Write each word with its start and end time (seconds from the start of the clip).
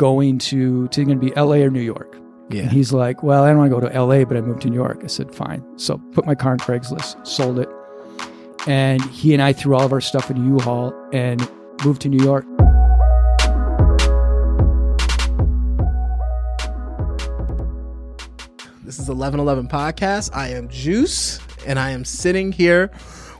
going 0.00 0.38
to 0.38 0.88
to 0.88 1.04
going 1.04 1.20
to 1.20 1.26
be 1.26 1.36
L.A. 1.36 1.62
or 1.62 1.68
New 1.68 1.82
York. 1.82 2.16
Yeah. 2.48 2.62
And 2.62 2.72
he's 2.72 2.90
like, 2.90 3.22
"Well, 3.22 3.44
I 3.44 3.48
don't 3.50 3.58
want 3.58 3.70
to 3.70 3.80
go 3.80 3.86
to 3.86 3.94
L.A., 3.94 4.24
but 4.24 4.38
I 4.38 4.40
moved 4.40 4.62
to 4.62 4.70
New 4.70 4.76
York." 4.76 5.02
I 5.04 5.08
said, 5.08 5.32
"Fine." 5.34 5.62
So 5.78 5.98
put 6.12 6.24
my 6.24 6.34
car 6.34 6.52
on 6.52 6.58
Craigslist, 6.58 7.26
sold 7.26 7.58
it, 7.58 7.68
and 8.66 9.02
he 9.10 9.34
and 9.34 9.42
I 9.42 9.52
threw 9.52 9.74
all 9.76 9.82
of 9.82 9.92
our 9.92 10.00
stuff 10.00 10.30
in 10.30 10.38
a 10.38 10.44
U-Haul 10.46 10.94
and 11.12 11.38
moved 11.84 12.00
to 12.00 12.08
New 12.08 12.24
York. 12.24 12.46
This 18.82 18.98
is 18.98 19.08
1111 19.08 19.68
Podcast. 19.68 20.34
I 20.34 20.48
am 20.48 20.70
Juice, 20.70 21.40
and 21.66 21.78
I 21.78 21.90
am 21.90 22.06
sitting 22.06 22.52
here 22.52 22.90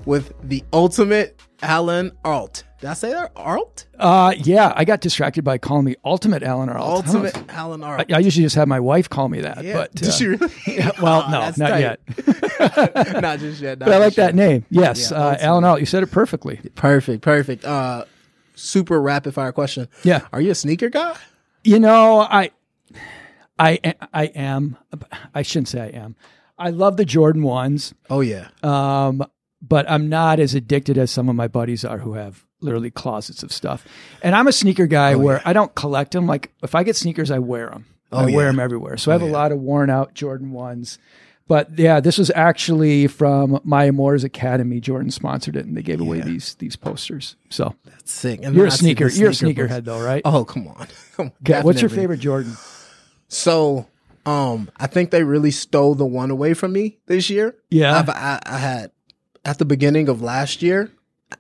with 0.05 0.35
the 0.43 0.63
ultimate 0.75 1.41
Alan 1.63 2.13
Arlt. 2.23 2.65
Did 2.81 2.89
I 2.89 2.95
say 2.95 3.11
that? 3.13 3.35
Arlt? 3.35 3.85
Uh, 3.99 4.33
yeah, 4.39 4.73
I 4.75 4.85
got 4.87 5.03
distracted 5.03 5.45
by 5.45 5.59
calling 5.59 5.85
me 5.85 5.97
Ultimate 6.05 6.43
Alan 6.43 6.71
or 6.71 6.79
Ultimate 6.79 7.37
Alan 7.51 7.83
Arlt. 7.83 8.11
I, 8.11 8.17
I 8.17 8.19
usually 8.21 8.45
just 8.45 8.57
have 8.57 8.69
my 8.69 8.81
wife 8.81 9.11
call 9.11 9.29
me 9.29 9.43
that, 9.43 9.63
yeah. 9.63 9.75
but 9.75 9.95
Did 9.95 10.09
uh, 10.09 10.13
she 10.13 10.27
really? 10.29 10.53
yeah, 10.67 10.91
well, 11.03 11.25
Oh, 11.27 11.31
no, 11.31 11.41
not 11.41 11.57
tight. 11.57 11.81
yet. 11.81 12.01
not 13.23 13.39
just 13.39 13.61
yet. 13.61 13.79
not 13.79 13.85
But 13.87 13.95
I 13.95 13.99
like 13.99 14.15
that 14.15 14.29
yet. 14.29 14.35
name. 14.35 14.67
Yes, 14.71 15.11
Yeah, 15.11 15.19
uh, 15.19 15.37
Alan 15.41 15.65
Arlt. 15.65 15.81
You 15.81 15.87
said 15.87 16.03
it 16.03 16.11
perfectly. 16.11 16.59
Perfect, 16.75 17.23
perfect. 17.23 17.65
Uh, 17.67 18.07
super 18.55 19.01
rapid 19.01 19.35
fire 19.35 19.53
question. 19.53 19.87
Yeah. 20.03 20.23
Are 20.33 20.41
you 20.41 20.51
a 20.53 20.55
sneaker 20.55 20.89
guy? 20.89 21.15
You 21.63 21.79
know, 21.81 22.21
I, 22.21 22.51
I, 23.59 23.95
I 24.15 24.25
am. 24.27 24.79
I 25.35 25.43
shouldn't 25.43 25.69
say 25.69 25.81
I 25.83 25.89
am. 25.99 26.17
I 26.59 26.71
love 26.71 26.97
the 26.97 27.05
Jordan 27.05 27.43
ones, 27.43 27.93
Oh 28.09 28.21
yeah. 28.21 28.49
um, 28.63 29.23
but 29.61 29.91
I'm 29.91 30.09
not 30.09 30.41
as 30.41 30.55
addicted 30.55 30.97
as 30.99 31.11
some 31.11 31.29
of 31.29 31.37
my 31.37 31.49
buddies 31.49 31.85
are 31.85 31.99
who 31.99 32.15
have 32.15 32.47
literally 32.61 32.91
closets 32.91 33.43
of 33.43 33.53
stuff. 33.53 33.87
And 34.23 34.35
I'm 34.35 34.47
a 34.49 34.53
sneaker 34.53 34.87
guy 34.87 35.15
where 35.17 35.41
I 35.45 35.53
don't 35.53 35.75
collect 35.75 36.13
them. 36.13 36.27
Like 36.27 36.53
if 36.63 36.75
I 36.75 36.83
get 36.83 36.97
sneakers, 36.97 37.31
I 37.31 37.39
wear 37.39 37.69
them. 37.71 37.87
Oh, 38.13 38.19
I 38.19 38.31
wear 38.31 38.47
them 38.47 38.59
everywhere. 38.61 38.97
So 38.97 39.11
I 39.11 39.15
have 39.15 39.23
Oh, 39.23 39.27
a 39.27 39.31
lot 39.31 39.53
of 39.53 39.59
worn 39.59 39.89
out 39.91 40.15
Jordan 40.15 40.53
ones. 40.53 40.99
But 41.47 41.77
yeah, 41.79 41.99
this 41.99 42.17
was 42.17 42.31
actually 42.37 43.09
from 43.09 43.59
Maya 43.65 43.91
Moore's 43.93 44.23
Academy. 44.23 44.79
Jordan 44.79 45.11
sponsored 45.11 45.57
it, 45.57 45.67
and 45.67 45.77
they 45.77 45.83
gave 45.83 46.01
away 46.01 46.21
these 46.21 46.55
these 46.57 46.77
posters. 46.77 47.35
So 47.49 47.75
That's 47.87 48.13
sick. 48.13 48.41
And 48.45 48.55
you're 48.55 48.67
a 48.67 48.71
see 48.71 48.79
sneaker. 48.79 49.09
You're 49.09 49.31
a 49.31 49.35
sneaker 49.35 49.67
sneakerhead, 49.67 49.85
though, 49.85 50.01
right? 50.01 50.23
Oh 50.25 50.45
come 50.45 50.69
on. 50.69 50.87
Come 51.17 51.27
on. 51.27 51.33
okay. 51.43 51.63
What's 51.63 51.81
your 51.81 51.91
favorite 51.91 52.21
Jordan? 52.21 52.57
So, 53.29 53.87
um, 54.27 54.71
I 54.77 54.87
think 54.87 55.11
they 55.11 55.23
really 55.25 55.51
stole 55.51 55.95
the 55.95 56.07
one 56.07 56.31
away 56.31 56.55
from 56.55 56.73
me 56.73 56.99
this 57.07 57.31
year. 57.31 57.57
Yeah. 57.71 57.99
I've, 57.99 58.09
I, 58.09 58.41
I 58.45 58.59
had 58.59 58.91
at 59.45 59.59
the 59.59 59.65
beginning 59.65 60.09
of 60.09 60.23
last 60.23 60.63
year, 60.63 60.91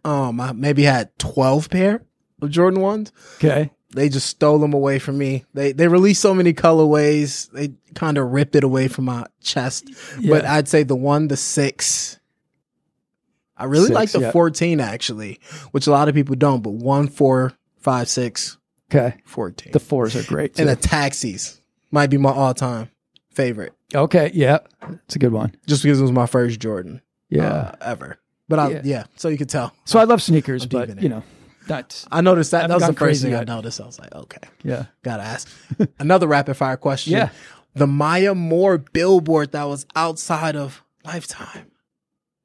um, 0.04 0.40
I 0.40 0.52
maybe 0.52 0.82
had 0.82 1.16
twelve 1.18 1.70
pair 1.70 2.02
of 2.42 2.50
Jordan 2.50 2.80
ones. 2.80 3.12
Okay. 3.36 3.70
They 3.92 4.08
just 4.08 4.28
stole 4.28 4.58
them 4.60 4.72
away 4.72 4.98
from 5.00 5.18
me. 5.18 5.44
They 5.52 5.72
they 5.72 5.88
released 5.88 6.22
so 6.22 6.32
many 6.32 6.52
colorways. 6.54 7.50
They 7.50 7.72
kind 7.94 8.18
of 8.18 8.30
ripped 8.30 8.54
it 8.54 8.62
away 8.62 8.86
from 8.88 9.06
my 9.06 9.26
chest. 9.42 9.90
But 10.28 10.44
I'd 10.44 10.68
say 10.68 10.84
the 10.84 10.94
one, 10.96 11.26
the 11.28 11.36
six. 11.36 12.18
I 13.56 13.64
really 13.64 13.86
Six, 13.88 13.94
like 13.94 14.10
the 14.12 14.20
yeah. 14.20 14.30
14 14.30 14.80
actually, 14.80 15.38
which 15.72 15.86
a 15.86 15.90
lot 15.90 16.08
of 16.08 16.14
people 16.14 16.34
don't, 16.34 16.62
but 16.62 16.70
one, 16.70 17.08
four, 17.08 17.52
five, 17.78 18.08
six, 18.08 18.56
Okay. 18.90 19.16
14. 19.26 19.72
The 19.72 19.80
fours 19.80 20.16
are 20.16 20.22
great. 20.22 20.58
and 20.58 20.68
the 20.68 20.76
taxis 20.76 21.60
might 21.90 22.08
be 22.10 22.16
my 22.16 22.30
all 22.30 22.54
time 22.54 22.90
favorite. 23.32 23.74
okay. 23.94 24.30
Yeah. 24.32 24.60
It's 25.04 25.16
a 25.16 25.18
good 25.18 25.32
one. 25.32 25.54
just 25.66 25.82
because 25.82 25.98
it 25.98 26.02
was 26.02 26.12
my 26.12 26.26
first 26.26 26.58
Jordan 26.60 27.02
Yeah. 27.28 27.48
uh, 27.52 27.74
ever. 27.80 28.18
But 28.50 28.58
I, 28.58 28.68
Yeah. 28.70 28.80
yeah. 28.84 29.04
so 29.16 29.28
you 29.28 29.38
could 29.38 29.48
tell. 29.48 29.72
so 29.86 29.98
I 29.98 30.04
love 30.04 30.20
sneakers, 30.20 30.66
but 30.66 31.00
you 31.02 31.08
know, 31.08 31.22
that's 31.66 32.06
I 32.12 32.20
noticed 32.20 32.50
that. 32.50 32.68
That 32.68 32.74
was 32.74 32.86
the 32.86 32.92
first 32.92 33.22
thing 33.22 33.34
I 33.34 33.44
noticed. 33.44 33.80
I 33.80 33.86
was 33.86 33.98
like, 33.98 34.14
okay, 34.14 34.46
yeah. 34.62 34.86
gotta 35.02 35.22
ask. 35.22 35.48
Another 35.98 36.26
rapid 36.26 36.54
fire 36.56 36.76
question. 36.76 37.12
Yeah. 37.14 37.30
The 37.74 37.86
Maya 37.86 38.34
Moore 38.34 38.78
billboard 38.78 39.52
that 39.52 39.64
was 39.64 39.86
outside 39.94 40.56
of 40.56 40.82
Lifetime. 41.04 41.70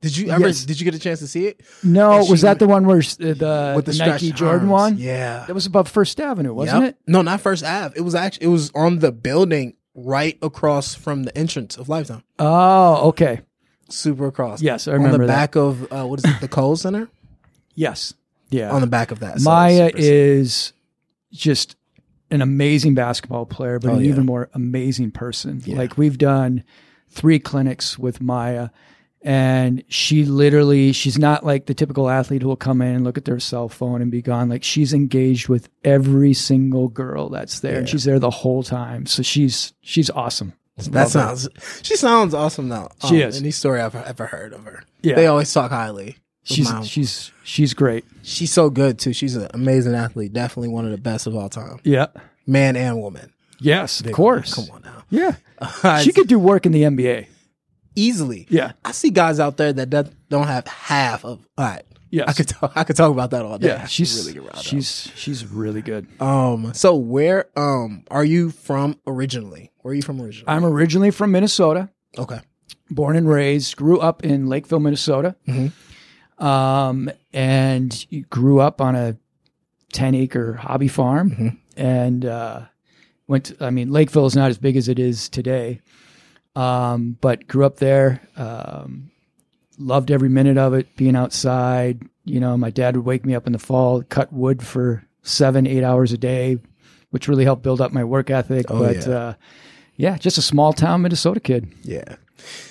Did 0.02 0.16
you 0.16 0.30
ever? 0.30 0.46
Yes. 0.48 0.64
Did 0.66 0.80
you 0.80 0.86
get 0.86 0.94
a 0.94 1.00
chance 1.00 1.18
to 1.20 1.28
see 1.28 1.48
it 1.48 1.62
No, 1.82 2.20
And 2.20 2.30
was 2.30 2.42
that 2.42 2.60
the 2.60 2.68
one 2.68 2.86
where 2.86 3.00
s- 3.00 3.18
uh, 3.20 3.34
the, 3.34 3.74
with 3.76 3.86
the, 3.86 3.94
the 3.94 4.06
Nike 4.06 4.32
Jordan 4.32 4.70
arms? 4.70 4.72
one? 4.72 4.98
Yeah. 5.00 5.46
That 5.48 5.56
was 5.56 5.66
above 5.66 5.88
First 5.88 6.20
Avenue, 6.20 6.54
wasn't 6.54 6.84
Yep. 6.84 6.90
it? 6.92 6.98
No, 7.08 7.24
not 7.24 7.42
First 7.42 7.64
Ave. 7.64 7.96
It 7.98 8.02
was 8.02 8.14
actually 8.14 8.46
it 8.46 8.50
was 8.50 8.70
on 8.76 9.00
the 9.00 9.12
building 9.12 9.74
right 9.96 10.38
across 10.44 10.94
from 10.94 11.24
the 11.24 11.36
entrance 11.36 11.76
of 11.78 11.90
Lifetime. 11.90 12.22
Oh, 12.38 13.08
okay. 13.10 13.42
Super 13.90 14.28
across. 14.28 14.62
Yes, 14.62 14.88
I 14.88 14.94
remember 14.94 15.16
on 15.16 15.22
the 15.22 15.28
that. 15.28 15.34
back 15.34 15.56
of 15.56 15.92
uh, 15.92 16.06
what 16.06 16.20
is 16.20 16.26
it? 16.26 16.42
The 16.42 16.48
Kohl 16.48 16.76
Center. 16.76 17.08
Yes. 17.78 18.14
Yeah. 18.52 18.72
On 18.72 18.80
the 18.80 18.88
back 18.88 19.12
of 19.12 19.20
that. 19.20 19.42
So 19.42 19.50
Maya 19.50 19.88
super 19.90 19.98
is 20.00 20.72
just 21.34 21.76
an 22.32 22.42
amazing 22.42 22.96
basketball 22.96 23.46
player, 23.46 23.80
but 23.80 23.90
Oh, 23.92 23.96
an 23.96 24.02
yeah. 24.06 24.10
even 24.12 24.26
more 24.26 24.50
amazing 24.54 25.12
person. 25.12 25.62
Yeah. 25.66 25.76
Like 25.76 25.98
we've 25.98 26.18
done 26.18 26.64
three 27.10 27.38
clinics 27.38 28.00
with 28.00 28.22
Maya, 28.22 28.70
and 29.22 29.84
she 29.90 30.24
literally 30.24 30.94
she's 30.94 31.18
not 31.20 31.46
like 31.46 31.66
the 31.66 31.74
typical 31.74 32.10
athlete 32.10 32.44
who 32.44 32.48
will 32.48 32.56
come 32.56 32.82
in 32.82 32.96
and 32.96 33.04
look 33.04 33.18
at 33.18 33.26
their 33.26 33.42
cell 33.42 33.68
phone 33.68 34.02
and 34.02 34.10
be 34.10 34.22
gone. 34.22 34.48
Like 34.48 34.64
she's 34.64 34.94
engaged 34.94 35.50
with 35.50 35.68
every 35.84 36.34
single 36.34 36.88
girl 36.88 37.28
that's 37.28 37.60
there, 37.60 37.80
and 37.80 37.88
Yeah. 37.88 37.92
she's 37.92 38.06
there 38.06 38.20
the 38.20 38.30
whole 38.30 38.64
time. 38.64 39.06
So 39.06 39.22
she's 39.22 39.74
she's 39.82 40.10
awesome. 40.12 40.54
That 40.78 41.10
sounds. 41.10 41.48
She 41.84 41.96
sounds 41.96 42.34
awesome 42.34 42.68
now. 42.68 42.90
She 43.08 43.24
Um, 43.24 43.30
is. 43.30 43.40
Any 43.40 43.52
story 43.52 43.80
I've 43.82 43.96
ever 43.96 44.26
heard 44.28 44.52
of 44.54 44.64
her. 44.66 44.84
Yeah. 45.02 45.16
They 45.16 45.28
always 45.28 45.52
talk 45.54 45.72
highly. 45.72 46.18
She's 46.44 46.72
Maya. 46.72 46.84
she's 46.84 47.32
she's 47.44 47.74
great. 47.74 48.04
she's 48.22 48.52
so 48.54 48.70
good 48.70 49.00
too. 49.00 49.14
She's 49.14 49.36
an 49.36 49.48
amazing 49.54 49.96
athlete. 49.96 50.32
Definitely 50.34 50.70
one 50.70 50.86
of 50.86 50.92
the 50.92 50.98
best 50.98 51.26
of 51.28 51.36
all 51.36 51.50
time, 51.50 51.80
Yeah. 51.84 52.08
man 52.46 52.76
and 52.76 53.02
woman. 53.02 53.32
Yes, 53.60 54.02
of 54.02 54.12
course. 54.12 54.56
woman. 54.58 54.84
Come 54.84 54.92
on 54.92 54.94
now. 54.94 55.04
Yeah. 55.10 56.00
She 56.04 56.12
could 56.12 56.28
do 56.28 56.38
work 56.38 56.66
in 56.66 56.72
the 56.72 56.84
NBA. 56.84 57.28
easily. 57.96 58.46
Yeah. 58.50 58.74
I 58.84 58.92
see 58.92 59.10
guys 59.10 59.40
out 59.40 59.58
there 59.58 59.72
that 59.74 59.90
don't- 59.90 60.14
don't 60.30 60.48
have 60.48 60.68
half 60.68 61.24
of. 61.24 61.48
All 61.58 61.66
right. 61.66 61.84
Yes. 62.12 62.26
I 62.30 62.34
could 62.34 62.48
talk. 62.48 62.72
I 62.76 62.84
could 62.84 62.96
talk 62.96 63.12
about 63.12 63.32
that 63.32 63.44
all 63.44 63.58
day. 63.58 63.68
Yeah, 63.70 63.86
she's 63.88 64.16
really 64.18 64.34
get 64.34 64.44
riled 64.44 64.56
up. 64.58 64.64
she's 64.64 65.10
she's 65.16 65.46
really 65.46 65.82
good. 65.82 66.08
Um. 66.22 66.74
So 66.74 66.96
where 66.96 67.48
um 67.58 68.04
are 68.12 68.24
you 68.24 68.52
from 68.52 68.98
originally? 69.08 69.72
Where 69.86 69.92
are 69.92 69.96
you 69.96 70.02
from 70.02 70.20
originally? 70.20 70.52
I'm 70.52 70.66
originally 70.66 71.12
from 71.12 71.32
Minnesota, 71.32 71.92
okay. 72.18 72.40
born 72.90 73.16
and 73.16 73.30
raised, 73.30 73.76
grew 73.76 74.00
up 74.00 74.26
in 74.26 74.48
Lakeville, 74.48 74.80
Minnesota, 74.80 75.36
Mhm. 75.48 75.72
um, 76.44 77.12
and 77.32 78.06
grew 78.32 78.60
up 78.62 78.82
on 78.82 78.96
a 78.96 79.16
10 79.94 80.16
acre 80.16 80.54
hobby 80.54 80.88
farm. 80.88 81.30
Mhm. 81.30 81.58
And 81.78 82.26
uh, 82.26 82.62
went, 83.28 83.44
to, 83.46 83.64
I 83.64 83.70
mean, 83.70 83.92
Lakeville 83.92 84.26
is 84.26 84.36
not 84.36 84.50
as 84.50 84.58
big 84.58 84.76
as 84.76 84.90
it 84.90 84.98
is 84.98 85.30
today, 85.30 85.82
um, 86.56 87.18
but 87.22 87.46
grew 87.48 87.64
up 87.64 87.76
there. 87.78 88.22
Um, 88.36 89.12
loved 89.78 90.10
every 90.10 90.30
minute 90.30 90.58
of 90.58 90.74
it, 90.74 90.96
being 90.98 91.16
outside. 91.16 92.02
You 92.24 92.40
know, 92.40 92.58
my 92.58 92.72
dad 92.72 92.96
would 92.96 93.06
wake 93.06 93.24
me 93.24 93.36
up 93.36 93.46
in 93.46 93.54
the 93.54 93.60
fall, 93.60 94.02
cut 94.02 94.34
wood 94.34 94.64
for 94.64 95.04
seven, 95.22 95.68
eight 95.68 95.84
hours 95.84 96.12
a 96.12 96.18
day, 96.18 96.58
which 97.12 97.28
really 97.28 97.44
helped 97.44 97.62
build 97.62 97.82
up 97.82 97.94
my 97.94 98.04
work 98.04 98.32
ethic. 98.32 98.66
Oh, 98.70 98.80
but 98.80 99.06
yeah. 99.06 99.14
uh, 99.14 99.34
yeah, 99.96 100.18
just 100.18 100.38
a 100.38 100.42
small 100.42 100.74
town 100.74 101.02
Minnesota 101.02 101.40
kid. 101.40 101.74
Yeah. 101.84 102.16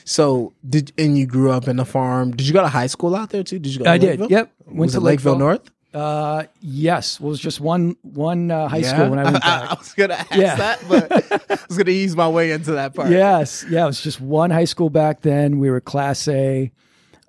So 0.05 0.53
did 0.69 0.93
and 0.99 1.19
you 1.19 1.27
grew 1.27 1.51
up 1.51 1.67
in 1.69 1.79
a 1.81 1.85
farm? 1.85 2.31
Did 2.33 2.47
you 2.47 2.53
go 2.53 2.61
to 2.63 2.69
high 2.69 2.87
school 2.87 3.15
out 3.17 3.31
there 3.31 3.43
too? 3.43 3.59
Did 3.59 3.73
you 3.73 3.79
go? 3.79 3.85
To 3.85 3.91
I 3.91 3.99
did. 3.99 4.21
Yep. 4.31 4.53
Went 4.67 4.79
Was 4.79 4.93
to 4.93 5.01
Lakeville, 5.01 5.33
Lakeville. 5.33 5.39
North? 5.39 5.71
Uh, 5.93 6.45
yes. 6.61 7.21
Well, 7.21 7.29
it 7.29 7.31
was 7.31 7.41
just 7.41 7.61
one 7.61 7.97
one 8.03 8.51
uh, 8.51 8.69
high 8.69 8.79
Yeah? 8.79 8.95
school 8.95 9.11
when 9.11 9.19
I 9.19 9.25
went 9.25 9.37
I, 9.45 9.67
back. 9.67 9.79
was 9.79 9.93
gonna 9.95 10.15
ask 10.15 10.35
Yeah. 10.35 10.57
that, 10.57 10.81
but 10.89 11.51
I 11.51 11.59
was 11.69 11.79
gonna 11.79 11.91
ease 11.91 12.15
my 12.17 12.29
way 12.29 12.51
into 12.53 12.73
that 12.73 12.95
part. 12.95 13.11
yes. 13.11 13.65
Yeah. 13.69 13.85
It 13.85 13.87
was 13.87 14.01
just 14.03 14.21
one 14.21 14.51
high 14.51 14.65
school 14.67 14.91
back 14.91 15.23
then. 15.23 15.59
We 15.59 15.71
were 15.71 15.81
Class 15.81 16.27
A. 16.29 16.71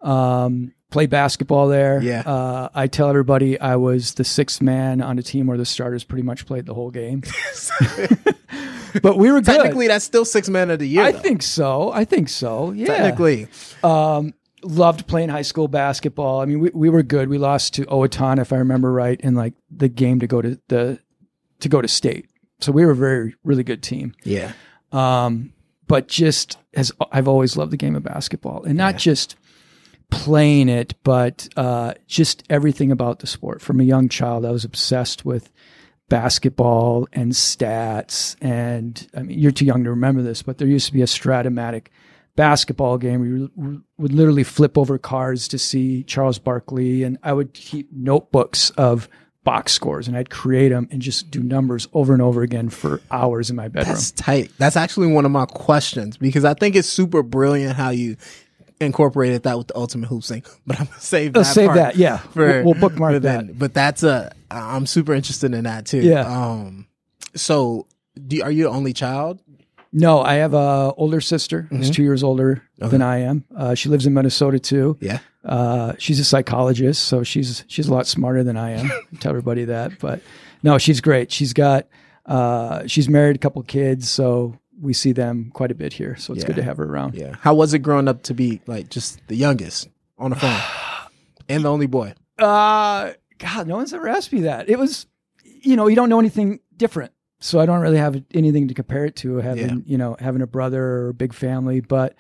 Um, 0.02 0.74
played 0.96 1.10
basketball 1.10 1.68
there. 1.68 2.02
Yeah. 2.02 2.22
Uh, 2.22 2.70
I 2.74 2.88
tell 2.88 3.10
everybody 3.10 3.60
I 3.60 3.76
was 3.76 4.14
the 4.14 4.24
sixth 4.24 4.62
man 4.62 5.02
on 5.02 5.20
a 5.20 5.22
team 5.22 5.46
where 5.46 5.58
the 5.58 5.66
starters 5.66 6.06
pretty 6.06 6.24
much 6.24 6.46
played 6.46 6.66
the 6.66 6.74
whole 6.74 6.90
game. 6.90 7.22
but 9.02 9.18
we 9.18 9.30
were 9.30 9.42
good. 9.42 9.46
Technically, 9.58 9.90
that's 9.90 10.06
still 10.06 10.24
six 10.24 10.48
men 10.48 10.72
of 10.72 10.80
the 10.80 10.88
year. 10.88 11.04
I 11.04 11.12
though. 11.12 11.20
think 11.20 11.42
so. 11.44 11.92
I 11.92 12.06
think 12.06 12.30
so. 12.30 12.72
Yeah. 12.72 12.88
Technically, 12.88 13.48
Um, 13.84 14.34
loved 14.64 15.06
playing 15.06 15.28
high 15.28 15.42
school 15.42 15.68
basketball. 15.68 16.40
I 16.40 16.46
mean, 16.46 16.62
we, 16.62 16.70
we 16.74 16.90
were 16.90 17.04
good. 17.04 17.28
We 17.28 17.38
lost 17.40 17.74
to 17.74 17.86
Owatonna, 17.88 18.40
if 18.40 18.54
I 18.54 18.58
remember 18.58 18.90
right, 18.90 19.20
in 19.20 19.36
like 19.36 19.54
the 19.70 19.90
game 19.90 20.22
to 20.22 20.28
go 20.28 20.42
to 20.42 20.58
the 20.70 21.00
to 21.60 21.68
go 21.68 21.82
to 21.82 21.90
state. 21.90 22.30
So 22.62 22.72
we 22.72 22.86
were 22.86 22.92
a 22.94 22.96
very 22.96 23.36
really 23.44 23.64
good 23.64 23.84
team. 23.84 24.14
yeah. 24.24 24.54
Um, 24.94 25.52
but 25.88 26.08
just 26.08 26.58
as 26.74 26.94
I've 27.12 27.28
always 27.28 27.58
loved 27.58 27.72
the 27.74 27.78
game 27.78 27.96
of 27.98 28.04
basketball, 28.04 28.64
and 28.64 28.78
not 28.78 28.98
just 28.98 29.36
playing 30.10 30.70
it, 30.70 30.94
but 31.04 31.48
uh, 31.56 31.94
just 32.08 32.44
everything 32.50 32.92
about 32.92 33.20
the 33.20 33.28
sport. 33.28 33.62
From 33.62 33.80
a 33.80 33.84
young 33.84 34.10
child, 34.10 34.46
I 34.46 34.52
was 34.52 34.66
obsessed 34.66 35.26
with 35.26 35.52
basketball 36.10 37.08
and 37.14 37.32
stats. 37.32 38.36
And 38.42 39.08
I 39.16 39.24
mean, 39.24 39.40
you're 39.40 39.52
too 39.52 39.66
young 39.66 39.84
to 39.84 39.90
remember 39.90 40.22
this, 40.22 40.42
but 40.42 40.58
there 40.58 40.68
used 40.68 40.88
to 40.88 40.94
be 40.94 41.02
a 41.02 41.06
Strat-O-Matic 41.06 41.88
basketball 42.36 42.98
game 42.98 43.20
where 43.22 43.30
you 43.30 43.84
would 43.98 44.14
literally 44.14 44.44
flip 44.44 44.78
over 44.78 44.98
cards 44.98 45.48
to 45.48 45.58
see 45.58 46.04
Charles 46.04 46.38
Barkley, 46.38 47.04
and 47.04 47.18
I 47.24 47.34
would 47.34 47.54
keep 47.54 47.92
notebooks 47.92 48.72
of 48.72 49.08
box 49.46 49.72
scores 49.72 50.08
and 50.08 50.18
I'd 50.18 50.32
create 50.32 50.70
them 50.70 50.90
and 50.92 51.02
just 51.02 51.30
do 51.32 51.42
numbers 51.42 51.88
over 51.94 52.14
and 52.14 52.22
over 52.22 52.42
again 52.42 52.68
for 52.68 53.00
hours 53.12 53.50
in 53.50 53.56
my 53.56 53.68
bedroom. 53.68 53.94
That's 53.94 54.12
tight. 54.12 54.52
That's 54.58 54.76
actually 54.76 55.08
one 55.08 55.24
of 55.24 55.32
my 55.32 55.46
questions 55.46 56.18
because 56.18 56.44
I 56.44 56.56
think 56.56 56.76
it's 56.76 56.90
super 56.90 57.24
brilliant 57.24 57.76
how 57.78 57.92
you 57.92 58.18
incorporated 58.82 59.44
that 59.44 59.58
with 59.58 59.68
the 59.68 59.76
ultimate 59.78 60.08
hoop 60.08 60.24
thing. 60.24 60.44
But 60.68 60.80
I'm 60.80 60.86
gonna 60.88 61.00
save 61.00 61.34
that. 61.34 61.40
Let's 61.40 61.54
save 61.54 61.68
part 61.68 61.78
that. 61.78 61.96
Yeah, 61.96 62.18
for- 62.34 62.48
we'll, 62.48 62.64
we'll 62.64 62.74
bookmark 62.76 63.14
for 63.16 63.20
that. 63.20 63.48
then. 63.48 63.56
But 63.58 63.74
that's 63.74 64.04
a. 64.04 64.32
I'm 64.52 64.86
super 64.86 65.14
interested 65.14 65.54
in 65.54 65.64
that 65.66 65.86
too. 65.86 66.02
Yeah. 66.02 66.22
Um. 66.22 66.88
So, 67.36 67.88
do 68.28 68.42
are 68.44 68.52
you 68.52 68.64
the 68.64 68.70
only 68.70 68.94
child? 68.94 69.42
No, 69.92 70.20
I 70.22 70.36
have 70.36 70.54
a 70.54 70.94
older 70.98 71.22
sister 71.22 71.68
who's 71.70 71.90
two 71.90 72.04
years 72.04 72.22
older 72.22 72.64
than 72.78 73.02
I 73.02 73.20
am. 73.20 73.46
Uh, 73.56 73.76
she 73.76 73.88
lives 73.88 74.06
in 74.06 74.14
Minnesota 74.14 74.60
too. 74.60 74.98
Yeah. 75.00 75.20
Uh, 75.46 75.94
she's 76.00 76.20
a 76.20 76.26
psychologist, 76.26 77.04
so 77.04 77.24
she's 77.24 77.64
she's 77.68 77.88
a 77.88 77.94
lot 77.94 78.06
smarter 78.06 78.44
than 78.44 78.58
I 78.58 78.72
am. 78.72 78.92
I 79.14 79.16
tell 79.22 79.30
everybody 79.30 79.66
that, 79.66 80.00
but 80.00 80.20
no, 80.64 80.78
she's 80.78 81.00
great. 81.00 81.32
She's 81.32 81.54
got 81.54 81.88
uh, 82.26 82.86
she's 82.88 83.08
married, 83.08 83.38
a 83.38 83.40
couple 83.40 83.62
kids, 83.64 84.10
so 84.10 84.60
we 84.82 84.94
see 84.94 85.12
them 85.12 85.52
quite 85.54 85.72
a 85.72 85.76
bit 85.76 85.94
here. 85.94 86.16
So 86.18 86.34
it's 86.34 86.44
good 86.44 86.56
to 86.58 86.64
have 86.64 86.78
her 86.78 86.84
around. 86.86 87.16
Yeah. 87.16 87.36
How 87.40 87.54
was 87.54 87.74
it 87.74 87.80
growing 87.80 88.08
up 88.08 88.24
to 88.24 88.34
be 88.34 88.62
like 88.68 88.90
just 88.90 89.26
the 89.28 89.36
youngest 89.36 89.88
on 90.18 90.32
the 90.32 90.36
phone 90.36 90.60
and 91.50 91.64
the 91.66 91.72
only 91.72 91.88
boy? 91.88 92.14
Uh, 92.38 93.12
God, 93.38 93.68
no 93.68 93.76
one's 93.78 93.94
ever 93.94 94.08
asked 94.08 94.34
me 94.34 94.42
that. 94.42 94.70
It 94.70 94.78
was, 94.80 95.08
you 95.44 95.76
know, 95.76 95.88
you 95.88 95.96
don't 95.96 96.10
know 96.10 96.20
anything 96.20 96.60
different. 96.78 97.12
So 97.40 97.60
I 97.60 97.66
don't 97.66 97.80
really 97.82 97.98
have 97.98 98.22
anything 98.34 98.68
to 98.70 98.74
compare 98.74 99.06
it 99.06 99.16
to 99.18 99.38
having, 99.38 99.70
Yeah. 99.70 99.84
you 99.86 99.98
know, 99.98 100.16
having 100.20 100.42
a 100.42 100.48
brother 100.48 100.84
or 100.84 101.10
a 101.10 101.14
big 101.14 101.34
family, 101.34 101.80
but 101.82 102.16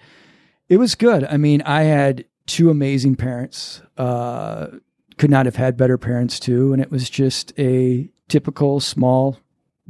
it 0.70 0.78
was 0.78 0.96
good. 0.96 1.24
I 1.24 1.38
mean, 1.38 1.62
I 1.64 1.84
had 1.84 2.26
two 2.48 2.70
amazing 2.70 3.16
parents. 3.16 3.82
Uh, 3.98 4.68
could 5.18 5.30
not 5.32 5.46
have 5.46 5.56
had 5.56 5.78
better 5.78 5.98
parents 5.98 6.40
too. 6.40 6.74
And 6.74 6.82
it 6.82 6.92
was 6.92 7.10
just 7.10 7.54
a 7.58 8.10
typical 8.28 8.80
small, 8.82 9.38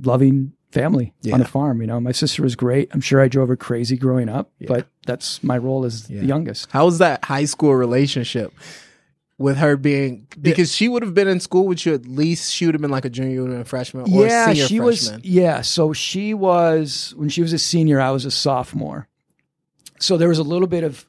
loving 0.02 0.54
family 0.76 1.14
on 1.34 1.42
a 1.42 1.46
farm. 1.46 1.82
You 1.82 1.88
know, 1.88 2.00
my 2.00 2.12
sister 2.12 2.44
was 2.44 2.56
great. 2.56 2.90
I'm 2.94 3.02
sure 3.02 3.20
I 3.22 3.28
drove 3.28 3.48
her 3.50 3.56
crazy 3.56 3.98
growing 3.98 4.30
up, 4.30 4.52
Yeah. 4.60 4.68
but 4.68 4.88
that's 5.08 5.42
my 5.44 5.58
role 5.58 5.86
as 5.86 6.08
Yeah. 6.10 6.20
the 6.22 6.28
youngest. 6.28 6.68
How 6.72 6.86
was 6.86 7.00
that 7.00 7.26
high 7.26 7.46
school 7.46 7.74
relationship 7.76 8.54
with 9.38 9.58
her 9.58 9.76
being 9.76 10.28
because 10.42 10.74
she 10.74 10.88
would 10.88 11.04
have 11.04 11.14
been 11.14 11.28
in 11.28 11.40
school 11.42 11.66
with 11.68 11.86
you 11.86 11.94
at 11.94 12.06
least 12.06 12.54
she 12.54 12.66
would 12.66 12.74
have 12.76 12.82
been 12.82 12.92
like 12.92 13.04
a 13.06 13.10
junior, 13.10 13.34
you 13.34 13.42
would 13.42 13.50
have 13.50 13.56
been 13.56 13.62
a 13.64 13.66
freshman 13.66 14.04
or 14.14 14.26
yeah, 14.28 14.44
a 14.44 14.46
senior 14.56 14.68
she 14.68 14.78
freshman. 14.78 15.16
was. 15.22 15.26
Yeah, 15.26 15.62
so 15.62 15.92
she 15.94 16.34
was 16.34 17.14
when 17.18 17.30
she 17.30 17.42
was 17.42 17.52
a 17.54 17.58
senior. 17.60 18.00
I 18.00 18.12
was 18.12 18.24
a 18.26 18.32
sophomore, 18.32 19.08
so 20.00 20.16
there 20.18 20.30
was 20.30 20.38
a 20.40 20.44
little 20.44 20.68
bit 20.68 20.84
of 20.84 21.06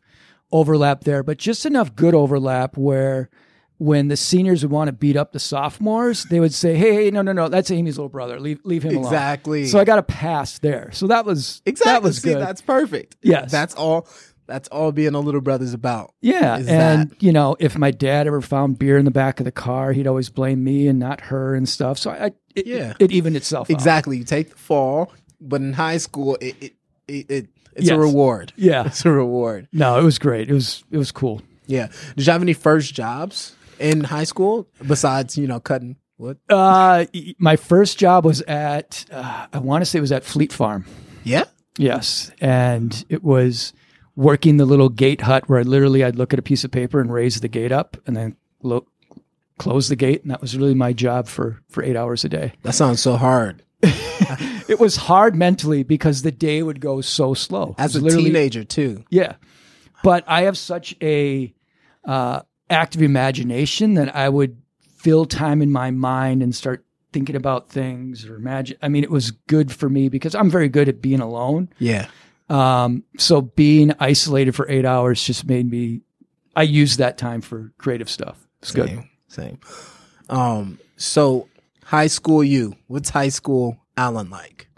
overlap 0.50 1.04
there, 1.04 1.22
but 1.22 1.38
just 1.38 1.66
enough 1.66 1.94
good 1.94 2.14
overlap 2.14 2.76
where 2.76 3.28
when 3.78 4.08
the 4.08 4.16
seniors 4.16 4.62
would 4.62 4.70
want 4.72 4.88
to 4.88 4.92
beat 4.92 5.16
up 5.16 5.32
the 5.32 5.38
sophomores, 5.38 6.24
they 6.24 6.40
would 6.40 6.54
say, 6.54 6.76
"Hey, 6.76 6.94
hey, 6.94 7.10
no, 7.10 7.22
no, 7.22 7.32
no, 7.32 7.48
that's 7.48 7.70
Amy's 7.70 7.98
little 7.98 8.08
brother. 8.08 8.40
Leave, 8.40 8.60
leave 8.64 8.82
him 8.84 8.92
alone." 8.96 9.04
Exactly. 9.04 9.66
So 9.66 9.78
I 9.78 9.84
got 9.84 9.98
a 9.98 10.02
pass 10.02 10.58
there. 10.60 10.90
So 10.92 11.06
that 11.08 11.24
was 11.26 11.60
exactly. 11.66 11.92
that 11.92 12.02
was 12.02 12.18
See, 12.22 12.32
good. 12.32 12.40
that's 12.40 12.62
perfect. 12.62 13.16
Yes. 13.22 13.50
That's 13.50 13.74
all 13.74 14.08
that's 14.46 14.68
all 14.68 14.92
being 14.92 15.14
a 15.14 15.20
little 15.20 15.40
brother's 15.40 15.74
about. 15.74 16.14
Yeah, 16.20 16.56
and 16.56 17.10
that. 17.10 17.22
you 17.22 17.32
know, 17.32 17.56
if 17.58 17.76
my 17.76 17.90
dad 17.90 18.26
ever 18.28 18.40
found 18.40 18.78
beer 18.78 18.96
in 18.96 19.04
the 19.04 19.10
back 19.10 19.40
of 19.40 19.44
the 19.44 19.50
car, 19.52 19.92
he'd 19.92 20.06
always 20.06 20.30
blame 20.30 20.62
me 20.62 20.86
and 20.86 20.98
not 21.00 21.20
her 21.22 21.54
and 21.56 21.68
stuff. 21.68 21.98
So 21.98 22.10
I, 22.12 22.30
it, 22.54 22.64
Yeah. 22.66 22.94
it 23.00 23.10
evened 23.10 23.34
itself 23.36 23.68
out. 23.68 23.74
Exactly. 23.74 24.16
You 24.18 24.24
take 24.24 24.50
the 24.50 24.56
fall, 24.56 25.12
but 25.40 25.60
in 25.60 25.72
high 25.72 25.96
school 25.98 26.38
it 26.40 26.54
it, 26.60 26.72
it, 27.08 27.30
it 27.30 27.48
it's 27.74 27.86
Yes. 27.88 27.96
a 27.96 27.98
reward. 27.98 28.52
Yeah, 28.56 28.84
It's 28.86 29.04
a 29.04 29.10
reward. 29.10 29.66
no, 29.72 29.98
it 29.98 30.04
was 30.04 30.18
great. 30.18 30.48
It 30.48 30.54
was 30.54 30.84
it 30.92 30.96
was 30.96 31.10
cool. 31.12 31.42
Yeah. 31.66 31.88
Did 32.16 32.26
you 32.26 32.32
have 32.32 32.40
any 32.42 32.52
first 32.52 32.94
jobs 32.94 33.55
in 33.78 34.04
high 34.04 34.24
school 34.24 34.68
besides, 34.86 35.36
you 35.36 35.46
know, 35.46 35.60
cutting 35.60 35.96
wood? 36.18 36.38
Uh, 36.48 37.06
my 37.38 37.56
first 37.56 37.98
job 37.98 38.24
was 38.24 38.42
at 38.42 39.04
uh, 39.10 39.46
I 39.52 39.58
want 39.58 39.82
to 39.82 39.86
say 39.86 39.98
it 39.98 40.02
was 40.02 40.12
at 40.12 40.24
Fleet 40.24 40.52
Farm. 40.52 40.84
Yeah. 41.24 41.44
Yes, 41.78 42.30
and 42.40 43.04
it 43.10 43.22
was 43.22 43.74
working 44.14 44.56
the 44.56 44.64
little 44.64 44.88
gate 44.88 45.20
hut 45.20 45.46
where 45.46 45.58
I 45.58 45.62
literally 45.62 46.02
I'd 46.02 46.16
look 46.16 46.32
at 46.32 46.38
a 46.38 46.42
piece 46.42 46.64
of 46.64 46.70
paper 46.70 47.00
and 47.00 47.12
raise 47.12 47.40
the 47.40 47.48
gate 47.48 47.70
up 47.70 47.98
and 48.06 48.16
then 48.16 48.36
lo- 48.62 48.86
close 49.58 49.88
the 49.88 49.96
gate, 49.96 50.22
and 50.22 50.30
that 50.30 50.40
was 50.40 50.56
really 50.56 50.74
my 50.74 50.94
job 50.94 51.28
for 51.28 51.60
for 51.68 51.82
eight 51.82 51.96
hours 51.96 52.24
a 52.24 52.30
day. 52.30 52.54
That 52.62 52.74
sounds 52.74 53.00
so 53.00 53.16
hard. 53.16 53.62
It 54.68 54.80
was 54.80 54.96
hard 54.96 55.36
mentally 55.36 55.82
because 55.82 56.22
the 56.22 56.32
day 56.32 56.62
would 56.62 56.80
go 56.80 57.00
so 57.00 57.34
slow. 57.34 57.74
As 57.78 57.94
a 57.96 58.00
teenager 58.00 58.64
too. 58.64 59.04
Yeah. 59.10 59.34
But 60.02 60.24
I 60.26 60.42
have 60.42 60.58
such 60.58 60.96
a 61.00 61.54
uh, 62.04 62.42
active 62.70 63.02
imagination 63.02 63.94
that 63.94 64.14
I 64.14 64.28
would 64.28 64.56
fill 64.96 65.24
time 65.24 65.62
in 65.62 65.70
my 65.70 65.90
mind 65.90 66.42
and 66.42 66.54
start 66.54 66.84
thinking 67.12 67.36
about 67.36 67.68
things 67.68 68.26
or 68.26 68.36
imagine. 68.36 68.76
I 68.82 68.88
mean, 68.88 69.04
it 69.04 69.10
was 69.10 69.30
good 69.30 69.72
for 69.72 69.88
me 69.88 70.08
because 70.08 70.34
I'm 70.34 70.50
very 70.50 70.68
good 70.68 70.88
at 70.88 71.00
being 71.00 71.20
alone. 71.20 71.68
Yeah. 71.78 72.08
Um, 72.48 73.04
so 73.18 73.40
being 73.40 73.92
isolated 73.98 74.54
for 74.54 74.68
eight 74.68 74.84
hours 74.84 75.22
just 75.22 75.46
made 75.46 75.70
me, 75.70 76.02
I 76.54 76.62
used 76.62 76.98
that 76.98 77.18
time 77.18 77.40
for 77.40 77.72
creative 77.78 78.10
stuff. 78.10 78.46
It's 78.62 78.72
good. 78.72 78.88
Same. 78.88 79.08
Same. 79.28 79.58
Um, 80.28 80.78
so 80.96 81.48
high 81.84 82.06
school 82.06 82.42
you, 82.42 82.76
what's 82.86 83.10
high 83.10 83.28
school 83.28 83.78
Alan 83.96 84.30
like? 84.30 84.68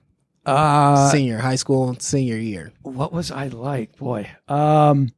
Uh, 0.47 1.11
senior, 1.11 1.39
high 1.39 1.57
school, 1.57 1.95
senior 1.99 2.39
year. 2.39 2.73
what 2.83 3.13
was 3.13 3.31
I 3.31 3.49
like? 3.49 3.97
Boy. 3.99 4.31
Um, 4.49 5.13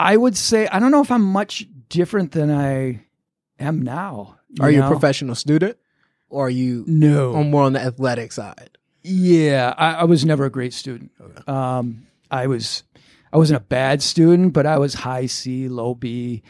I 0.00 0.16
would 0.16 0.36
say, 0.36 0.66
I 0.68 0.78
don't 0.78 0.90
know 0.90 1.02
if 1.02 1.10
I'm 1.10 1.22
much 1.22 1.66
different 1.88 2.32
than 2.32 2.50
I 2.50 3.04
am 3.58 3.82
now. 3.82 4.36
Are 4.60 4.70
you 4.70 4.82
a 4.82 4.88
professional 4.88 5.34
student? 5.34 5.76
Or 6.28 6.46
are 6.46 6.50
you 6.50 6.84
No. 6.86 7.34
on 7.34 7.50
more 7.50 7.62
on 7.64 7.72
the 7.74 7.80
athletic 7.80 8.32
side? 8.32 8.70
Yeah, 9.02 9.74
I, 9.76 9.94
I 9.94 10.04
was 10.04 10.24
never 10.24 10.44
a 10.44 10.50
great 10.50 10.72
student. 10.72 11.10
Um, 11.46 12.06
I 12.30 12.46
was, 12.46 12.82
I 13.32 13.36
wasn't 13.38 13.58
a 13.58 13.64
bad 13.64 14.02
student, 14.02 14.52
but 14.52 14.66
I 14.66 14.78
was 14.78 14.94
high 14.94 15.26
C, 15.26 15.68
low 15.68 15.94
B. 15.94 16.42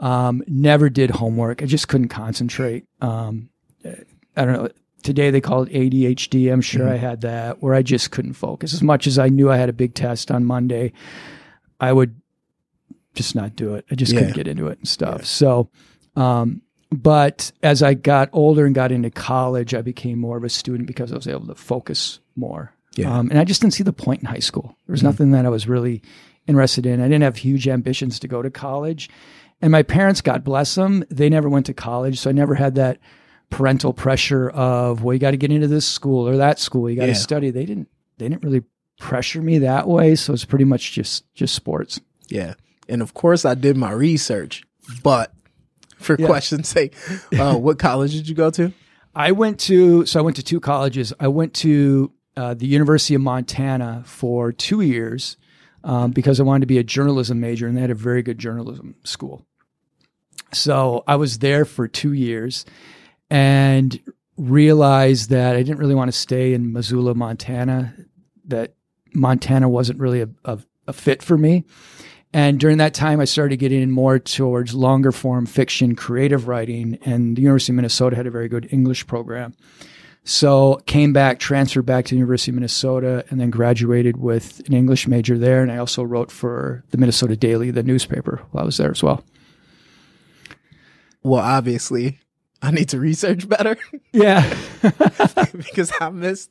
Um, 0.00 0.42
never 0.46 0.88
did 0.90 1.10
homework. 1.10 1.62
I 1.62 1.66
just 1.66 1.88
couldn't 1.88 2.08
concentrate. 2.08 2.84
Um, 3.00 3.48
I 4.36 4.44
don't 4.44 4.52
know. 4.52 4.68
Today 5.02 5.30
they 5.30 5.40
call 5.40 5.62
it 5.62 5.72
ADHD. 5.72 6.52
I'm 6.52 6.60
sure 6.60 6.88
I 6.88 6.96
had 6.96 7.20
that, 7.22 7.62
where 7.62 7.74
I 7.74 7.82
just 7.82 8.10
couldn't 8.10 8.34
focus. 8.34 8.74
As 8.74 8.82
much 8.82 9.06
as 9.06 9.18
I 9.18 9.28
knew 9.28 9.50
I 9.50 9.56
had 9.56 9.68
a 9.68 9.72
big 9.72 9.94
test 9.94 10.30
on 10.30 10.44
Monday, 10.44 10.92
I 11.80 11.92
would 11.92 12.20
just 13.18 13.34
not 13.34 13.54
do 13.56 13.74
it. 13.74 13.84
I 13.90 13.94
just 13.94 14.12
Yeah. 14.12 14.20
couldn't 14.20 14.34
get 14.36 14.48
into 14.48 14.68
it 14.68 14.78
and 14.78 14.88
stuff. 14.88 15.24
So, 15.26 15.68
um, 16.16 16.62
but 16.90 17.52
as 17.62 17.82
I 17.82 17.92
got 17.94 18.30
older 18.32 18.64
and 18.64 18.74
got 18.74 18.90
into 18.92 19.10
college, 19.10 19.74
I 19.74 19.82
became 19.82 20.18
more 20.18 20.38
of 20.38 20.44
a 20.44 20.48
student 20.48 20.86
because 20.86 21.12
I 21.12 21.16
was 21.16 21.28
able 21.28 21.46
to 21.48 21.54
focus 21.54 22.20
more. 22.34 22.72
Yeah. 22.96 23.14
Um, 23.16 23.28
and 23.30 23.38
I 23.38 23.44
just 23.44 23.60
didn't 23.60 23.74
see 23.74 23.82
the 23.84 23.92
point 23.92 24.20
in 24.20 24.26
high 24.26 24.38
school. 24.38 24.76
There 24.86 24.92
was 24.94 25.02
nothing 25.02 25.32
that 25.32 25.44
I 25.44 25.50
was 25.50 25.68
really 25.68 26.00
interested 26.46 26.86
in. 26.86 27.00
I 27.00 27.04
didn't 27.04 27.22
have 27.24 27.36
huge 27.36 27.68
ambitions 27.68 28.18
to 28.20 28.28
go 28.28 28.40
to 28.40 28.50
college. 28.50 29.10
And 29.60 29.70
my 29.70 29.82
parents, 29.82 30.20
God 30.22 30.42
bless 30.44 30.74
them, 30.76 31.04
they 31.10 31.28
never 31.28 31.48
went 31.48 31.66
to 31.66 31.74
college. 31.74 32.18
So 32.20 32.30
I 32.30 32.32
never 32.32 32.54
had 32.54 32.76
that 32.76 32.98
parental 33.50 33.92
pressure 33.92 34.48
of, 34.50 35.02
well, 35.02 35.12
you 35.12 35.18
got 35.20 35.32
to 35.32 35.36
get 35.36 35.52
into 35.52 35.68
this 35.68 35.86
school 35.86 36.26
or 36.28 36.36
that 36.38 36.58
school. 36.58 36.88
You 36.88 36.96
got 36.96 37.02
to 37.02 37.08
Yeah. 37.08 37.14
study. 37.14 37.50
They 37.50 37.66
didn't, 37.66 37.88
they 38.18 38.28
didn't 38.28 38.42
really 38.44 38.62
pressure 38.98 39.42
me 39.42 39.58
that 39.58 39.86
way. 39.88 40.14
So 40.16 40.32
it's 40.32 40.44
pretty 40.44 40.64
much 40.64 40.92
just, 40.92 41.24
just 41.34 41.54
sports. 41.54 42.00
Yeah. 42.28 42.54
And 42.88 43.02
of 43.02 43.14
course 43.14 43.44
I 43.44 43.54
did 43.54 43.76
my 43.76 43.90
research, 43.92 44.62
but 45.02 45.32
for 45.98 46.16
Yeah. 46.18 46.26
question's 46.26 46.68
sake, 46.68 46.94
uh, 47.38 47.56
what 47.58 47.78
college 47.78 48.12
did 48.12 48.28
you 48.28 48.34
go 48.34 48.50
to? 48.50 48.72
I 49.14 49.32
went 49.32 49.58
to 49.60 50.06
so 50.06 50.20
I 50.20 50.22
went 50.22 50.36
to 50.36 50.42
two 50.42 50.60
colleges. 50.60 51.12
I 51.18 51.28
went 51.28 51.54
to 51.54 52.12
uh, 52.36 52.54
the 52.54 52.66
University 52.66 53.14
of 53.14 53.20
Montana 53.20 54.02
for 54.06 54.52
two 54.52 54.80
years 54.80 55.36
um, 55.82 56.12
because 56.12 56.38
I 56.38 56.44
wanted 56.44 56.60
to 56.60 56.66
be 56.66 56.78
a 56.78 56.84
journalism 56.84 57.40
major, 57.40 57.66
and 57.66 57.76
they 57.76 57.80
had 57.80 57.90
a 57.90 57.94
very 57.94 58.22
good 58.22 58.38
journalism 58.38 58.94
school. 59.04 59.44
So 60.52 61.02
I 61.06 61.16
was 61.16 61.38
there 61.38 61.64
for 61.64 61.88
two 61.88 62.12
years, 62.12 62.64
and 63.28 63.98
realized 64.36 65.30
that 65.30 65.56
I 65.56 65.62
didn't 65.62 65.78
really 65.78 65.94
want 65.94 66.08
to 66.12 66.16
stay 66.16 66.54
in 66.54 66.72
Missoula, 66.72 67.14
Montana. 67.14 67.94
That 68.46 68.74
Montana 69.14 69.68
wasn't 69.68 69.98
really 70.00 70.20
a, 70.22 70.28
a, 70.44 70.58
a 70.86 70.92
fit 70.92 71.22
for 71.22 71.36
me. 71.36 71.64
And 72.32 72.60
during 72.60 72.78
that 72.78 72.92
time, 72.92 73.20
I 73.20 73.24
started 73.24 73.56
getting 73.56 73.80
in 73.80 73.90
more 73.90 74.18
towards 74.18 74.74
longer 74.74 75.12
form 75.12 75.46
fiction, 75.46 75.94
creative 75.94 76.46
writing, 76.46 76.98
and 77.04 77.36
the 77.36 77.42
University 77.42 77.72
of 77.72 77.76
Minnesota 77.76 78.16
had 78.16 78.26
a 78.26 78.30
very 78.30 78.48
good 78.48 78.68
English 78.70 79.06
program. 79.06 79.54
So 80.24 80.82
came 80.84 81.14
back, 81.14 81.38
transferred 81.38 81.86
back 81.86 82.04
to 82.04 82.10
the 82.10 82.18
University 82.18 82.50
of 82.50 82.56
Minnesota, 82.56 83.24
and 83.30 83.40
then 83.40 83.48
graduated 83.48 84.18
with 84.18 84.60
an 84.66 84.74
English 84.74 85.08
major 85.08 85.38
there. 85.38 85.62
And 85.62 85.72
I 85.72 85.78
also 85.78 86.02
wrote 86.02 86.30
for 86.30 86.84
the 86.90 86.98
Minnesota 86.98 87.34
Daily, 87.34 87.70
the 87.70 87.82
newspaper, 87.82 88.42
while 88.50 88.62
I 88.62 88.66
was 88.66 88.76
there 88.76 88.90
as 88.90 89.02
well. 89.02 89.24
Well, 91.22 91.40
obviously 91.40 92.20
I 92.60 92.70
need 92.72 92.88
to 92.90 92.98
research 92.98 93.48
better 93.48 93.76
Yeah. 94.12 94.42
because 95.56 95.92
I 96.00 96.10
missed 96.10 96.50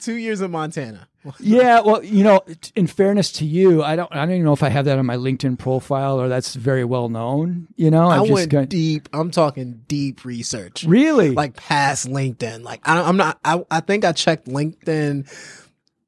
two 0.00 0.14
years 0.14 0.40
in 0.40 0.50
Montana. 0.50 1.08
yeah, 1.40 1.80
well, 1.80 2.02
you 2.04 2.22
know, 2.24 2.40
in 2.74 2.86
fairness 2.86 3.32
to 3.32 3.44
you, 3.46 3.82
I 3.82 3.96
don't, 3.96 4.10
I 4.12 4.16
don't 4.16 4.30
even 4.32 4.44
know 4.44 4.52
if 4.52 4.62
I 4.62 4.68
have 4.68 4.84
that 4.86 4.98
on 4.98 5.06
my 5.06 5.16
LinkedIn 5.16 5.58
profile 5.58 6.20
or 6.20 6.28
that's 6.28 6.54
very 6.54 6.84
well 6.84 7.08
known. 7.08 7.68
You 7.76 7.90
know, 7.90 8.08
I 8.08 8.20
I've 8.20 8.30
went 8.30 8.50
got- 8.50 8.68
deep. 8.68 9.08
I'm 9.12 9.30
talking 9.30 9.82
deep 9.88 10.24
research. 10.24 10.84
really 10.84 11.30
Like 11.30 11.56
past 11.56 12.06
LinkedIn. 12.08 12.62
Like 12.62 12.86
I, 12.88 13.02
I'm 13.02 13.16
not. 13.16 13.38
I, 13.44 13.64
I 13.70 13.80
think 13.80 14.04
I 14.04 14.12
checked 14.12 14.46
LinkedIn 14.46 15.30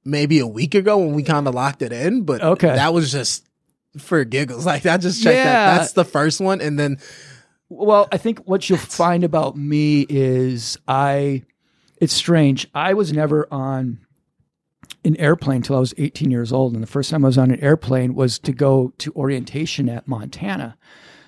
maybe 0.05 0.39
a 0.39 0.47
week 0.47 0.75
ago 0.75 0.99
when 0.99 1.15
we 1.15 1.23
kind 1.23 1.47
of 1.49 1.55
locked 1.55 1.83
it 1.83 1.93
in, 1.93 2.23
but 2.23 2.43
Okay. 2.43 2.69
that 2.69 2.93
was 2.95 3.11
just 3.11 3.47
for 3.99 4.25
giggles. 4.25 4.65
Like 4.67 4.85
I 4.87 4.97
just 4.99 5.23
checked 5.23 5.37
Yeah. 5.37 5.45
that. 5.45 5.79
That's 5.79 5.93
the 5.93 6.05
first 6.05 6.41
one, 6.41 6.61
and 6.61 6.79
then 6.79 6.99
Well, 7.69 8.09
I 8.13 8.19
think 8.19 8.41
what 8.41 8.69
you'll 8.69 8.79
find 8.79 9.25
about 9.25 9.57
me 9.57 10.07
is 10.09 10.79
I, 10.87 11.43
it's 12.01 12.13
strange. 12.15 12.69
I 12.75 12.95
was 12.95 13.13
never 13.13 13.49
on 13.53 13.99
an 15.05 15.17
airplane 15.17 15.59
until 15.59 15.77
I 15.77 15.81
was 15.81 15.95
18 15.99 16.31
years 16.31 16.53
old. 16.53 16.75
And 16.75 16.83
the 16.83 16.87
first 16.89 17.11
time 17.11 17.25
I 17.25 17.29
was 17.29 17.39
on 17.39 17.51
an 17.51 17.61
airplane 17.61 18.15
was 18.15 18.39
to 18.41 18.53
go 18.53 18.93
to 18.99 19.13
orientation 19.13 19.89
at 19.89 20.07
Montana. 20.07 20.77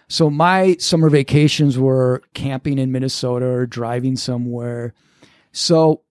So 0.08 0.30
my 0.30 0.76
summer 0.78 1.10
vacations 1.10 1.78
were 1.78 2.22
camping 2.34 2.78
in 2.78 2.92
Minnesota 2.92 3.46
or 3.46 3.66
driving 3.66 4.16
somewhere. 4.16 4.94
So, 5.52 6.02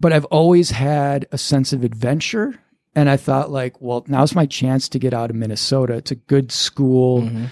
but 0.00 0.12
I've 0.12 0.24
always 0.26 0.70
had 0.70 1.26
a 1.30 1.38
sense 1.38 1.72
of 1.72 1.84
adventure. 1.84 2.58
And 2.96 3.10
I 3.10 3.16
thought, 3.16 3.50
like, 3.50 3.80
well, 3.80 4.04
now's 4.06 4.36
my 4.36 4.46
chance 4.46 4.88
to 4.90 5.00
get 5.00 5.12
out 5.12 5.30
of 5.30 5.36
Minnesota. 5.36 5.94
It's 5.94 6.12
a 6.12 6.16
good 6.16 6.52
school 6.52 7.22
Mm-hmm. 7.22 7.44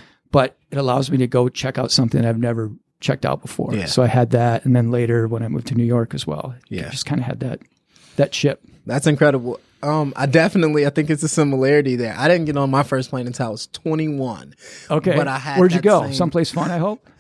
But 0.73 0.79
it 0.79 0.81
allows 0.81 1.11
me 1.11 1.19
to 1.19 1.27
go 1.27 1.49
check 1.51 1.77
out 1.79 1.91
something 1.93 2.25
I've 2.25 2.39
never 2.39 2.71
checked 3.01 3.27
out 3.27 3.43
before. 3.43 3.75
Yeah. 3.75 3.85
So 3.87 4.03
I 4.03 4.07
had 4.07 4.31
that, 4.31 4.65
and 4.65 4.75
then 4.75 4.91
later 4.91 5.29
when 5.29 5.43
I 5.43 5.49
moved 5.49 5.67
to 5.69 5.75
New 5.75 5.85
York 5.85 6.15
as 6.15 6.27
well, 6.27 6.55
Yeah. 6.71 6.87
I 6.87 6.91
just 6.91 7.05
kind 7.05 7.21
of 7.21 7.27
had 7.27 7.41
that 7.41 7.61
that 8.17 8.33
chip. 8.33 8.61
that's 8.87 9.07
incredible. 9.07 9.61
Um, 9.83 10.13
I 10.17 10.27
definitely 10.27 10.87
I 10.87 10.91
think 10.91 11.11
it's 11.11 11.23
a 11.25 11.29
similarity 11.29 11.97
there. 11.97 12.15
I 12.17 12.29
didn't 12.29 12.45
get 12.47 12.57
on 12.57 12.71
my 12.71 12.85
first 12.85 13.11
plane 13.11 13.27
until 13.27 13.49
I 13.49 13.51
was 13.51 13.67
21. 13.67 14.55
Okay, 14.91 15.17
But 15.17 15.27
I 15.29 15.39
had 15.39 15.59
where'd 15.59 15.73
you 15.75 15.81
go? 15.81 16.03
same- 16.05 16.15
Someplace 16.15 16.51
fun, 16.53 16.71
I 16.71 16.79
hope. 16.79 17.07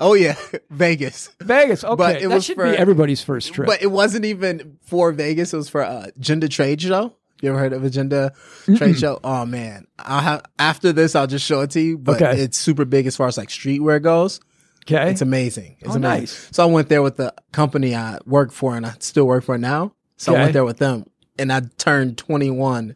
Oh 0.00 0.14
yeah, 0.14 0.36
Vegas. 0.70 1.30
Vegas. 1.40 1.84
Okay, 1.84 2.18
it 2.18 2.28
that 2.28 2.34
was 2.34 2.44
should 2.44 2.56
for- 2.56 2.70
be 2.70 2.76
everybody's 2.76 3.22
first 3.22 3.52
trip. 3.52 3.66
But 3.66 3.82
it 3.82 3.90
wasn't 3.90 4.24
even 4.24 4.78
for 4.82 5.12
Vegas. 5.12 5.52
It 5.52 5.56
was 5.56 5.68
for 5.68 5.82
Agenda 5.82 6.48
trade 6.48 6.80
show. 6.80 7.14
You 7.42 7.50
ever 7.50 7.58
heard 7.58 7.72
of 7.72 7.82
agenda 7.84 8.32
trade 8.76 8.96
show? 8.98 9.18
Oh 9.24 9.44
man, 9.44 9.86
I'll 9.98 10.20
have 10.20 10.42
after 10.58 10.92
this. 10.92 11.14
I'll 11.16 11.26
just 11.26 11.44
show 11.44 11.60
it 11.62 11.70
to 11.72 11.80
you. 11.80 11.98
But 11.98 12.22
Okay. 12.22 12.40
it's 12.40 12.56
super 12.56 12.84
big 12.84 13.06
as 13.06 13.16
far 13.16 13.26
as 13.26 13.36
like 13.36 13.48
streetwear 13.48 14.00
goes. 14.00 14.40
okay, 14.86 15.10
It's 15.10 15.22
amazing. 15.22 15.76
It's 15.80 15.90
Oh, 15.90 15.96
amazing. 15.96 16.20
nice. 16.20 16.48
So 16.52 16.62
I 16.62 16.66
went 16.66 16.88
there 16.88 17.02
with 17.02 17.16
the 17.16 17.34
company 17.52 17.94
I 17.96 18.18
work 18.26 18.52
for, 18.52 18.76
and 18.76 18.86
I 18.86 18.94
still 19.00 19.26
work 19.26 19.44
for 19.44 19.58
now. 19.58 19.92
So 20.16 20.34
I 20.34 20.38
went 20.38 20.52
there 20.52 20.64
with 20.64 20.78
them, 20.78 21.04
and 21.38 21.52
I 21.52 21.62
turned 21.78 22.16
21 22.16 22.94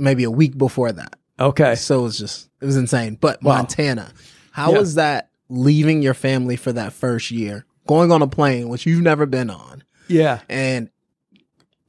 maybe 0.00 0.24
a 0.24 0.30
week 0.30 0.58
before 0.58 0.90
that. 0.92 1.14
okay. 1.38 1.76
So 1.76 2.00
it 2.00 2.02
was 2.02 2.18
just 2.18 2.48
it 2.60 2.66
was 2.66 2.76
insane. 2.76 3.18
But 3.20 3.40
Wow. 3.42 3.56
Montana, 3.58 4.12
how 4.50 4.72
Yeah. 4.72 4.78
was 4.80 4.94
that 4.96 5.30
leaving 5.48 6.02
your 6.02 6.14
family 6.14 6.56
for 6.56 6.72
that 6.72 6.92
first 6.92 7.30
year, 7.30 7.66
going 7.86 8.10
on 8.10 8.20
a 8.22 8.26
plane 8.26 8.68
which 8.68 8.84
you've 8.86 9.02
never 9.02 9.26
been 9.26 9.50
on, 9.50 9.84
Yeah, 10.08 10.40
and 10.48 10.90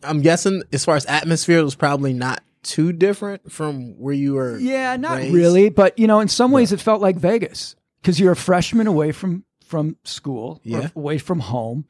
I'm 0.06 0.22
guessing 0.22 0.64
as 0.72 0.86
far 0.86 0.96
as 0.96 1.06
atmosphere, 1.06 1.60
it 1.60 1.64
was 1.64 1.76
probably 1.76 2.14
not 2.14 2.42
too 2.64 2.92
different 2.94 3.52
from 3.52 3.98
where 4.00 4.14
you 4.14 4.34
were. 4.34 4.58
yeah, 4.58 4.96
not 4.98 5.18
raised? 5.18 5.34
really, 5.36 5.70
but 5.70 5.98
you 6.00 6.08
know, 6.08 6.20
in 6.20 6.28
some 6.28 6.52
ways, 6.52 6.72
it 6.72 6.80
felt 6.82 7.02
like 7.02 7.16
Vegas 7.18 7.76
because 8.02 8.20
you're 8.20 8.32
a 8.32 8.36
freshman 8.36 8.88
away 8.88 9.12
from 9.12 9.44
from 9.66 9.98
school, 10.04 10.62
Yeah. 10.64 10.90
away 10.96 11.18
from 11.18 11.40
home. 11.40 11.86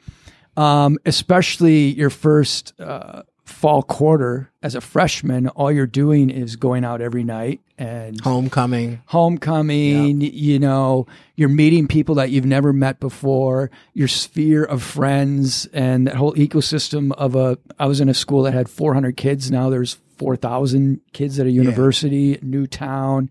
Um, 0.57 0.97
especially 1.05 1.93
your 1.93 2.09
first 2.09 2.73
uh, 2.79 3.23
fall 3.45 3.83
quarter 3.83 4.51
as 4.61 4.75
a 4.75 4.81
freshman, 4.81 5.47
all 5.49 5.71
you're 5.71 5.85
doing 5.87 6.29
is 6.29 6.55
going 6.55 6.83
out 6.83 6.99
every 6.99 7.23
night 7.23 7.61
and 7.77 8.19
Homecoming. 8.21 9.01
homecoming 9.05 10.21
you 10.21 10.57
know 10.59 11.05
you're 11.35 11.49
meeting 11.49 11.87
people 11.87 12.15
that 12.15 12.29
you've 12.29 12.45
never 12.45 12.71
met 12.71 13.01
before 13.01 13.69
your 13.93 14.07
sphere 14.07 14.63
of 14.63 14.81
friends 14.81 15.67
and 15.73 16.07
that 16.07 16.15
whole 16.15 16.33
ecosystem 16.35 17.11
of 17.17 17.35
a 17.35 17.57
i 17.77 17.85
was 17.85 17.99
in 17.99 18.07
a 18.07 18.13
school 18.13 18.43
that 18.43 18.53
had 18.53 18.69
400 18.69 19.17
kids 19.17 19.51
now 19.51 19.69
there's 19.69 19.97
4000 20.17 21.01
kids 21.11 21.37
at 21.37 21.47
a 21.47 21.51
university 21.51 22.39
new 22.41 22.65
town 22.65 23.29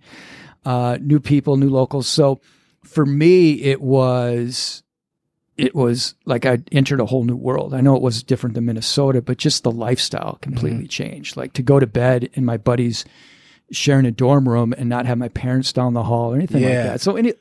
uh, 0.67 0.99
new 1.01 1.21
people 1.21 1.57
new 1.57 1.71
locals. 1.71 2.07
So 2.07 2.41
for 2.85 3.07
me 3.07 3.63
it 3.63 3.81
was 3.81 4.83
it 5.57 5.75
was 5.75 6.15
like 6.25 6.47
I 6.47 6.59
entered 6.73 7.01
a 7.01 7.07
whole 7.07 7.25
new 7.25 7.37
world. 7.37 7.75
I 7.75 7.81
know 7.81 7.97
it 7.97 8.03
was 8.03 8.23
different 8.23 8.55
than 8.55 8.65
Minnesota, 8.65 9.23
but 9.23 9.39
just 9.39 9.63
the 9.63 9.71
lifestyle 9.71 10.39
completely 10.43 10.81
mm-hmm. 10.81 10.89
changed. 10.89 11.37
Like 11.37 11.53
to 11.55 11.63
go 11.63 11.79
to 11.79 11.87
bed 11.87 12.31
in 12.35 12.45
my 12.45 12.57
buddies 12.57 13.05
sharing 13.71 14.07
a 14.07 14.11
dorm 14.11 14.49
room 14.49 14.75
and 14.77 14.89
not 14.89 15.07
have 15.07 15.19
my 15.19 15.29
parents 15.29 15.73
down 15.73 15.95
the 15.95 16.03
hall 16.03 16.33
or 16.33 16.37
anything 16.37 16.63
like 16.63 16.73
that. 16.73 17.01
So 17.01 17.17
any 17.17 17.35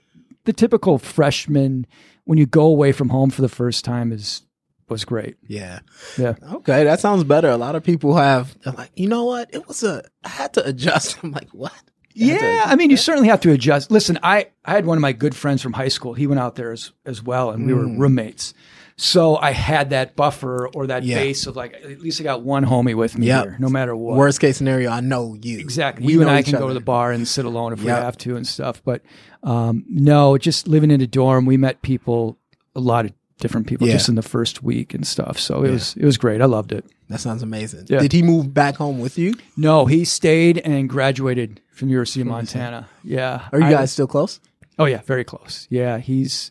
the 0.45 0.53
typical 0.53 0.97
freshman 0.97 1.87
when 2.25 2.37
you 2.37 2.45
go 2.45 2.63
away 2.63 2.91
from 2.91 3.09
home 3.09 3.29
for 3.29 3.41
the 3.41 3.49
first 3.49 3.83
time 3.83 4.11
is 4.11 4.43
was 4.89 5.05
great. 5.05 5.37
Yeah. 5.47 5.79
Yeah. 6.17 6.35
Okay, 6.53 6.83
that 6.83 6.99
sounds 6.99 7.23
better. 7.23 7.49
A 7.49 7.57
lot 7.57 7.75
of 7.75 7.83
people 7.83 8.15
have. 8.15 8.57
They're 8.61 8.73
like, 8.73 8.91
you 8.95 9.07
know 9.07 9.25
what? 9.25 9.49
It 9.53 9.67
was 9.67 9.83
a. 9.83 10.03
I 10.23 10.29
had 10.29 10.53
to 10.53 10.65
adjust. 10.65 11.17
I'm 11.23 11.31
like, 11.31 11.49
what? 11.49 11.73
Had 12.17 12.39
to 12.39 12.45
Yeah, 12.45 12.63
I 12.65 12.75
mean, 12.75 12.89
you 12.89 12.97
certainly 12.97 13.29
have 13.29 13.41
to 13.41 13.51
adjust. 13.51 13.91
Listen, 13.91 14.19
I, 14.23 14.47
I 14.65 14.71
had 14.73 14.85
one 14.85 14.97
of 14.97 15.01
my 15.01 15.13
good 15.13 15.35
friends 15.35 15.61
from 15.61 15.73
high 15.73 15.87
school. 15.87 16.13
He 16.13 16.27
went 16.27 16.39
out 16.39 16.55
there 16.55 16.71
as, 16.71 16.91
as 17.05 17.21
well, 17.23 17.51
and 17.51 17.65
we 17.65 17.73
were 17.73 17.85
roommates. 17.87 18.53
So 18.95 19.37
I 19.37 19.51
had 19.51 19.89
that 19.89 20.15
buffer 20.15 20.67
or 20.69 20.85
that 20.87 21.01
Mm. 21.01 21.07
Yeah. 21.07 21.15
base 21.15 21.47
of 21.47 21.55
like, 21.55 21.73
at 21.73 21.99
least 21.99 22.21
I 22.21 22.23
got 22.23 22.43
one 22.43 22.63
homie 22.63 22.93
with 22.95 23.17
me 23.17 23.25
Yep. 23.27 23.43
here, 23.43 23.57
no 23.59 23.67
matter 23.67 23.95
what. 23.95 24.17
Worst 24.17 24.39
case 24.39 24.57
scenario, 24.57 24.91
I 24.91 24.99
know 24.99 25.35
you. 25.41 25.57
Exactly. 25.57 26.05
We 26.05 26.13
you 26.13 26.21
and 26.21 26.29
I 26.29 26.43
can 26.43 26.59
go 26.59 26.67
to 26.67 26.73
the 26.75 26.79
bar 26.79 27.11
and 27.11 27.27
sit 27.27 27.43
alone 27.45 27.73
if 27.73 27.81
we 27.81 27.87
have 27.89 28.17
to 28.19 28.35
and 28.35 28.45
stuff. 28.47 28.83
But 28.85 29.01
um, 29.41 29.83
no, 29.89 30.37
just 30.37 30.67
living 30.67 30.91
in 30.91 31.01
a 31.01 31.07
dorm, 31.07 31.45
we 31.47 31.57
met 31.57 31.81
people, 31.81 32.37
a 32.75 32.79
lot 32.79 33.05
of 33.05 33.13
different 33.39 33.65
people 33.65 33.87
Yeah. 33.87 33.93
just 33.93 34.09
in 34.09 34.15
the 34.15 34.21
first 34.21 34.61
week 34.61 34.93
and 34.93 35.05
stuff. 35.07 35.39
So 35.39 35.63
it 35.63 35.71
was 35.71 35.95
it 35.97 36.05
was 36.05 36.17
great. 36.17 36.39
I 36.41 36.45
loved 36.45 36.71
it. 36.71 36.85
That 37.13 37.19
sounds 37.19 37.43
amazing. 37.43 37.85
Yeah. 37.89 37.99
Did 37.99 38.11
he 38.11 38.23
move 38.23 38.55
back 38.55 38.75
home 38.75 38.97
with 38.97 39.19
you? 39.19 39.35
No, 39.55 39.85
he 39.85 40.03
stayed 40.03 40.57
and 40.57 40.89
graduated 40.89 41.61
from 41.71 41.89
University 41.89 42.21
of 42.21 42.27
Montana. 42.27 42.89
Yeah. 43.03 43.49
Are 43.51 43.59
you 43.59 43.67
I 43.67 43.71
guys 43.71 43.91
still 43.91 44.07
close? 44.07 44.39
Oh 44.79 44.85
yeah, 44.85 45.01
very 45.03 45.23
close. 45.23 45.67
Yeah, 45.69 45.99
he's 45.99 46.49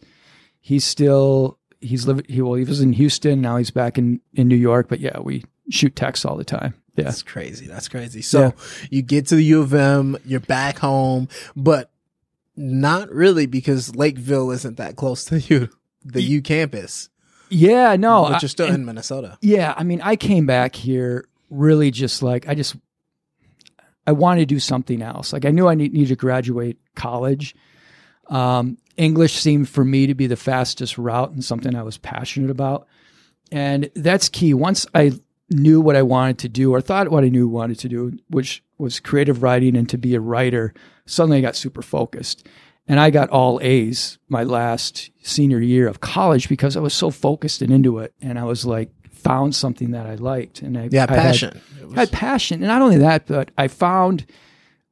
he's 0.60 0.84
still 0.84 1.58
he's 1.80 2.06
living. 2.06 2.26
He 2.28 2.40
well, 2.40 2.54
he 2.54 2.62
was 2.62 2.80
in 2.80 2.92
Houston. 2.92 3.40
Now 3.40 3.56
he's 3.56 3.72
back 3.72 3.98
in 3.98 4.20
in 4.34 4.46
New 4.46 4.54
York. 4.54 4.86
But 4.88 5.00
yeah, 5.00 5.18
we 5.18 5.44
shoot 5.68 5.96
texts 5.96 6.24
all 6.24 6.36
the 6.36 6.44
time. 6.44 6.74
Yeah, 6.94 7.06
That's 7.06 7.24
crazy. 7.24 7.66
That's 7.66 7.88
crazy. 7.88 8.22
So 8.22 8.54
you 8.88 9.02
get 9.02 9.26
to 9.28 9.34
the 9.34 9.42
U 9.42 9.62
of 9.62 9.74
M, 9.74 10.16
you're 10.24 10.38
back 10.38 10.78
home, 10.78 11.26
but 11.56 11.90
not 12.54 13.10
really 13.10 13.46
because 13.46 13.96
Lakeville 13.96 14.52
isn't 14.52 14.76
that 14.76 14.94
close 14.94 15.24
to 15.24 15.40
you, 15.40 15.70
the 16.04 16.22
U 16.22 16.40
campus. 16.40 17.08
Yeah. 17.52 17.96
No, 17.96 18.24
but 18.24 18.32
I- 18.34 18.38
you're 18.42 18.48
still 18.48 18.66
and- 18.66 18.74
in 18.76 18.84
Minnesota. 18.84 19.38
Yeah, 19.40 19.74
I 19.76 19.84
mean, 19.84 20.00
I 20.02 20.16
came 20.16 20.46
back 20.46 20.74
here 20.74 21.28
really 21.50 21.90
just 21.90 22.22
like 22.22 22.48
I 22.48 22.54
just 22.54 22.76
I 24.06 24.12
wanted 24.12 24.40
to 24.40 24.46
do 24.46 24.58
something 24.58 25.02
else. 25.02 25.32
Like 25.32 25.44
I 25.44 25.50
knew 25.50 25.68
I 25.68 25.74
need, 25.74 25.92
needed 25.92 26.08
to 26.08 26.16
graduate 26.16 26.78
college. 26.96 27.54
Um, 28.28 28.78
English 28.96 29.34
seemed 29.34 29.68
for 29.68 29.84
me 29.84 30.06
to 30.06 30.14
be 30.14 30.26
the 30.26 30.36
fastest 30.36 30.98
route 30.98 31.30
and 31.32 31.44
something 31.44 31.74
I 31.74 31.82
was 31.82 31.98
passionate 31.98 32.50
about, 32.50 32.86
and 33.50 33.90
that's 33.94 34.28
key. 34.28 34.54
Once 34.54 34.86
I 34.94 35.12
knew 35.50 35.80
what 35.80 35.96
I 35.96 36.02
wanted 36.02 36.38
to 36.38 36.48
do, 36.48 36.72
or 36.74 36.80
thought 36.80 37.10
what 37.10 37.24
I 37.24 37.28
knew 37.28 37.46
wanted 37.48 37.78
to 37.80 37.88
do, 37.88 38.12
which 38.28 38.62
was 38.78 39.00
creative 39.00 39.42
writing 39.42 39.76
and 39.76 39.88
to 39.90 39.98
be 39.98 40.14
a 40.14 40.20
writer, 40.20 40.72
suddenly 41.06 41.38
I 41.38 41.42
got 41.42 41.56
super 41.56 41.82
focused. 41.82 42.46
And 42.88 42.98
I 42.98 43.10
got 43.10 43.30
all 43.30 43.60
A's 43.62 44.18
my 44.28 44.42
last 44.42 45.10
senior 45.22 45.60
year 45.60 45.86
of 45.88 46.00
college 46.00 46.48
because 46.48 46.76
I 46.76 46.80
was 46.80 46.94
so 46.94 47.10
focused 47.10 47.62
and 47.62 47.72
into 47.72 47.98
it. 47.98 48.12
And 48.20 48.38
I 48.38 48.44
was 48.44 48.66
like, 48.66 48.90
found 49.12 49.54
something 49.54 49.92
that 49.92 50.06
I 50.06 50.16
liked. 50.16 50.62
And 50.62 50.76
I, 50.76 50.88
Yeah, 50.90 51.06
I 51.08 51.14
had- 51.14 51.22
passion. 51.22 51.60
It 51.80 51.86
was- 51.86 51.94
had 51.94 52.10
passion. 52.10 52.56
And 52.60 52.66
not 52.66 52.82
only 52.82 52.98
that, 52.98 53.26
but 53.26 53.50
I 53.56 53.68
found 53.68 54.26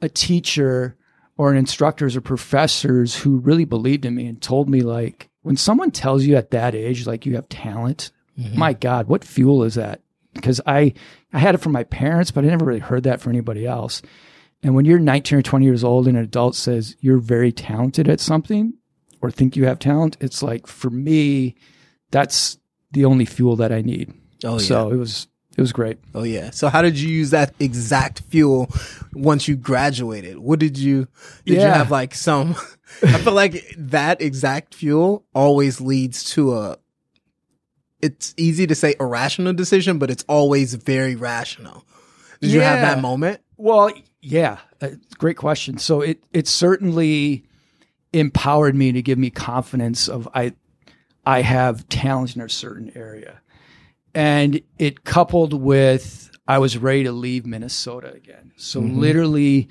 a 0.01 0.09
teacher 0.09 0.97
or 1.37 1.51
an 1.51 1.57
instructors 1.57 2.17
or 2.17 2.21
professors 2.21 3.17
who 3.17 3.39
really 3.39 3.65
believed 3.65 4.05
in 4.05 4.15
me 4.15 4.27
and 4.27 4.41
told 4.41 4.69
me 4.69 4.83
like 4.83 5.29
when 5.43 5.57
someone 5.57 5.91
tells 5.91 6.25
you 6.25 6.37
at 6.37 6.51
that 6.51 6.75
age 6.75 7.07
like 7.07 7.27
you 7.27 7.35
have 7.35 7.49
talent, 7.49 8.13
mm-hmm. 8.39 8.59
my 8.59 8.73
God, 8.73 9.09
what 9.09 9.25
fuel 9.25 9.65
is 9.65 9.75
that? 9.75 10.01
Because 10.35 10.61
I 10.67 10.93
I 11.33 11.39
had 11.39 11.55
it 11.55 11.59
from 11.59 11.73
my 11.73 11.85
parents, 11.85 12.31
but 12.31 12.45
I 12.45 12.49
never 12.49 12.65
really 12.65 12.81
heard 12.81 13.05
that 13.05 13.21
from 13.21 13.33
anybody 13.33 13.67
else. 13.67 14.03
And 14.63 14.75
when 14.75 14.85
you're 14.85 14.99
19 14.99 15.39
or 15.39 15.43
20 15.43 15.65
years 15.65 15.83
old 15.83 16.07
and 16.07 16.17
an 16.17 16.25
adult 16.25 16.55
says 16.55 16.97
you're 17.01 17.19
very 17.19 17.51
talented 17.53 18.09
at 18.09 18.21
something 18.21 18.75
or 19.23 19.31
think 19.31 19.57
you 19.57 19.65
have 19.67 19.79
talent, 19.79 20.17
it's 20.21 20.43
like 20.43 20.67
for 20.67 20.91
me, 20.91 21.55
that's 22.11 22.59
the 22.93 23.05
only 23.05 23.25
fuel 23.25 23.57
that 23.57 23.73
I 23.73 23.81
need. 23.81 24.13
oh 24.45 24.55
yeah. 24.55 24.59
So 24.59 24.91
it 24.91 24.97
was 24.97 25.29
it 25.57 25.61
was 25.61 25.73
great. 25.73 25.99
Oh 26.15 26.23
yeah. 26.23 26.51
So 26.51 26.69
how 26.69 26.83
did 26.83 26.99
you 26.99 27.09
use 27.09 27.31
that 27.31 27.55
exact 27.59 28.21
fuel 28.21 28.71
once 29.13 29.49
you 29.49 29.57
graduated? 29.57 30.39
What 30.39 30.59
did 30.59 30.79
you 30.79 31.09
did 31.45 31.55
you 31.55 31.61
have 31.61 31.91
like 31.91 32.15
some 32.15 32.55
I 33.03 33.19
feel 33.19 33.33
like 33.33 33.65
that 33.79 34.21
exact 34.21 34.75
fuel 34.75 35.25
always 35.35 35.81
leads 35.81 36.25
to 36.33 36.55
a 36.55 36.79
it's 38.03 38.35
easy 38.37 38.67
to 38.67 38.75
say 38.75 38.95
irrational 38.99 39.53
decision, 39.53 39.99
but 39.99 40.11
it's 40.11 40.25
always 40.29 40.75
very 40.75 41.17
rational. 41.17 41.85
Did 42.41 42.53
you 42.53 42.61
have 42.61 42.81
that 42.81 43.01
moment? 43.03 43.41
Well, 43.61 43.93
yeah, 44.23 44.59
uh, 44.81 44.89
great 45.19 45.37
question. 45.37 45.77
So 45.79 46.01
it 46.01 46.25
it 46.33 46.49
certainly 46.49 47.45
empowered 48.13 48.75
me 48.75 48.91
to 48.93 49.03
give 49.03 49.19
me 49.19 49.29
confidence 49.29 50.09
of 50.09 50.27
I 50.35 50.55
I 51.27 51.43
have 51.43 51.87
talent 51.91 52.37
in 52.37 52.43
a 52.43 52.49
certain 52.49 52.91
area, 52.95 53.41
and 54.15 54.63
it 54.79 55.05
coupled 55.05 55.53
with 55.53 56.31
I 56.49 56.59
was 56.59 56.79
ready 56.79 57.05
to 57.05 57.13
leave 57.13 57.45
Minnesota 57.45 58.13
again. 58.15 58.53
So 58.57 58.81
literally, 58.81 59.69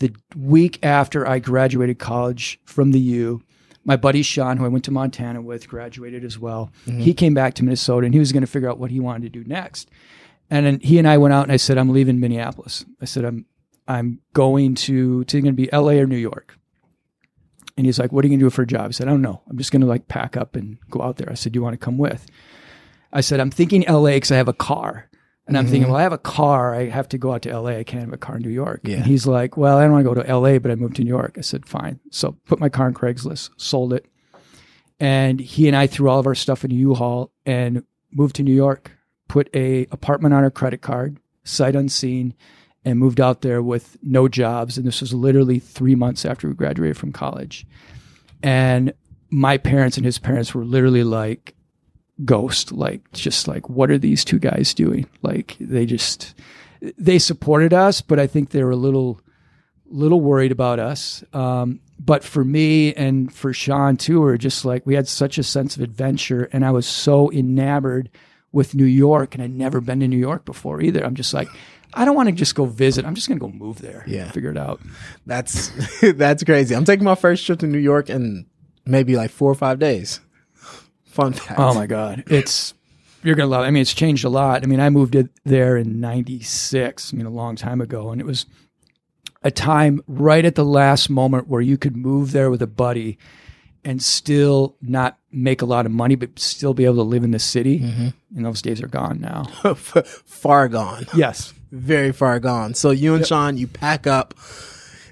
the 0.00 0.14
week 0.36 0.78
after 0.82 1.26
I 1.26 1.38
graduated 1.38 1.98
college 1.98 2.60
from 2.64 2.92
the 2.92 3.00
U. 3.00 3.42
My 3.82 3.96
buddy 3.96 4.20
Sean, 4.22 4.58
who 4.58 4.66
I 4.66 4.68
went 4.68 4.84
to 4.84 4.90
Montana 4.90 5.40
with, 5.40 5.66
graduated 5.66 6.22
as 6.22 6.38
well. 6.38 6.70
He 6.84 7.14
came 7.14 7.32
back 7.32 7.54
to 7.54 7.64
Minnesota 7.64 8.04
and 8.04 8.12
he 8.12 8.20
was 8.20 8.30
going 8.30 8.42
to 8.42 8.46
figure 8.46 8.68
out 8.68 8.78
what 8.78 8.90
he 8.90 9.00
wanted 9.00 9.22
to 9.32 9.42
do 9.42 9.48
next. 9.48 9.90
And 10.50 10.66
then 10.66 10.80
he 10.80 10.98
and 10.98 11.08
I 11.08 11.18
went 11.18 11.32
out 11.32 11.44
and 11.44 11.52
I 11.52 11.56
said, 11.56 11.78
I'm 11.78 11.90
leaving 11.90 12.20
Minneapolis. 12.20 12.84
I 13.00 13.04
said, 13.04 13.24
I'm 13.24 13.46
I'm 13.86 14.20
going 14.34 14.74
to 14.76 15.22
it's 15.22 15.32
going 15.32 15.44
to 15.44 15.52
be 15.52 15.68
LA 15.72 15.92
or 15.92 16.06
New 16.06 16.16
York. 16.16 16.56
And 17.76 17.86
he's 17.86 17.98
like, 17.98 18.12
What 18.12 18.24
are 18.24 18.28
you 18.28 18.34
gonna 18.34 18.46
do 18.46 18.50
for 18.50 18.62
a 18.62 18.66
job? 18.66 18.88
I 18.88 18.90
said, 18.90 19.08
I 19.08 19.10
don't 19.10 19.22
know. 19.22 19.42
I'm 19.48 19.56
just 19.56 19.72
gonna 19.72 19.86
like 19.86 20.06
pack 20.06 20.36
up 20.36 20.54
and 20.54 20.76
go 20.90 21.00
out 21.00 21.16
there. 21.16 21.30
I 21.30 21.34
said, 21.34 21.52
Do 21.52 21.58
you 21.58 21.62
want 21.62 21.74
to 21.74 21.84
come 21.84 21.96
with? 21.96 22.26
I 23.12 23.22
said, 23.22 23.40
I'm 23.40 23.50
thinking 23.50 23.84
LA 23.88 24.12
because 24.12 24.32
I 24.32 24.36
have 24.36 24.48
a 24.48 24.52
car. 24.52 25.08
And 25.46 25.58
I'm 25.58 25.64
thinking, 25.64 25.82
mm-hmm. 25.82 25.92
well, 25.92 26.00
I 26.00 26.04
have 26.04 26.12
a 26.12 26.18
car. 26.18 26.76
I 26.76 26.88
have 26.90 27.08
to 27.08 27.18
go 27.18 27.32
out 27.32 27.42
to 27.42 27.58
LA. 27.58 27.70
I 27.70 27.82
can't 27.82 28.04
have 28.04 28.12
a 28.12 28.18
car 28.18 28.36
in 28.36 28.42
New 28.42 28.50
York. 28.50 28.82
Yeah. 28.84 28.98
And 28.98 29.06
he's 29.06 29.26
like, 29.26 29.56
well, 29.56 29.78
I 29.78 29.82
don't 29.82 29.90
want 29.90 30.04
to 30.04 30.14
go 30.14 30.22
to 30.22 30.38
LA, 30.38 30.60
but 30.60 30.70
I 30.70 30.76
moved 30.76 30.94
to 30.96 31.02
New 31.02 31.08
York. 31.08 31.34
I 31.36 31.40
said, 31.40 31.66
fine. 31.66 31.98
So 32.12 32.36
put 32.46 32.60
my 32.60 32.68
car 32.68 32.86
on 32.86 32.94
Craigslist, 32.94 33.50
sold 33.56 33.92
it. 33.92 34.06
And 35.00 35.40
he 35.40 35.66
and 35.66 35.76
I 35.76 35.88
threw 35.88 36.08
all 36.08 36.20
of 36.20 36.26
our 36.28 36.36
stuff 36.36 36.64
in 36.64 36.70
a 36.70 36.74
U-Haul 36.74 37.32
and 37.44 37.82
moved 38.12 38.36
to 38.36 38.44
New 38.44 38.54
York, 38.54 38.92
put 39.30 39.48
a 39.54 39.86
apartment 39.92 40.34
on 40.34 40.42
our 40.42 40.50
credit 40.50 40.82
card, 40.82 41.16
sight 41.44 41.76
unseen, 41.76 42.34
and 42.84 42.98
moved 42.98 43.20
out 43.20 43.42
there 43.42 43.62
with 43.62 43.96
no 44.02 44.26
jobs. 44.26 44.76
And 44.76 44.84
this 44.84 45.00
was 45.00 45.14
literally 45.14 45.60
three 45.60 45.94
months 45.94 46.24
after 46.24 46.48
we 46.48 46.54
graduated 46.54 46.96
from 46.96 47.12
college. 47.12 47.64
And 48.42 48.92
my 49.30 49.56
parents 49.56 49.96
and 49.96 50.04
his 50.04 50.18
parents 50.18 50.52
were 50.52 50.64
literally 50.64 51.04
like, 51.04 51.54
ghost 52.22 52.70
like 52.70 53.00
just 53.12 53.48
like 53.48 53.70
what 53.70 53.90
are 53.90 53.96
these 53.96 54.26
two 54.26 54.38
guys 54.38 54.74
doing 54.74 55.06
like 55.22 55.56
they 55.58 55.86
just 55.86 56.34
they 56.98 57.18
supported 57.18 57.72
us 57.72 58.02
but 58.02 58.18
i 58.18 58.26
think 58.26 58.50
they 58.50 58.62
were 58.62 58.72
a 58.72 58.76
little 58.76 59.18
little 59.86 60.20
worried 60.20 60.52
about 60.52 60.78
us 60.78 61.24
um, 61.32 61.80
but 61.98 62.22
for 62.22 62.44
me 62.44 62.92
and 62.92 63.32
for 63.32 63.54
sean 63.54 63.96
too 63.96 64.20
we 64.20 64.26
were 64.26 64.36
just 64.36 64.66
like 64.66 64.84
we 64.84 64.94
had 64.94 65.08
such 65.08 65.38
a 65.38 65.42
sense 65.42 65.76
of 65.76 65.82
adventure 65.82 66.46
and 66.52 66.62
i 66.62 66.70
was 66.70 66.84
so 66.84 67.32
enamored 67.32 68.10
with 68.52 68.74
new 68.74 68.84
york 68.84 69.34
and 69.34 69.42
i'd 69.42 69.54
never 69.54 69.80
been 69.80 70.00
to 70.00 70.08
new 70.08 70.16
york 70.18 70.44
before 70.44 70.80
either 70.80 71.04
i'm 71.04 71.14
just 71.14 71.32
like 71.34 71.48
i 71.94 72.04
don't 72.04 72.16
want 72.16 72.28
to 72.28 72.34
just 72.34 72.54
go 72.54 72.64
visit 72.64 73.04
i'm 73.04 73.14
just 73.14 73.28
going 73.28 73.38
to 73.38 73.46
go 73.46 73.52
move 73.52 73.80
there 73.80 74.02
Yeah. 74.06 74.30
figure 74.30 74.50
it 74.50 74.58
out 74.58 74.80
That's 75.26 75.70
that's 76.14 76.42
crazy. 76.44 76.74
I'm 76.74 76.84
taking 76.84 77.04
my 77.04 77.14
first 77.14 77.44
trip 77.46 77.58
to 77.60 77.66
New 77.66 77.78
York 77.78 78.10
in 78.10 78.46
maybe 78.86 79.14
like 79.16 79.30
four 79.30 79.50
or 79.50 79.54
five 79.54 79.78
days. 79.78 80.20
Fun 81.04 81.32
fact. 81.32 81.58
Oh 81.60 81.74
my 81.74 81.86
God. 81.86 82.24
It's, 82.28 82.74
you're 83.22 83.34
going 83.34 83.46
to 83.48 83.50
love 83.50 83.64
it. 83.64 83.68
I 83.68 83.70
mean, 83.70 83.82
it's 83.82 83.92
changed 83.94 84.24
a 84.24 84.28
lot. 84.28 84.62
I 84.62 84.66
mean, 84.66 84.80
I 84.80 84.88
moved 84.90 85.14
it 85.14 85.28
there 85.44 85.76
in 85.76 86.00
96, 86.00 87.12
I 87.12 87.16
mean, 87.16 87.26
a 87.26 87.30
long 87.30 87.54
time 87.56 87.80
ago. 87.80 88.10
And 88.10 88.20
it 88.20 88.24
was 88.26 88.46
a 89.42 89.50
time 89.50 90.00
right 90.06 90.44
at 90.44 90.54
the 90.54 90.64
last 90.64 91.10
moment 91.10 91.48
where 91.48 91.60
you 91.60 91.76
could 91.76 91.96
move 91.96 92.32
there 92.32 92.50
with 92.50 92.62
a 92.62 92.66
buddy 92.66 93.18
and 93.84 94.02
still 94.02 94.76
not 94.82 95.18
make 95.32 95.62
a 95.62 95.64
lot 95.64 95.86
of 95.86 95.92
money, 95.92 96.14
but 96.14 96.38
still 96.38 96.74
be 96.74 96.84
able 96.84 96.96
to 96.96 97.02
live 97.02 97.24
in 97.24 97.30
the 97.30 97.38
city. 97.38 97.78
And 98.34 98.44
those 98.44 98.60
days 98.62 98.82
are 98.82 98.88
gone 98.88 99.20
now. 99.20 99.44
far 99.74 100.68
gone. 100.68 101.06
yes. 101.14 101.52
Very 101.72 102.12
far 102.12 102.40
gone. 102.40 102.74
So 102.74 102.90
you 102.90 103.14
and 103.14 103.24
Sean, 103.26 103.56
you 103.56 103.66
pack 103.68 104.06
up 104.06 104.34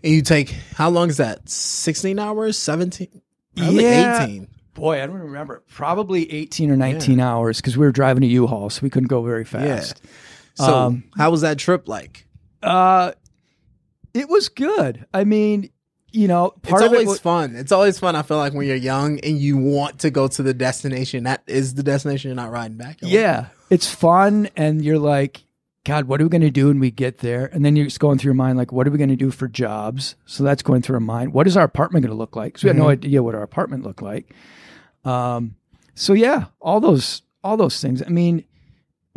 and 0.02 0.12
you 0.12 0.22
take 0.22 0.50
how 0.74 0.90
long 0.90 1.08
is 1.08 1.16
that? 1.18 1.48
Sixteen 1.48 2.18
hours? 2.18 2.58
Seventeen? 2.58 3.22
Probably 3.56 3.84
Yeah. 3.84 4.22
eighteen. 4.24 4.48
Boy, 4.74 5.02
I 5.02 5.06
don't 5.06 5.16
remember. 5.18 5.64
Probably 5.68 6.32
18 6.32 6.70
or 6.70 6.76
19 6.76 7.18
hours 7.18 7.56
because 7.60 7.76
we 7.76 7.84
were 7.84 7.90
driving 7.90 8.22
a 8.22 8.26
U-Haul, 8.28 8.70
so 8.70 8.78
we 8.84 8.90
couldn't 8.90 9.08
go 9.08 9.22
very 9.24 9.44
fast. 9.44 10.00
Yeah. 10.04 10.64
So 10.66 10.76
Um, 10.76 11.04
how 11.16 11.32
was 11.32 11.40
that 11.40 11.58
trip 11.58 11.88
like? 11.88 12.26
Uh, 12.62 13.10
it 14.14 14.28
was 14.28 14.48
good. 14.48 15.04
I 15.12 15.24
mean, 15.24 15.70
you 16.10 16.28
know, 16.28 16.54
part 16.62 16.82
it's 16.82 16.86
of 16.86 16.94
it 16.94 17.06
always 17.06 17.20
fun. 17.20 17.56
It's 17.56 17.72
always 17.72 17.98
fun. 17.98 18.16
I 18.16 18.22
feel 18.22 18.38
like 18.38 18.54
when 18.54 18.66
you're 18.66 18.76
young 18.76 19.20
and 19.20 19.38
you 19.38 19.56
want 19.56 20.00
to 20.00 20.10
go 20.10 20.28
to 20.28 20.42
the 20.42 20.54
destination, 20.54 21.24
that 21.24 21.42
is 21.46 21.74
the 21.74 21.82
destination. 21.82 22.30
You're 22.30 22.36
not 22.36 22.50
riding 22.50 22.76
back. 22.76 23.00
You're 23.00 23.10
like, 23.10 23.14
yeah, 23.14 23.46
it's 23.70 23.92
fun, 23.92 24.48
and 24.56 24.84
you're 24.84 24.98
like, 24.98 25.44
God, 25.84 26.04
what 26.04 26.20
are 26.20 26.24
we 26.24 26.30
going 26.30 26.42
to 26.42 26.50
do 26.50 26.68
when 26.68 26.80
we 26.80 26.90
get 26.90 27.18
there? 27.18 27.46
And 27.46 27.64
then 27.64 27.74
you're 27.74 27.86
just 27.86 28.00
going 28.00 28.18
through 28.18 28.28
your 28.28 28.34
mind, 28.34 28.58
like, 28.58 28.72
what 28.72 28.86
are 28.86 28.90
we 28.90 28.98
going 28.98 29.08
to 29.08 29.16
do 29.16 29.30
for 29.30 29.48
jobs? 29.48 30.16
So 30.26 30.44
that's 30.44 30.62
going 30.62 30.82
through 30.82 30.96
our 30.96 31.00
mind. 31.00 31.32
What 31.32 31.46
is 31.46 31.56
our 31.56 31.64
apartment 31.64 32.04
going 32.04 32.14
to 32.14 32.18
look 32.18 32.36
like? 32.36 32.52
Because 32.52 32.64
we 32.64 32.68
had 32.68 32.76
no 32.76 32.90
idea 32.90 33.22
what 33.22 33.34
our 33.34 33.42
apartment 33.42 33.84
looked 33.84 34.02
like. 34.02 34.34
Um, 35.04 35.56
so 35.94 36.12
yeah, 36.12 36.46
all 36.60 36.80
those, 36.80 37.22
all 37.42 37.56
those 37.56 37.80
things. 37.80 38.02
I 38.02 38.08
mean, 38.08 38.44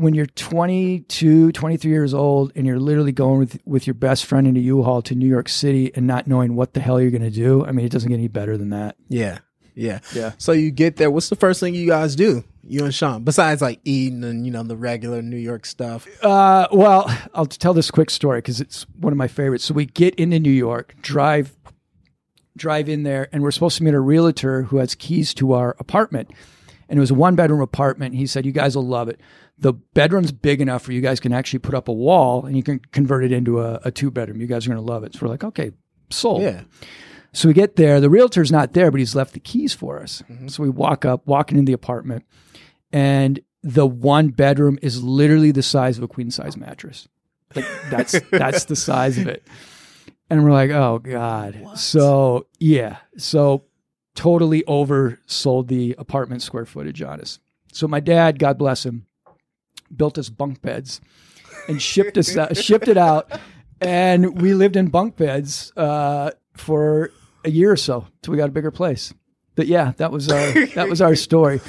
when 0.02 0.14
you're 0.14 0.26
22, 0.26 1.52
23 1.52 1.92
years 1.92 2.14
old 2.14 2.52
and 2.56 2.66
you're 2.66 2.80
literally 2.80 3.12
going 3.12 3.40
with, 3.40 3.60
with 3.66 3.88
your 3.88 3.94
best 3.94 4.26
friend 4.26 4.48
in 4.48 4.58
a 4.58 4.60
U-Haul 4.60 5.02
to 5.04 5.16
New 5.16 5.28
York 5.28 5.48
City 5.48 5.92
and 5.96 6.08
not 6.08 6.28
knowing 6.28 6.56
what 6.56 6.74
the 6.74 6.80
hell 6.80 7.00
you're 7.00 7.12
going 7.12 7.22
to 7.22 7.30
do. 7.30 7.66
I 7.66 7.72
mean, 7.72 7.86
it 7.86 7.92
doesn't 7.92 8.10
get 8.10 8.16
any 8.16 8.28
better 8.28 8.58
than 8.58 8.72
that. 8.72 8.96
yeah, 9.08 9.40
yeah, 9.76 10.00
Yeah. 10.14 10.34
So 10.38 10.52
you 10.52 10.72
get 10.72 10.98
there. 10.98 11.10
What's 11.10 11.30
the 11.30 11.36
first 11.36 11.60
thing 11.60 11.76
you 11.76 11.88
guys 11.88 12.16
do? 12.16 12.44
You 12.64 12.84
and 12.84 12.94
Sean, 12.94 13.24
besides 13.24 13.62
like 13.62 13.80
eating 13.84 14.24
and 14.24 14.46
you 14.46 14.52
know 14.52 14.64
the 14.64 14.78
regular 14.78 15.22
New 15.22 15.38
York 15.38 15.66
stuff. 15.66 16.08
Uh, 16.24 16.68
well, 16.72 17.10
I'll 17.34 17.46
tell 17.46 17.74
this 17.74 17.90
quick 17.90 18.10
story 18.10 18.40
because 18.40 18.62
it's 18.62 18.84
one 19.00 19.12
of 19.12 19.18
my 19.18 19.28
favorites. 19.28 19.66
So 19.66 19.74
we 19.74 19.86
get 19.86 20.16
into 20.16 20.40
New 20.40 20.52
York, 20.52 20.96
drive, 21.02 21.58
drive 22.56 22.88
in 22.88 23.04
there, 23.04 23.30
and 23.32 23.42
we're 23.42 23.52
supposed 23.52 23.78
to 23.78 23.84
meet 23.84 23.94
a 23.94 24.00
realtor 24.00 24.64
who 24.64 24.78
has 24.78 24.94
keys 24.96 25.34
to 25.36 25.54
our 25.54 25.76
apartment. 25.80 26.30
And 26.88 26.98
it 26.98 27.00
was 27.00 27.12
a 27.12 27.16
one 27.16 27.36
bedroom 27.36 27.62
apartment. 27.62 28.16
He 28.16 28.28
said, 28.28 28.46
"You 28.46 28.52
guys 28.52 28.76
will 28.76 28.86
love 28.86 29.08
it. 29.10 29.20
The 29.62 29.74
bedroom's 29.74 30.32
big 30.32 30.60
enough 30.60 30.88
where 30.88 30.96
you 30.96 31.02
guys 31.02 31.20
can 31.20 31.34
actually 31.34 31.60
put 31.60 31.76
up 31.76 31.88
a 31.88 31.94
wall 31.94 32.46
and 32.46 32.58
you 32.58 32.64
can 32.64 32.80
convert 32.92 33.24
it 33.24 33.32
into 33.32 33.62
a, 33.62 33.80
a 33.86 33.92
two 33.92 34.12
bedroom. 34.12 34.42
You 34.42 34.48
guys 34.48 34.66
are 34.66 34.70
going 34.70 34.84
to 34.84 34.92
love 34.92 35.04
it." 35.04 35.14
So 35.14 35.20
we're 35.22 35.30
like, 35.30 35.44
"Okay, 35.44 35.72
sold." 36.10 36.42
Yeah, 36.42 36.62
So 37.34 37.48
we 37.48 37.54
get 37.54 37.76
there. 37.76 38.02
The 38.02 38.10
realtor's 38.10 38.52
not 38.52 38.74
there, 38.74 38.92
but 38.92 39.00
he's 39.00 39.16
left 39.16 39.34
the 39.34 39.40
keys 39.40 39.74
for 39.74 40.02
us. 40.02 40.24
Mm-hmm. 40.30 40.48
So 40.50 40.64
we 40.64 40.70
walk 40.70 41.06
up, 41.06 41.26
walking 41.28 41.58
in 41.58 41.66
the 41.66 41.74
apartment, 41.74 42.26
and 42.92 43.40
the 43.64 43.86
one 43.86 44.30
bedroom 44.30 44.80
is 44.82 45.04
literally 45.04 45.52
the 45.52 45.64
size 45.64 45.98
of 45.98 46.04
a 46.04 46.08
queen 46.08 46.32
size 46.32 46.58
mattress. 46.58 47.08
Like 47.56 47.66
that's 47.90 48.20
that's 48.32 48.66
the 48.66 48.76
size 48.76 49.18
of 49.18 49.28
it. 49.28 49.48
And 50.30 50.44
we're 50.44 50.52
like, 50.54 50.72
oh 50.72 51.00
God. 51.00 51.62
So 51.76 52.48
yeah. 52.60 52.98
So 53.18 53.66
totally 54.16 54.64
oversold 54.64 55.68
the 55.68 55.96
apartment 55.98 56.42
square 56.42 56.66
footage 56.66 57.02
on 57.02 57.22
us. 57.22 57.40
So 57.74 57.88
my 57.88 58.00
dad, 58.00 58.40
God 58.40 58.58
bless 58.58 58.86
him, 58.86 59.06
built 59.96 60.18
us 60.18 60.30
bunk 60.30 60.62
beds 60.62 61.02
and 61.68 61.82
shipped 61.82 62.18
us 62.18 62.36
out, 62.38 62.56
shipped 62.58 62.88
it 62.88 62.98
out. 62.98 63.32
And 63.80 64.42
we 64.42 64.54
lived 64.54 64.76
in 64.76 64.88
bunk 64.88 65.16
beds 65.18 65.74
uh, 65.76 66.32
for 66.56 67.12
a 67.44 67.50
year 67.50 67.72
or 67.72 67.78
so 67.78 68.08
till 68.22 68.32
we 68.32 68.38
got 68.38 68.50
a 68.50 68.52
bigger 68.52 68.72
place. 68.72 69.14
But 69.56 69.68
yeah, 69.68 69.94
that 69.98 70.12
was 70.12 70.30
our 70.30 70.66
that 70.76 70.88
was 70.88 71.02
our 71.02 71.16
story. 71.16 71.60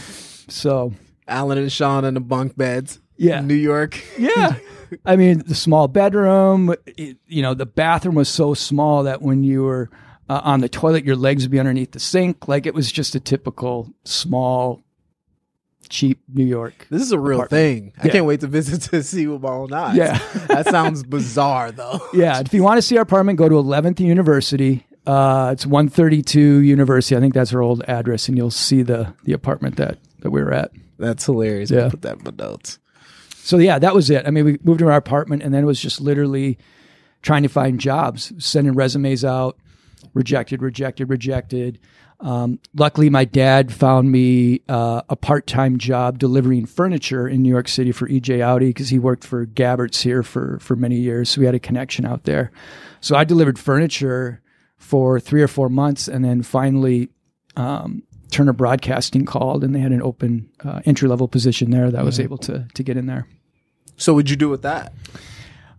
So 0.48 0.92
Alan 1.26 1.58
and 1.58 1.72
Sean 1.72 2.04
in 2.04 2.14
the 2.14 2.20
bunk 2.20 2.56
beds. 2.56 3.00
Yeah. 3.16 3.40
New 3.40 3.54
York. 3.54 4.02
yeah, 4.18 4.56
I 5.04 5.16
mean 5.16 5.42
the 5.46 5.54
small 5.54 5.88
bedroom. 5.88 6.74
It, 6.86 7.18
you 7.26 7.42
know, 7.42 7.54
the 7.54 7.66
bathroom 7.66 8.14
was 8.14 8.28
so 8.28 8.54
small 8.54 9.04
that 9.04 9.22
when 9.22 9.44
you 9.44 9.62
were 9.62 9.90
uh, 10.28 10.40
on 10.44 10.60
the 10.60 10.68
toilet, 10.68 11.04
your 11.04 11.16
legs 11.16 11.44
would 11.44 11.50
be 11.50 11.60
underneath 11.60 11.92
the 11.92 12.00
sink. 12.00 12.48
Like 12.48 12.66
it 12.66 12.74
was 12.74 12.90
just 12.90 13.14
a 13.14 13.20
typical 13.20 13.92
small, 14.04 14.81
cheap 15.92 16.20
New 16.32 16.44
York. 16.46 16.86
This 16.90 17.02
is 17.02 17.12
a 17.12 17.18
real 17.18 17.40
Apartment. 17.42 17.50
thing. 17.50 17.92
I 17.98 18.06
Yeah. 18.06 18.12
can't 18.12 18.24
wait 18.26 18.40
to 18.40 18.46
visit 18.46 18.82
to 18.90 19.02
see 19.12 19.26
with 19.26 19.42
my 19.42 19.50
own 19.50 19.72
eyes. 19.72 19.96
Yeah. 19.96 20.18
that 20.48 20.66
sounds 20.66 21.02
bizarre 21.04 21.70
though. 21.70 22.00
Yeah, 22.14 22.40
if 22.40 22.52
you 22.54 22.62
want 22.62 22.78
to 22.78 22.82
see 22.82 22.96
our 22.96 23.02
apartment, 23.02 23.38
go 23.38 23.48
to 23.48 23.54
11th 23.56 24.00
University. 24.00 24.86
Uh, 25.06 25.50
it's 25.52 25.66
132 25.66 26.40
University. 26.60 27.16
I 27.16 27.20
think 27.20 27.34
that's 27.34 27.52
our 27.52 27.60
old 27.60 27.82
address, 27.88 28.28
and 28.28 28.36
you'll 28.38 28.50
see 28.50 28.82
the 28.82 29.12
the 29.24 29.32
apartment 29.32 29.76
that 29.76 29.98
that 30.20 30.30
we 30.30 30.40
were 30.42 30.52
at. 30.52 30.70
That's 30.98 31.24
hilarious. 31.26 31.70
Yeah. 31.70 31.80
I'll 31.84 31.90
put 31.90 32.02
that 32.02 32.18
in 32.18 32.24
my 32.24 32.32
notes. 32.44 32.78
So 33.36 33.58
yeah, 33.58 33.78
that 33.80 33.94
was 33.94 34.08
it. 34.10 34.26
I 34.26 34.30
mean, 34.30 34.44
we 34.44 34.58
moved 34.62 34.78
to 34.80 34.86
our 34.88 34.96
apartment, 34.96 35.42
and 35.42 35.52
then 35.52 35.62
it 35.64 35.66
was 35.66 35.80
just 35.80 36.00
literally 36.00 36.58
trying 37.22 37.42
to 37.42 37.48
find 37.48 37.80
jobs, 37.80 38.32
sending 38.38 38.74
resumes 38.74 39.24
out, 39.24 39.56
rejected, 40.14 40.62
rejected, 40.62 41.10
rejected. 41.10 41.78
Um, 42.22 42.60
luckily, 42.74 43.10
my 43.10 43.24
dad 43.24 43.72
found 43.72 44.12
me 44.12 44.62
uh, 44.68 45.02
a 45.08 45.16
part-time 45.16 45.78
job 45.78 46.18
delivering 46.18 46.66
furniture 46.66 47.26
in 47.26 47.42
New 47.42 47.48
York 47.48 47.66
City 47.66 47.90
for 47.90 48.08
EJ 48.08 48.40
Audi 48.40 48.68
because 48.68 48.90
he 48.90 48.98
worked 48.98 49.24
for 49.24 49.44
Gabberts 49.44 50.02
here 50.02 50.22
for 50.22 50.58
for 50.60 50.76
many 50.76 50.96
years. 50.96 51.30
So 51.30 51.40
we 51.40 51.46
had 51.46 51.56
a 51.56 51.60
connection 51.60 52.06
out 52.06 52.22
there. 52.22 52.52
So 53.00 53.16
I 53.16 53.24
delivered 53.24 53.58
furniture 53.58 54.40
for 54.76 55.18
three 55.18 55.42
or 55.42 55.48
four 55.48 55.68
months, 55.68 56.06
and 56.06 56.24
then 56.24 56.42
finally 56.42 57.08
um, 57.56 58.04
Turner 58.30 58.52
Broadcasting 58.52 59.26
called, 59.26 59.64
and 59.64 59.74
they 59.74 59.80
had 59.80 59.92
an 59.92 60.02
open 60.02 60.48
uh, 60.64 60.80
entry 60.84 61.08
level 61.08 61.26
position 61.26 61.72
there 61.72 61.90
that 61.90 62.00
I 62.00 62.04
was 62.04 62.20
able 62.20 62.38
to 62.38 62.68
to 62.72 62.82
get 62.84 62.96
in 62.96 63.06
there. 63.06 63.26
So 63.96 64.14
what'd 64.14 64.30
you 64.30 64.36
do 64.36 64.48
with 64.48 64.62
that? 64.62 64.92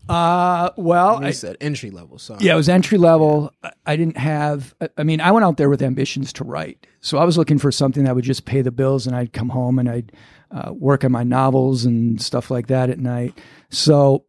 Uh, 0.10 0.70
well, 0.76 1.22
You 1.22 1.28
I, 1.28 1.32
said 1.32 1.56
entry 1.62 1.90
level. 1.90 2.18
So 2.20 2.36
yeah, 2.40 2.54
it 2.54 2.58
was 2.58 2.68
entry 2.70 2.98
level. 2.98 3.52
I- 3.64 3.72
I 3.86 3.96
didn't 3.96 4.18
have. 4.18 4.74
I- 4.82 4.90
I 4.98 5.04
mean, 5.04 5.22
I 5.22 5.32
went 5.32 5.46
out 5.46 5.58
there 5.58 5.70
with 5.70 5.82
ambitions 5.82 6.34
to 6.34 6.44
write, 6.44 6.86
so 7.00 7.18
I 7.18 7.24
was 7.24 7.38
looking 7.38 7.58
for 7.58 7.72
something 7.72 8.04
that 8.04 8.14
would 8.16 8.26
just 8.26 8.46
pay 8.46 8.62
the 8.62 8.72
bills, 8.72 9.08
and 9.08 9.16
I'd 9.16 9.32
come 9.34 9.50
home 9.50 9.80
and 9.80 9.90
I'd 9.90 10.12
uh, 10.52 10.72
work 10.74 11.04
on 11.04 11.12
my 11.12 11.24
novels 11.24 11.84
and 11.86 12.22
stuff 12.22 12.52
like 12.52 12.68
that 12.68 12.90
at 12.90 13.00
night. 13.00 13.38
So, 13.70 14.26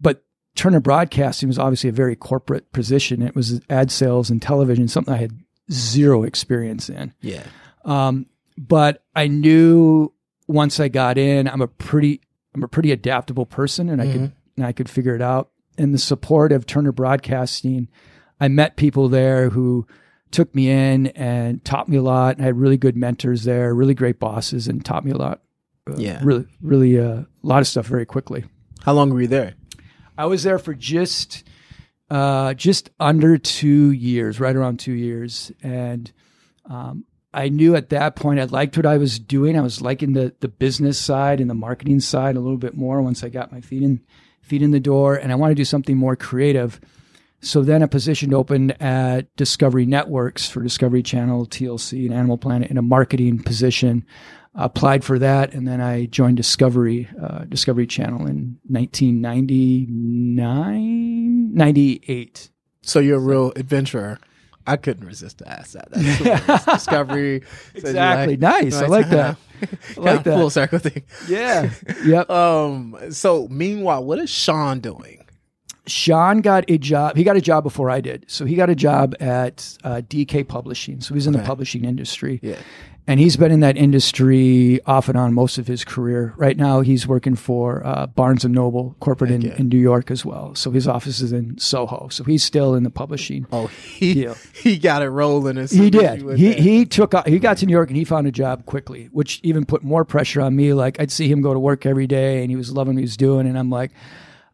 but 0.00 0.22
Turner 0.56 0.80
Broadcasting 0.80 1.48
was 1.48 1.58
obviously 1.58 1.88
a 1.90 1.92
very 1.92 2.16
corporate 2.16 2.70
position. 2.72 3.22
It 3.22 3.34
was 3.34 3.60
ad 3.70 3.90
sales 3.90 4.30
and 4.30 4.42
television, 4.42 4.88
something 4.88 5.14
I 5.14 5.18
had 5.18 5.32
zero 5.72 6.22
experience 6.24 6.88
in. 6.90 7.14
yeah. 7.22 7.44
Um, 7.84 8.26
but 8.58 9.02
I 9.16 9.26
knew 9.28 10.12
once 10.48 10.78
I 10.80 10.88
got 10.88 11.18
in, 11.18 11.48
I'm 11.48 11.60
a 11.62 11.66
pretty, 11.68 12.20
I'm 12.54 12.62
a 12.62 12.68
pretty 12.68 12.92
adaptable 12.92 13.46
person, 13.46 13.88
and 13.88 14.00
I 14.02 14.12
could, 14.12 14.32
and 14.56 14.64
I 14.66 14.72
could 14.72 14.88
figure 14.88 15.14
it 15.14 15.22
out. 15.22 15.50
And 15.76 15.92
the 15.92 15.98
support 15.98 16.52
of 16.52 16.66
Turner 16.66 16.92
Broadcasting, 16.92 17.88
I 18.40 18.48
met 18.48 18.76
people 18.76 19.08
there 19.08 19.50
who 19.50 19.86
took 20.30 20.54
me 20.54 20.70
in 20.70 21.08
and 21.08 21.64
taught 21.64 21.88
me 21.88 21.96
a 21.96 22.02
lot. 22.02 22.36
And 22.36 22.42
I 22.44 22.46
had 22.46 22.58
really 22.58 22.76
good 22.76 22.96
mentors 22.96 23.44
there, 23.44 23.74
really 23.74 23.94
great 23.94 24.18
bosses, 24.18 24.68
and 24.68 24.84
taught 24.84 25.04
me 25.04 25.10
a 25.12 25.16
lot. 25.16 25.40
Uh, 25.88 25.96
Yeah. 25.98 26.20
really, 26.22 26.46
really 26.62 26.98
uh, 26.98 27.04
a 27.22 27.26
lot 27.42 27.60
of 27.60 27.66
stuff 27.66 27.86
very 27.86 28.06
quickly. 28.06 28.44
How 28.82 28.92
long 28.92 29.10
were 29.10 29.20
you 29.22 29.28
there? 29.28 29.54
I 30.16 30.26
was 30.26 30.42
there 30.42 30.58
for 30.58 30.74
just 30.74 31.44
uh, 32.10 32.54
just 32.54 32.90
under 33.00 33.38
two 33.38 33.90
years, 33.90 34.38
right 34.38 34.54
around 34.54 34.78
two 34.78 34.92
years, 34.92 35.50
and 35.62 36.12
um, 36.66 37.04
I 37.32 37.48
knew 37.48 37.74
at 37.74 37.88
that 37.90 38.14
point 38.14 38.38
I 38.38 38.44
liked 38.44 38.76
what 38.76 38.86
I 38.86 38.98
was 38.98 39.18
doing. 39.18 39.58
I 39.58 39.62
was 39.62 39.80
liking 39.80 40.12
the 40.12 40.34
the 40.40 40.48
business 40.48 40.98
side 40.98 41.40
and 41.40 41.48
the 41.50 41.54
marketing 41.54 42.00
side 42.00 42.36
a 42.36 42.40
little 42.40 42.58
bit 42.58 42.76
more 42.76 43.02
once 43.02 43.24
I 43.24 43.28
got 43.28 43.50
my 43.52 43.60
feet 43.60 43.82
in 43.82 44.00
feet 44.44 44.62
in 44.62 44.70
the 44.70 44.80
door, 44.80 45.16
and 45.16 45.32
I 45.32 45.34
want 45.34 45.50
to 45.50 45.54
do 45.54 45.64
something 45.64 45.96
more 45.96 46.16
creative. 46.16 46.80
So 47.40 47.62
then 47.62 47.82
a 47.82 47.88
position 47.88 48.32
opened 48.32 48.80
at 48.80 49.34
Discovery 49.36 49.84
Networks 49.84 50.48
for 50.48 50.62
Discovery 50.62 51.02
Channel, 51.02 51.46
TLC, 51.46 52.06
and 52.06 52.14
Animal 52.14 52.38
Planet 52.38 52.70
in 52.70 52.78
a 52.78 52.82
marketing 52.82 53.42
position. 53.42 54.06
Applied 54.54 55.04
for 55.04 55.18
that, 55.18 55.52
and 55.52 55.66
then 55.66 55.80
I 55.80 56.06
joined 56.06 56.36
Discovery 56.36 57.08
uh, 57.20 57.44
Discovery 57.44 57.88
Channel 57.88 58.26
in 58.26 58.60
1999, 58.68 61.54
98. 61.54 62.50
So 62.82 63.00
you're 63.00 63.16
a 63.16 63.20
real 63.20 63.52
adventurer. 63.56 64.20
I 64.66 64.76
couldn't 64.76 65.06
resist 65.06 65.38
to 65.38 65.48
ask 65.48 65.72
that. 65.72 65.88
That's. 65.90 66.64
Discovery. 66.84 67.42
Exactly. 67.74 68.36
like- 68.36 68.62
Nice. 68.62 68.74
I 68.76 68.86
like 68.86 69.08
that. 69.10 69.36
I 69.96 70.00
like 70.00 70.24
that. 70.24 70.38
Full 70.38 70.50
circle 70.50 70.78
thing. 70.78 71.02
Yeah. 71.28 71.70
Yep. 72.04 72.30
Um. 72.30 72.96
So 73.10 73.46
meanwhile, 73.48 74.04
what 74.04 74.18
is 74.18 74.30
Sean 74.30 74.80
doing? 74.80 75.20
Sean 75.86 76.40
got 76.40 76.64
a 76.70 76.78
job. 76.78 77.14
He 77.16 77.24
got 77.24 77.36
a 77.36 77.40
job 77.42 77.62
before 77.62 77.90
I 77.90 78.00
did. 78.00 78.24
So 78.28 78.46
he 78.46 78.54
got 78.56 78.70
a 78.70 78.74
job 78.74 79.14
at 79.20 79.76
uh, 79.84 80.00
DK 80.08 80.48
Publishing. 80.48 81.00
So 81.02 81.12
he's 81.14 81.26
in 81.26 81.34
the 81.34 81.42
publishing 81.42 81.84
industry. 81.84 82.40
Yeah. 82.42 82.56
And 83.06 83.20
he's 83.20 83.36
been 83.36 83.52
in 83.52 83.60
that 83.60 83.76
industry 83.76 84.80
off 84.86 85.10
and 85.10 85.18
on 85.18 85.34
most 85.34 85.58
of 85.58 85.66
his 85.66 85.84
career. 85.84 86.32
Right 86.38 86.56
now, 86.56 86.80
he's 86.80 87.06
working 87.06 87.34
for 87.36 87.84
uh, 87.86 88.06
Barnes 88.06 88.46
and 88.46 88.54
Noble 88.54 88.96
corporate 88.98 89.30
in, 89.30 89.44
in 89.52 89.68
New 89.68 89.78
York 89.78 90.10
as 90.10 90.24
well. 90.24 90.54
So 90.54 90.70
his 90.70 90.88
office 90.88 91.20
is 91.20 91.30
in 91.30 91.58
Soho. 91.58 92.08
So 92.08 92.24
he's 92.24 92.42
still 92.42 92.74
in 92.74 92.82
the 92.82 92.88
publishing. 92.90 93.46
Oh, 93.52 93.66
he 93.66 94.22
Yeah. 94.24 94.34
he 94.54 94.78
got 94.78 95.02
it 95.02 95.10
rolling. 95.10 95.58
As 95.58 95.70
He 95.70 95.86
as 95.86 95.90
did. 95.90 96.38
He 96.38 96.54
he 96.54 96.86
took 96.86 97.12
he 97.26 97.38
got 97.38 97.58
to 97.58 97.66
New 97.66 97.72
York 97.72 97.90
and 97.90 97.96
he 97.96 98.04
found 98.04 98.26
a 98.26 98.32
job 98.32 98.64
quickly, 98.64 99.10
which 99.12 99.38
even 99.42 99.66
put 99.66 99.82
more 99.84 100.06
pressure 100.06 100.40
on 100.40 100.56
me. 100.56 100.72
Like 100.72 100.98
I'd 100.98 101.12
see 101.12 101.28
him 101.30 101.42
go 101.42 101.52
to 101.52 101.60
work 101.60 101.84
every 101.84 102.06
day, 102.06 102.40
and 102.40 102.50
he 102.50 102.56
was 102.56 102.72
loving 102.72 102.94
what 102.94 103.00
he 103.00 103.04
was 103.04 103.18
doing, 103.18 103.46
and 103.46 103.58
I'm 103.58 103.68
like, 103.68 103.90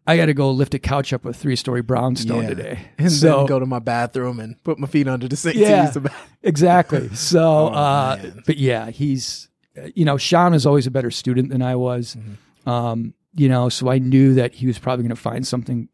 I 0.07 0.17
got 0.17 0.27
to 0.27 0.35
go 0.35 0.51
lift 0.51 0.75
a 0.75 0.79
couch 0.79 1.13
up 1.13 1.25
a 1.25 1.33
three 1.33 1.57
story 1.57 1.83
brownstone 1.83 2.43
Yeah. 2.43 2.49
today. 2.49 2.79
and 2.99 3.13
so 3.13 3.39
then 3.39 3.47
go 3.47 3.59
to 3.59 3.67
my 3.67 3.79
bathroom 3.79 4.41
and 4.41 4.63
put 4.65 4.79
my 4.79 4.87
feet 4.89 5.07
under 5.07 5.29
the 5.29 5.37
sink. 5.37 5.57
Yeah. 5.57 5.77
To 5.81 5.85
use 5.85 5.95
the 5.95 6.01
bath- 6.01 6.29
exactly. 6.43 7.09
So, 7.15 7.69
uh, 7.69 8.17
Oh, 8.19 8.23
man. 8.23 8.43
but 8.47 8.57
yeah, 8.57 8.91
he's 8.91 9.49
uh, 9.79 9.89
you 9.95 10.05
know 10.05 10.17
Sean 10.17 10.53
was 10.53 10.67
always 10.67 10.87
a 10.87 10.91
better 10.91 11.11
student 11.11 11.51
than 11.51 11.63
I 11.63 11.77
was. 11.77 12.17
Mm-hmm. 12.17 12.69
Um, 12.69 13.15
you 13.35 13.49
know, 13.49 13.69
so 13.69 13.89
I 13.89 13.99
knew 13.99 14.35
that 14.35 14.55
he 14.55 14.67
was 14.67 14.79
probably 14.79 15.05
going 15.05 15.15
to 15.15 15.21
find 15.21 15.47
something 15.47 15.89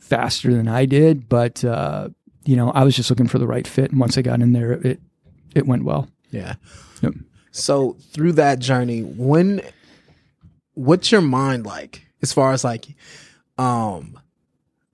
faster 0.00 0.52
than 0.52 0.66
I 0.66 0.84
did, 0.84 1.28
but 1.28 1.64
uh, 1.64 2.08
you 2.44 2.56
know, 2.56 2.70
I 2.72 2.82
was 2.82 2.96
just 2.96 3.08
looking 3.10 3.28
for 3.28 3.38
the 3.38 3.46
right 3.46 3.66
fit, 3.66 3.92
and 3.92 4.00
once 4.00 4.18
I 4.18 4.22
got 4.22 4.40
in 4.42 4.52
there, 4.52 4.72
it 4.72 5.00
it 5.54 5.66
went 5.66 5.84
well. 5.84 6.08
Yeah. 6.30 6.54
Yep. 7.02 7.14
So 7.52 7.96
through 8.12 8.32
that 8.32 8.58
journey, 8.58 9.02
when 9.02 9.60
what's 10.74 11.12
your 11.12 11.20
mind 11.20 11.66
like 11.66 12.02
as 12.22 12.32
far 12.32 12.52
as 12.52 12.64
like 12.64 12.86
um 13.58 14.18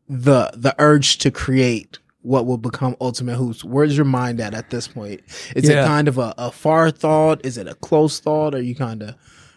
the 0.08 0.50
the 0.54 0.74
urge 0.78 1.18
to 1.18 1.30
create 1.30 1.98
what 2.22 2.46
will 2.46 2.58
become 2.58 2.96
ultimate 3.00 3.36
hoops 3.36 3.62
where's 3.64 3.96
your 3.96 4.04
mind 4.06 4.40
at 4.40 4.54
at 4.54 4.70
this 4.70 4.88
point 4.88 5.20
is 5.54 5.68
Yeah. 5.68 5.84
it 5.84 5.86
kind 5.86 6.08
of 6.08 6.18
a, 6.18 6.34
a 6.38 6.50
far 6.50 6.90
thought 6.90 7.44
is 7.44 7.56
it 7.58 7.68
a 7.68 7.74
close 7.74 8.18
thought 8.20 8.54
are 8.54 8.60
you 8.62 8.74
kind 8.74 9.02
of 9.02 9.14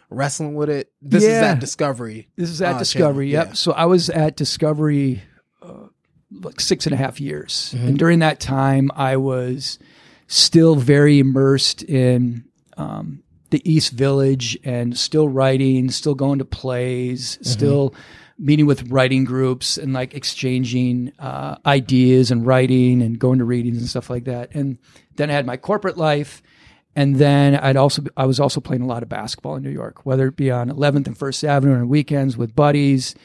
wrestling 0.10 0.56
with 0.56 0.70
it 0.70 0.92
this 1.02 1.24
is 1.24 1.30
Yeah. 1.30 1.52
at 1.52 1.60
discovery 1.60 2.28
This 2.36 2.50
is 2.50 2.62
at 2.62 2.76
uh, 2.76 2.80
Discovery. 2.80 3.32
channel. 3.32 3.48
Yep. 3.48 3.56
So 3.58 3.72
I 3.72 3.86
was 3.86 4.10
at 4.10 4.36
Discovery 4.36 5.22
uh, 5.62 5.88
like 6.32 6.60
six 6.60 6.86
and 6.86 6.94
a 6.94 6.98
half 6.98 7.20
years, 7.22 7.74
Mm-hmm. 7.76 7.88
and 7.88 7.98
during 8.00 8.20
that 8.20 8.40
time, 8.40 8.90
I 8.96 9.16
was 9.18 9.80
still 10.28 10.76
very 10.76 11.20
immersed 11.20 11.84
in 11.84 12.46
um, 12.78 13.24
the 13.52 13.62
East 13.70 13.92
Village 13.94 14.58
and 14.64 14.98
still 14.98 15.28
writing, 15.30 15.90
still 15.92 16.16
going 16.16 16.40
to 16.40 16.46
plays, 16.46 17.34
Mm-hmm. 17.36 17.44
still 17.46 17.96
meeting 18.42 18.66
with 18.66 18.92
writing 18.92 19.24
groups 19.24 19.78
and 19.78 19.94
like 19.94 20.16
exchanging 20.16 21.14
uh, 21.20 21.56
ideas 21.66 22.32
and 22.32 22.46
writing 22.46 23.04
and 23.04 23.20
going 23.20 23.38
to 23.38 23.46
readings 23.46 23.78
and 23.78 23.88
stuff 23.88 24.10
like 24.10 24.26
that. 24.26 24.50
And 24.56 24.80
then 25.16 25.30
I 25.30 25.34
had 25.34 25.46
my 25.46 25.58
corporate 25.58 25.98
life. 25.98 26.42
And 26.96 27.18
then 27.18 27.56
I'd 27.56 27.78
also 27.78 28.04
I 28.18 28.26
was 28.26 28.40
also 28.40 28.60
playing 28.60 28.82
a 28.82 28.88
lot 28.88 29.04
of 29.04 29.08
basketball 29.08 29.56
in 29.56 29.64
New 29.64 29.70
York, 29.70 30.06
whether 30.06 30.28
it 30.28 30.36
be 30.36 30.52
on 30.52 30.70
11th 30.70 31.08
and 31.08 31.18
First 31.18 31.44
Avenue 31.44 31.76
on 31.76 31.88
weekends 31.88 32.36
with 32.36 32.54
buddies, 32.54 33.16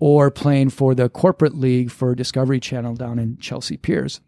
or 0.00 0.30
playing 0.30 0.70
for 0.70 0.94
the 0.94 1.08
corporate 1.08 1.54
league 1.54 1.92
for 1.92 2.16
Discovery 2.16 2.58
Channel 2.58 2.96
down 2.96 3.20
in 3.20 3.36
Chelsea 3.38 3.76
Piers. 3.76 4.20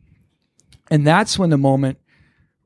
And 0.90 1.04
that's 1.04 1.38
when 1.38 1.50
the 1.50 1.59
moment 1.59 1.98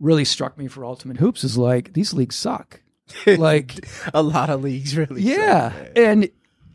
really 0.00 0.24
struck 0.24 0.58
me 0.58 0.68
for 0.68 0.84
Ultimate 0.84 1.16
Hoops 1.16 1.44
is 1.44 1.56
like 1.56 1.94
these 1.94 2.12
leagues 2.12 2.36
suck. 2.36 2.82
like 3.26 3.86
a 4.12 4.22
lot 4.22 4.50
of 4.50 4.62
leagues 4.62 4.94
really 4.94 5.22
yeah, 5.22 5.72
suck, 5.72 5.88
and 5.96 6.28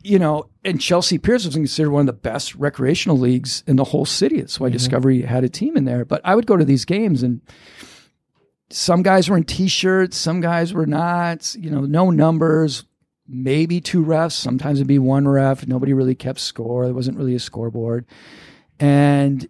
you 0.04 0.18
know, 0.18 0.50
and 0.64 0.80
Chelsea 0.80 1.16
Piers 1.16 1.46
was 1.46 1.54
considered 1.54 1.90
one 1.90 2.02
of 2.02 2.06
the 2.06 2.12
best 2.12 2.54
recreational 2.54 3.18
leagues 3.18 3.64
in 3.66 3.76
the 3.76 3.84
whole 3.84 4.04
city. 4.04 4.40
That's 4.40 4.60
why 4.60 4.68
Discovery 4.68 5.22
had 5.22 5.44
a 5.44 5.48
team 5.48 5.76
in 5.76 5.86
there. 5.86 6.04
But 6.04 6.20
I 6.24 6.34
would 6.34 6.46
go 6.46 6.58
to 6.58 6.64
these 6.64 6.84
games 6.84 7.22
and 7.22 7.40
some 8.68 9.02
guys 9.02 9.30
were 9.30 9.36
in 9.36 9.44
t-shirts, 9.44 10.16
some 10.16 10.42
guys 10.42 10.74
were 10.74 10.86
not, 10.86 11.54
you 11.58 11.70
know, 11.70 11.80
no 11.80 12.10
numbers, 12.10 12.84
maybe 13.26 13.80
two 13.80 14.04
refs, 14.04 14.32
sometimes 14.32 14.78
it'd 14.78 14.86
be 14.86 14.98
one 14.98 15.26
ref, 15.26 15.66
nobody 15.66 15.94
really 15.94 16.14
kept 16.14 16.40
score, 16.40 16.84
there 16.84 16.94
wasn't 16.94 17.16
really 17.16 17.34
a 17.34 17.40
scoreboard. 17.40 18.04
And 18.78 19.48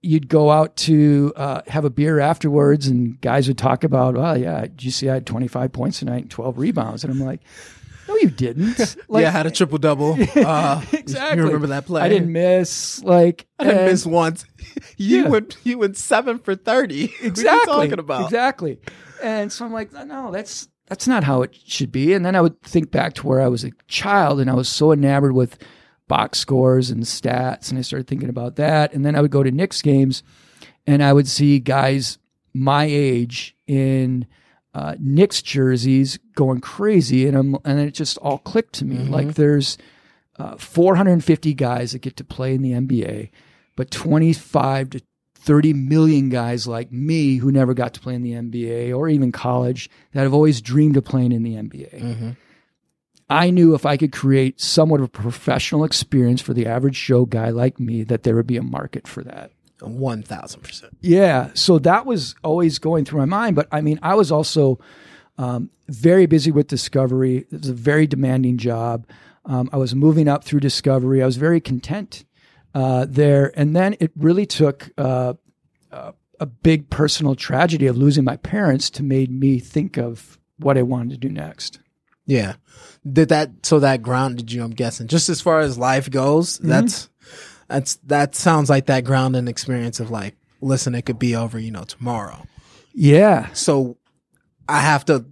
you'd 0.00 0.28
go 0.28 0.50
out 0.50 0.76
to 0.76 1.32
uh, 1.34 1.62
have 1.66 1.84
a 1.84 1.90
beer 1.90 2.20
afterwards 2.20 2.86
and 2.86 3.20
guys 3.20 3.48
would 3.48 3.58
talk 3.58 3.82
about, 3.82 4.16
oh 4.16 4.34
yeah, 4.34 4.60
did 4.60 4.84
you 4.84 4.92
see 4.92 5.08
I 5.08 5.14
had 5.14 5.26
25 5.26 5.72
points 5.72 5.98
tonight 5.98 6.22
and 6.22 6.30
12 6.30 6.58
rebounds? 6.58 7.02
And 7.02 7.12
I'm 7.12 7.20
like, 7.20 7.40
no, 8.08 8.16
you 8.16 8.30
didn't. 8.30 8.96
Like, 9.08 9.22
yeah, 9.22 9.28
I 9.28 9.30
had 9.30 9.46
a 9.46 9.50
triple 9.50 9.78
double. 9.78 10.18
Uh, 10.36 10.82
exactly. 10.92 11.38
You 11.38 11.44
remember 11.46 11.68
that 11.68 11.86
play? 11.86 12.02
I 12.02 12.08
didn't 12.08 12.32
miss. 12.32 13.02
Like 13.04 13.46
I 13.58 13.64
didn't 13.64 13.78
and- 13.80 13.86
miss 13.90 14.06
once. 14.06 14.44
You 14.96 15.22
Yeah. 15.24 15.28
went 15.28 15.56
you 15.64 15.78
went 15.78 15.96
seven 15.96 16.38
for 16.38 16.54
thirty. 16.56 17.12
exactly 17.22 17.44
What 17.44 17.48
are 17.48 17.84
you 17.84 17.90
talking 17.90 17.98
about? 18.00 18.24
exactly 18.24 18.78
and 19.22 19.52
so 19.52 19.64
i'm 19.64 19.72
like 19.72 19.92
no 19.92 20.30
that's 20.30 20.68
that's 20.86 21.08
not 21.08 21.24
how 21.24 21.42
it 21.42 21.52
should 21.66 21.90
be 21.90 22.12
and 22.14 22.24
then 22.24 22.36
i 22.36 22.40
would 22.40 22.60
think 22.62 22.90
back 22.92 23.14
to 23.14 23.26
where 23.26 23.40
i 23.40 23.48
was 23.48 23.64
a 23.64 23.72
child 23.88 24.38
and 24.40 24.48
i 24.50 24.54
was 24.54 24.68
so 24.68 24.92
enamored 24.92 25.32
with 25.32 25.58
box 26.06 26.38
scores 26.38 26.88
and 26.90 27.02
stats 27.02 27.68
and 27.70 27.78
i 27.78 27.82
started 27.82 28.06
thinking 28.06 28.28
about 28.28 28.54
that 28.56 28.92
and 28.94 29.04
then 29.04 29.16
i 29.16 29.20
would 29.20 29.30
go 29.32 29.42
to 29.42 29.50
Knicks 29.50 29.82
games 29.82 30.22
and 30.86 31.02
i 31.02 31.12
would 31.12 31.26
see 31.26 31.58
guys 31.58 32.18
my 32.54 32.84
age 32.84 33.56
in 33.66 34.24
uh, 34.78 34.94
Knicks 35.00 35.42
jerseys 35.42 36.18
going 36.34 36.60
crazy 36.60 37.26
and 37.26 37.36
I'm, 37.36 37.56
and 37.64 37.80
it 37.80 37.94
just 37.94 38.16
all 38.18 38.38
clicked 38.38 38.74
to 38.74 38.84
me 38.84 38.96
like 39.10 39.34
there's 39.34 39.76
uh, 40.38 40.56
450 40.56 41.54
guys 41.54 41.92
that 41.92 41.98
get 42.00 42.16
to 42.16 42.24
play 42.24 42.54
in 42.54 42.62
the 42.62 42.72
NBA 42.72 43.30
but 43.76 43.90
25 43.90 44.90
to 44.90 45.02
30 45.34 45.72
million 45.72 46.28
guys 46.28 46.66
like 46.66 46.92
me 46.92 47.36
who 47.36 47.50
never 47.50 47.72
got 47.74 47.94
to 47.94 48.00
play 48.00 48.14
in 48.14 48.22
the 48.22 48.32
NBA 48.32 48.96
or 48.96 49.08
even 49.08 49.32
college 49.32 49.88
that 50.12 50.22
have 50.22 50.34
always 50.34 50.60
dreamed 50.60 50.96
of 50.96 51.04
playing 51.04 51.32
in 51.32 51.42
the 51.42 51.54
NBA. 51.54 52.36
I 53.30 53.50
knew 53.50 53.74
if 53.74 53.84
I 53.86 53.96
could 53.96 54.12
create 54.12 54.60
somewhat 54.60 55.00
of 55.00 55.06
a 55.06 55.08
professional 55.08 55.84
experience 55.84 56.40
for 56.40 56.54
the 56.54 56.66
average 56.66 57.02
Joe 57.04 57.24
guy 57.24 57.50
like 57.50 57.78
me, 57.78 58.02
that 58.04 58.22
there 58.24 58.34
would 58.36 58.46
be 58.46 58.56
a 58.56 58.62
market 58.62 59.06
for 59.06 59.22
that. 59.24 59.52
One 59.80 60.22
thousand 60.22 60.62
percent. 60.62 60.96
Yeah. 61.00 61.50
So 61.54 61.78
that 61.80 62.06
was 62.06 62.34
always 62.42 62.78
going 62.78 63.04
through 63.04 63.20
my 63.20 63.24
mind. 63.26 63.56
But 63.56 63.68
I 63.70 63.80
mean, 63.80 63.98
I 64.02 64.14
was 64.14 64.32
also 64.32 64.80
um, 65.36 65.70
very 65.88 66.26
busy 66.26 66.50
with 66.50 66.66
Discovery. 66.66 67.46
It 67.50 67.60
was 67.60 67.68
a 67.68 67.74
very 67.74 68.06
demanding 68.06 68.58
job. 68.58 69.06
Um, 69.44 69.70
I 69.72 69.76
was 69.76 69.94
moving 69.94 70.28
up 70.28 70.44
through 70.44 70.60
Discovery. 70.60 71.22
I 71.22 71.26
was 71.26 71.36
very 71.36 71.60
content 71.60 72.24
uh, 72.74 73.06
there. 73.08 73.52
And 73.54 73.74
then 73.74 73.96
it 74.00 74.12
really 74.16 74.46
took 74.46 74.90
uh, 74.98 75.34
uh, 75.90 76.12
a 76.40 76.46
big 76.46 76.90
personal 76.90 77.34
tragedy 77.34 77.86
of 77.86 77.96
losing 77.96 78.24
my 78.24 78.36
parents 78.36 78.90
to 78.90 79.02
made 79.02 79.30
me 79.30 79.58
think 79.58 79.96
of 79.96 80.38
what 80.58 80.76
I 80.76 80.82
wanted 80.82 81.10
to 81.10 81.16
do 81.16 81.28
next. 81.32 81.80
Yeah. 82.26 82.56
Did 83.10 83.30
that 83.30 83.64
so 83.64 83.78
that 83.78 84.02
grounded 84.02 84.52
you, 84.52 84.62
I'm 84.62 84.72
guessing. 84.72 85.06
Just 85.06 85.28
as 85.30 85.40
far 85.40 85.60
as 85.60 85.78
life 85.78 86.10
goes, 86.10 86.58
that's 86.58 87.08
that's 87.68 87.96
that 88.06 88.34
sounds 88.34 88.68
like 88.70 88.86
that 88.86 89.04
grounding 89.04 89.48
experience 89.48 90.00
of 90.00 90.10
like, 90.10 90.34
listen, 90.60 90.94
it 90.94 91.02
could 91.02 91.18
be 91.18 91.36
over, 91.36 91.58
you 91.58 91.70
know, 91.70 91.84
tomorrow. 91.84 92.44
Yeah. 92.94 93.52
So 93.52 93.96
I 94.68 94.80
have 94.80 95.04
to 95.06 95.24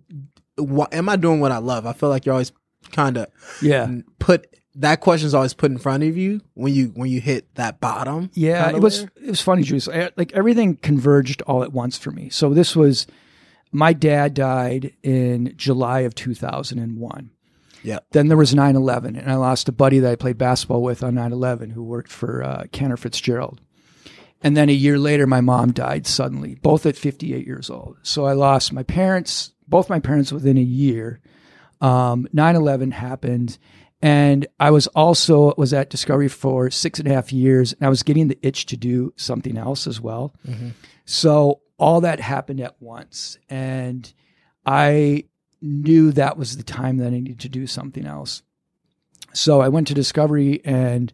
what 0.56 0.94
am 0.94 1.08
I 1.08 1.16
doing 1.16 1.40
what 1.40 1.52
I 1.52 1.58
love? 1.58 1.84
I 1.86 1.92
feel 1.92 2.08
like 2.08 2.24
you're 2.24 2.32
always 2.34 2.52
kind 2.92 3.16
of 3.18 3.26
Yeah. 3.60 3.90
put 4.18 4.46
that 4.78 5.00
question's 5.00 5.32
always 5.34 5.54
put 5.54 5.70
in 5.70 5.78
front 5.78 6.02
of 6.02 6.16
you 6.18 6.42
when 6.54 6.72
you 6.72 6.92
when 6.94 7.10
you 7.10 7.20
hit 7.20 7.52
that 7.54 7.80
bottom. 7.80 8.30
Yeah, 8.34 8.68
it 8.70 8.80
was 8.80 9.00
layer. 9.00 9.10
it 9.24 9.30
was 9.30 9.40
funny, 9.40 9.62
Juice. 9.62 9.88
I- 9.88 10.10
Like 10.16 10.32
everything 10.34 10.76
converged 10.76 11.40
all 11.42 11.62
at 11.62 11.72
once 11.72 11.96
for 11.98 12.10
me. 12.10 12.28
So 12.28 12.52
this 12.52 12.76
was 12.76 13.06
my 13.72 13.92
dad 13.94 14.34
died 14.34 14.92
in 15.02 15.54
July 15.56 16.00
of 16.00 16.14
2001. 16.14 17.30
Yeah. 17.86 18.00
Then 18.10 18.26
there 18.28 18.36
was 18.36 18.52
9/11 18.52 19.16
and 19.16 19.30
I 19.30 19.36
lost 19.36 19.68
a 19.68 19.72
buddy 19.72 20.00
that 20.00 20.10
I 20.10 20.16
played 20.16 20.38
basketball 20.38 20.82
with 20.82 21.04
on 21.04 21.14
9/11 21.14 21.70
who 21.72 21.84
worked 21.84 22.10
for 22.10 22.42
uh, 22.42 22.64
Cantor 22.72 22.96
Fitzgerald. 22.96 23.60
And 24.42 24.56
then 24.56 24.68
a 24.68 24.72
year 24.72 24.98
later 24.98 25.26
my 25.26 25.40
mom 25.40 25.72
died 25.72 26.06
suddenly, 26.06 26.56
both 26.56 26.84
at 26.84 26.96
58 26.96 27.46
years 27.46 27.70
old. 27.70 27.96
So 28.02 28.26
I 28.26 28.32
lost 28.32 28.72
my 28.72 28.82
parents, 28.82 29.52
both 29.68 29.88
my 29.88 30.00
parents 30.00 30.32
within 30.32 30.58
a 30.58 30.62
year. 30.62 31.20
Um, 31.80 32.26
9/11 32.34 32.92
happened 32.92 33.58
and 34.02 34.46
I 34.58 34.70
was 34.72 34.88
also 34.88 35.54
was 35.56 35.72
at 35.72 35.88
Discovery 35.90 36.28
for 36.28 36.70
six 36.70 36.98
and 36.98 37.08
a 37.08 37.14
half 37.14 37.32
years, 37.32 37.72
and 37.72 37.86
I 37.86 37.88
was 37.88 38.02
getting 38.02 38.28
the 38.28 38.38
itch 38.42 38.66
to 38.66 38.76
do 38.76 39.14
something 39.16 39.56
else 39.56 39.86
as 39.86 40.00
well. 40.00 40.34
So 41.04 41.60
all 41.78 42.00
that 42.02 42.20
happened 42.20 42.60
at 42.60 42.80
once, 42.80 43.38
and 43.48 44.12
I 44.66 45.24
knew 45.60 46.12
that 46.12 46.36
was 46.36 46.56
the 46.56 46.62
time 46.62 46.98
that 46.98 47.08
I 47.08 47.10
needed 47.10 47.40
to 47.40 47.48
do 47.48 47.66
something 47.66 48.06
else. 48.06 48.42
So 49.32 49.60
I 49.60 49.68
went 49.68 49.86
to 49.88 49.94
Discovery 49.94 50.60
and 50.64 51.12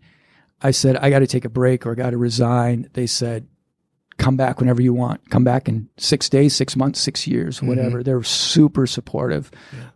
I 0.61 0.70
said, 0.70 0.96
I 0.96 1.11
got 1.11 1.20
to 1.20 1.26
take 1.26 1.44
a 1.44 1.50
break 1.50 1.87
or 1.87 1.92
I 1.92 1.94
got 1.94 2.11
to 2.11 2.18
resign. 2.18 2.88
They 2.92 3.07
said, 3.07 3.48
come 4.18 4.37
back 4.37 4.61
whenever 4.61 4.81
you 4.81 4.92
want. 4.92 5.28
Come 5.31 5.42
back 5.42 5.68
in 5.68 5.88
six 5.96 6.28
days, 6.28 6.55
six 6.55 6.76
months, 6.76 7.00
six 7.00 7.26
years, 7.26 7.61
whatever. 7.62 8.02
They're 8.05 8.22
super 8.22 8.87
supportive. 8.87 9.50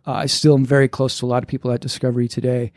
Uh, 0.05 0.13
I 0.13 0.25
still 0.25 0.55
am 0.55 0.65
very 0.65 0.87
close 0.89 1.19
to 1.19 1.25
a 1.25 1.27
lot 1.27 1.43
of 1.43 1.47
people 1.47 1.71
at 1.71 1.79
Discovery 1.79 2.27
today. 2.27 2.73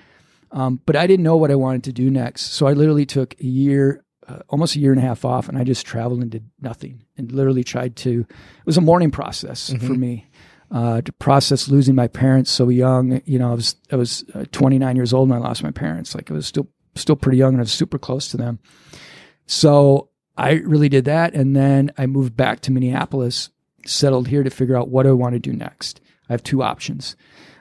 Um, 0.53 0.81
but 0.87 0.97
I 0.97 1.07
didn't 1.07 1.25
know 1.25 1.37
what 1.37 1.51
I 1.51 1.57
wanted 1.57 1.85
to 1.85 1.93
do 1.93 2.11
next. 2.11 2.53
So 2.53 2.67
I 2.67 2.73
literally 2.73 3.07
took 3.07 3.35
a 3.41 3.47
year, 3.47 4.05
uh, 4.29 4.41
almost 4.49 4.77
a 4.77 4.79
year 4.79 4.93
and 4.93 5.01
a 5.01 5.05
half 5.05 5.25
off, 5.25 5.49
and 5.49 5.57
I 5.57 5.65
just 5.65 5.87
traveled 5.87 6.23
and 6.23 6.31
did 6.31 6.49
nothing 6.61 7.05
and 7.17 7.33
literally 7.33 7.65
tried 7.65 7.97
to. 7.97 8.21
It 8.21 8.67
was 8.67 8.77
a 8.77 8.81
mourning 8.81 9.11
process 9.11 9.73
for 9.81 9.95
me. 9.95 10.27
Uh, 10.71 11.01
to 11.01 11.13
process 11.15 11.69
losing 11.69 11.97
my 11.97 12.07
parents 12.07 12.49
so 12.49 12.69
young, 12.69 13.21
you 13.25 13.41
know, 13.41 13.51
I 13.51 13.55
was 13.55 13.75
I 13.91 13.97
was 13.97 14.25
uh, 14.35 14.45
29 14.53 14.95
years 14.95 15.13
old 15.13 15.29
when 15.29 15.39
I 15.39 15.43
lost 15.43 15.65
my 15.65 15.73
parents. 15.73 16.15
Like 16.15 16.31
I 16.31 16.35
was 16.35 16.47
still 16.47 16.69
still 16.95 17.17
pretty 17.17 17.39
young, 17.39 17.55
and 17.55 17.61
I 17.61 17.63
was 17.63 17.73
super 17.73 17.99
close 17.99 18.29
to 18.29 18.37
them. 18.37 18.61
So 19.47 20.11
I 20.37 20.53
really 20.53 20.89
did 20.89 21.05
that. 21.07 21.35
And 21.35 21.57
then 21.57 21.93
I 21.99 22.07
moved 22.07 22.37
back 22.37 22.61
to 22.61 22.73
Minneapolis, 22.73 23.51
settled 23.85 24.29
here 24.29 24.43
to 24.43 24.51
figure 24.51 24.77
out 24.77 24.89
what 24.89 25.07
I 25.07 25.13
want 25.13 25.35
to 25.35 25.39
do 25.39 25.53
next. 25.53 26.01
I 26.29 26.33
have 26.33 26.43
two 26.43 26.63
options. 26.63 27.17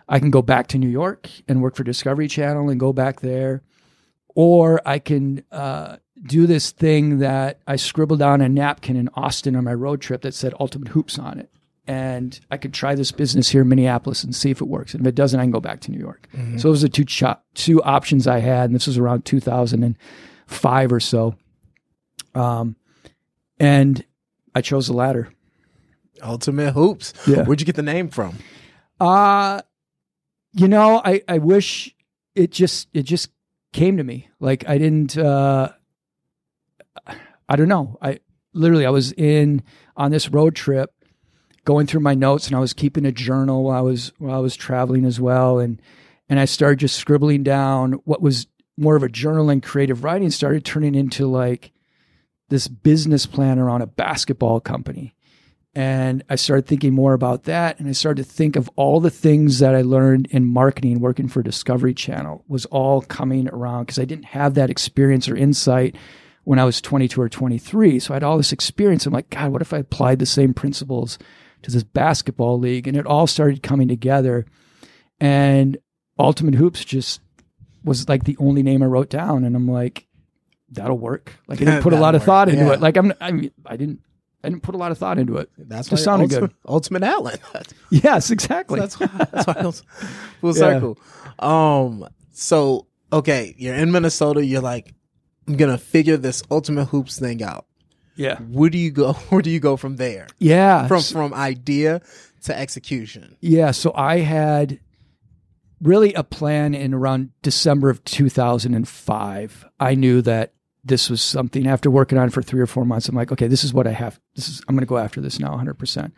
I 0.08 0.20
can 0.20 0.32
go 0.32 0.42
back 0.42 0.68
to 0.68 0.78
New 0.78 0.90
York 0.90 1.30
and 1.48 1.62
work 1.62 1.76
for 1.76 1.84
Discovery 1.84 2.28
Channel 2.28 2.70
and 2.70 2.80
go 2.80 2.94
back 2.94 3.22
there, 3.22 3.64
or 4.30 4.82
I 4.86 5.00
can 5.00 5.44
uh, 5.52 5.98
do 6.24 6.48
this 6.48 6.72
thing 6.72 7.20
that 7.20 7.60
I 7.68 7.76
scribbled 7.76 8.22
on 8.22 8.42
a 8.42 8.50
napkin 8.50 8.96
in 8.96 9.10
Austin 9.14 9.56
on 9.56 9.66
my 9.66 9.74
road 9.74 10.02
trip 10.02 10.22
that 10.22 10.34
said 10.34 10.54
Ultimate 10.60 10.90
Hoops 10.90 11.20
on 11.20 11.40
it. 11.40 11.52
And 11.90 12.40
I 12.52 12.58
could 12.58 12.72
try 12.72 12.94
this 12.94 13.12
business 13.12 13.50
here 13.50 13.64
in 13.64 13.68
Minneapolis 13.70 14.24
and 14.24 14.36
see 14.36 14.52
if 14.52 14.62
it 14.62 14.68
works. 14.68 14.94
And 14.94 15.02
if 15.02 15.08
it 15.08 15.16
doesn't, 15.16 15.40
I 15.40 15.44
can 15.44 15.50
go 15.50 15.60
back 15.60 15.80
to 15.82 15.92
New 15.92 15.98
York. 16.00 16.28
So 16.58 16.68
those 16.68 16.84
are 16.84 16.88
the 16.88 16.94
two 16.94 17.04
cho- 17.04 17.40
two 17.56 17.82
options 17.82 18.28
I 18.28 18.38
had. 18.40 18.66
And 18.70 18.76
this 18.76 18.86
was 18.86 19.00
around 19.00 19.26
2005 19.26 20.92
or 20.94 21.00
so. 21.00 21.34
Um, 22.36 22.76
and 23.60 24.06
I 24.54 24.62
chose 24.62 24.86
the 24.86 24.94
latter. 24.94 25.34
Ultimate 26.22 26.74
Hoops. 26.74 27.12
Yeah. 27.28 27.44
Where'd 27.46 27.60
you 27.60 27.66
get 27.66 27.76
the 27.76 27.82
name 27.82 28.10
from? 28.10 28.36
Uh 29.00 29.62
you 30.54 30.68
know, 30.68 31.02
I 31.04 31.24
I 31.28 31.40
wish 31.40 31.96
it 32.36 32.52
just 32.52 32.88
it 32.94 33.04
just 33.04 33.32
came 33.74 33.98
to 33.98 34.04
me. 34.04 34.30
Like 34.40 34.68
I 34.70 34.78
didn't 34.78 35.18
uh 35.18 35.70
I 37.48 37.56
don't 37.56 37.68
know. 37.70 37.98
I 38.02 38.20
literally 38.54 38.86
I 38.86 38.90
was 38.92 39.12
in 39.14 39.64
on 39.98 40.12
this 40.12 40.30
road 40.30 40.56
trip 40.56 40.94
going 41.70 41.86
through 41.86 42.00
my 42.00 42.16
notes 42.16 42.48
and 42.48 42.56
I 42.56 42.60
was 42.60 42.74
keeping 42.74 43.06
a 43.06 43.12
journal 43.12 43.64
while 43.64 43.78
I 43.78 43.82
was 43.82 44.12
while 44.18 44.36
I 44.36 44.40
was 44.40 44.56
traveling 44.56 45.06
as 45.06 45.22
well 45.22 45.60
and 45.60 45.80
and 46.28 46.40
I 46.40 46.46
started 46.46 46.80
just 46.80 46.96
scribbling 46.96 47.44
down 47.44 47.94
what 48.06 48.24
was 48.24 48.48
more 48.76 48.96
of 48.96 49.04
a 49.04 49.08
journal 49.08 49.52
and 49.52 49.62
creative 49.62 50.04
writing 50.04 50.32
started 50.32 50.66
turning 50.66 50.96
into 50.96 51.28
like 51.28 51.72
this 52.50 52.68
business 52.68 53.28
plan 53.28 53.60
around 53.60 53.84
a 53.84 53.88
basketball 53.88 54.60
company. 54.60 55.14
And 55.76 56.24
I 56.28 56.38
started 56.38 56.66
thinking 56.66 56.96
more 56.96 57.14
about 57.14 57.44
that. 57.44 57.80
And 57.80 57.88
I 57.88 57.92
started 57.92 58.24
to 58.24 58.30
think 58.32 58.56
of 58.56 58.68
all 58.76 59.00
the 59.00 59.12
things 59.12 59.60
that 59.60 59.76
I 59.76 59.84
learned 59.84 60.26
in 60.32 60.46
marketing 60.46 61.00
working 61.00 61.28
for 61.28 61.44
Discovery 61.44 61.94
Channel 61.94 62.44
was 62.48 62.66
all 62.66 63.04
coming 63.04 63.48
around 63.50 63.84
because 63.84 64.00
I 64.00 64.06
didn't 64.06 64.26
have 64.26 64.56
that 64.56 64.72
experience 64.72 65.30
or 65.30 65.36
insight 65.36 65.96
when 66.46 66.58
I 66.58 66.66
was 66.66 66.82
22 66.82 67.22
or 67.22 67.30
23. 67.30 68.00
So 68.00 68.12
I 68.12 68.16
had 68.16 68.24
all 68.24 68.38
this 68.38 68.52
experience. 68.52 69.06
I'm 69.06 69.14
like, 69.14 69.30
God, 69.30 69.52
what 69.52 69.62
if 69.62 69.72
I 69.72 69.78
applied 69.78 70.18
the 70.18 70.26
same 70.26 70.56
principles 70.56 71.20
to 71.64 71.72
this 71.72 71.84
basketball 71.84 72.60
league? 72.60 72.88
And 72.88 72.96
it 72.98 73.06
all 73.06 73.28
started 73.28 73.64
coming 73.64 73.88
together. 73.88 74.46
And 75.20 75.78
Ultimate 76.18 76.56
Hoops 76.56 76.84
just 76.86 77.22
was 77.84 78.08
like 78.10 78.24
the 78.24 78.38
only 78.40 78.64
name 78.64 78.84
I 78.84 78.88
wrote 78.88 79.10
down. 79.10 79.44
And 79.44 79.56
I'm 79.56 79.68
like, 79.68 80.08
that'll 80.72 80.98
work. 80.98 81.34
Like 81.48 81.62
I 81.62 81.66
didn't 81.66 81.82
put 81.84 81.94
a 81.94 82.00
lot 82.00 82.16
of 82.16 82.22
work, 82.22 82.26
thought 82.26 82.50
into 82.50 82.66
yeah. 82.66 82.74
it. 82.74 82.82
Like 82.82 82.98
I'm, 82.98 83.14
I 83.20 83.32
mean, 83.32 83.52
I 83.66 83.78
didn't, 83.78 84.02
I 84.44 84.50
didn't 84.50 84.64
put 84.64 84.76
a 84.76 84.78
lot 84.78 84.92
of 84.92 84.98
thought 84.98 85.18
into 85.20 85.38
it. 85.38 85.50
That's 85.58 85.90
Just 85.90 86.02
why 86.02 86.06
sounded 86.06 86.34
Ultimate, 86.34 86.48
good. 86.50 86.56
Ultimate 86.72 87.04
Alan. 87.04 87.40
Yes, 87.92 88.32
exactly. 88.32 88.80
that's 88.80 89.00
why, 89.00 89.08
that's 89.08 89.48
why 89.48 89.62
was 89.64 89.84
full 90.42 90.56
Yeah. 90.56 90.60
circle. 90.60 90.98
Um. 91.40 92.08
So 92.32 92.88
okay, 93.12 93.54
you're 93.58 93.76
in 93.76 93.92
Minnesota. 93.92 94.46
You're 94.46 94.62
like, 94.62 94.94
I'm 95.48 95.58
gonna 95.58 95.78
figure 95.78 96.16
this 96.18 96.44
Ultimate 96.50 96.86
Hoops 96.86 97.20
thing 97.20 97.44
out. 97.44 97.66
Yeah. 98.20 98.38
Where 98.40 98.70
do 98.70 98.78
you 98.78 98.92
go? 98.92 99.14
Where 99.30 99.42
do 99.42 99.50
you 99.50 99.60
go 99.60 99.78
from 99.78 99.96
there? 99.96 100.28
Yeah. 100.40 100.88
From 100.88 101.02
from 101.02 101.34
idea 101.34 102.02
to 102.44 102.58
execution. 102.58 103.38
yeah. 103.42 103.72
So 103.72 103.94
I 103.96 104.20
had 104.20 104.80
really 105.82 106.14
a 106.14 106.24
plan 106.24 106.76
in 106.76 106.94
around 106.94 107.32
December 107.42 107.90
of 107.90 108.04
2005. 108.04 109.66
I 109.80 109.96
knew 109.96 110.22
that 110.22 110.54
this 110.84 111.10
was 111.10 111.22
something 111.22 111.68
after 111.68 111.90
working 111.90 112.18
on 112.18 112.28
it 112.28 112.34
for 112.34 112.42
three 112.42 112.60
or 112.60 112.68
four 112.68 112.86
months. 112.86 113.08
I'm 113.08 113.16
like, 113.16 113.32
okay, 113.32 113.48
this 113.48 113.64
is 113.64 113.74
what 113.74 113.88
I 113.88 113.92
have. 113.92 114.20
This 114.36 114.50
is, 114.50 114.62
I'm 114.68 114.76
going 114.76 114.86
to 114.86 114.90
go 114.90 114.98
after 114.98 115.22
this 115.22 115.40
now 115.40 115.56
100%. 115.56 116.12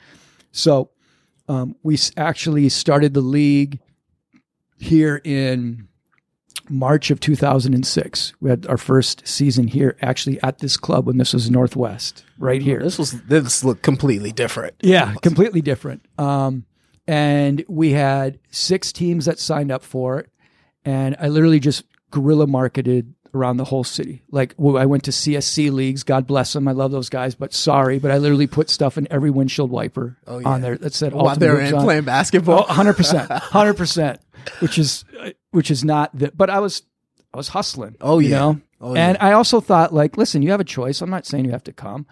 So 0.51 0.89
um, 1.47 1.75
we 1.83 1.97
actually 2.17 2.69
started 2.69 3.13
the 3.13 3.21
league 3.21 3.79
here 4.79 5.21
in 5.23 5.87
March 6.71 7.11
of 7.11 7.19
2006. 7.19 8.33
We 8.39 8.49
had 8.49 8.65
our 8.67 8.77
first 8.77 9.27
season 9.27 9.67
here 9.67 9.97
actually 10.01 10.41
at 10.41 10.59
this 10.59 10.77
club 10.77 11.05
when 11.05 11.17
this 11.17 11.33
was 11.33 11.51
Northwest, 11.51 12.23
right 12.37 12.61
here. 12.61 12.79
This 12.81 12.97
was 12.97 13.21
this 13.23 13.63
looked 13.63 13.83
completely 13.83 14.31
different. 14.31 14.75
Yeah, 14.81 15.13
completely 15.21 15.61
different. 15.61 16.05
Um, 16.17 16.65
and 17.07 17.63
we 17.67 17.91
had 17.91 18.39
six 18.49 18.91
teams 18.91 19.25
that 19.25 19.39
signed 19.39 19.71
up 19.71 19.83
for 19.83 20.19
it, 20.19 20.29
and 20.85 21.15
I 21.19 21.27
literally 21.27 21.59
just 21.59 21.83
guerrilla 22.09 22.47
marketed 22.47 23.13
around 23.33 23.57
the 23.57 23.65
whole 23.65 23.83
city. 23.83 24.23
Like 24.31 24.53
I 24.59 24.85
went 24.85 25.03
to 25.05 25.11
CSC 25.11 25.71
leagues. 25.71 26.03
God 26.03 26.27
bless 26.27 26.53
them. 26.53 26.67
I 26.67 26.71
love 26.71 26.91
those 26.91 27.09
guys, 27.09 27.35
but 27.35 27.53
sorry, 27.53 27.99
but 27.99 28.11
I 28.11 28.17
literally 28.17 28.47
put 28.47 28.69
stuff 28.69 28.97
in 28.97 29.07
every 29.11 29.29
windshield 29.29 29.71
wiper 29.71 30.17
Oh, 30.27 30.39
yeah. 30.39 30.47
on 30.49 30.61
there 30.61 30.77
that 30.77 30.93
said 30.93 31.13
While 31.13 31.35
they're 31.35 31.59
in 31.59 31.75
playing 31.75 32.03
basketball. 32.03 32.65
Oh, 32.69 32.73
100%. 32.73 33.27
100%, 33.27 34.17
which 34.59 34.77
is 34.77 35.05
which 35.51 35.69
is 35.71 35.83
not 35.83 36.17
that 36.17 36.35
but 36.37 36.49
I 36.49 36.59
was 36.59 36.83
I 37.33 37.37
was 37.37 37.49
hustling. 37.49 37.95
Oh, 38.01 38.19
you 38.19 38.29
know? 38.31 38.61
Oh, 38.81 38.95
and 38.95 39.17
yeah. 39.19 39.25
I 39.27 39.31
also 39.33 39.61
thought 39.61 39.93
like 39.93 40.17
listen, 40.17 40.41
you 40.41 40.51
have 40.51 40.59
a 40.59 40.65
choice. 40.65 41.01
I'm 41.01 41.09
not 41.09 41.25
saying 41.25 41.45
you 41.45 41.51
have 41.51 41.63
to 41.65 41.73
come. 41.73 42.05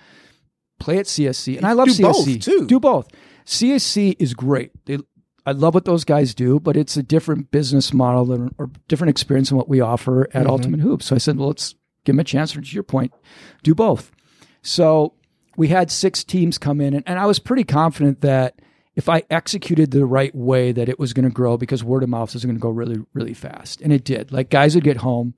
Play 0.80 0.98
at 1.00 1.06
CSC. 1.08 1.58
And 1.58 1.66
I 1.66 1.74
love 1.74 1.88
do 1.90 1.94
CSC. 1.96 2.02
both, 2.04 2.40
too. 2.42 2.66
Do 2.68 2.80
both. 2.80 3.10
CSC 3.46 4.16
is 4.20 4.34
great. 4.34 4.72
They 4.86 5.00
I 5.50 5.54
love 5.54 5.74
what 5.74 5.86
those 5.86 6.04
guys 6.04 6.36
do, 6.36 6.60
but 6.60 6.78
it's 6.78 6.96
a 6.96 7.04
different 7.04 7.50
business 7.50 7.92
model 7.92 8.26
than, 8.26 8.54
or 8.60 8.70
different 8.88 9.10
experience 9.10 9.50
than 9.50 9.58
what 9.58 9.68
we 9.68 9.82
offer 9.82 10.26
at 10.28 10.44
Mm-hmm. 10.44 10.50
Ultimate 10.50 10.80
Hoops. 10.80 11.08
So 11.08 11.16
I 11.16 11.18
said, 11.18 11.38
well, 11.38 11.48
let's 11.48 11.74
give 12.06 12.14
them 12.14 12.20
a 12.20 12.24
chance. 12.24 12.56
Or 12.56 12.62
To 12.62 12.74
your 12.74 12.84
point, 12.84 13.12
do 13.64 13.74
both. 13.74 14.12
So 14.62 15.14
we 15.58 15.70
had 15.70 15.90
six 15.90 16.24
teams 16.24 16.58
come 16.58 16.80
in, 16.80 16.94
and, 16.94 17.04
and 17.08 17.18
I 17.18 17.26
was 17.26 17.40
pretty 17.40 17.64
confident 17.64 18.22
that 18.22 18.62
if 18.96 19.10
I 19.10 19.24
executed 19.30 19.92
the 19.92 20.06
right 20.06 20.34
way, 20.36 20.72
that 20.72 20.90
it 20.90 21.00
was 21.00 21.14
going 21.14 21.26
to 21.28 21.34
grow 21.34 21.58
because 21.58 21.84
word 21.84 22.04
of 22.04 22.10
mouth 22.10 22.36
is 22.36 22.46
going 22.46 22.56
to 22.56 22.62
go 22.62 22.70
really, 22.70 23.00
really 23.14 23.34
fast, 23.34 23.82
and 23.82 23.92
it 23.92 24.04
did. 24.04 24.32
Like 24.32 24.50
guys 24.50 24.76
would 24.76 24.84
get 24.84 24.98
home, 24.98 25.34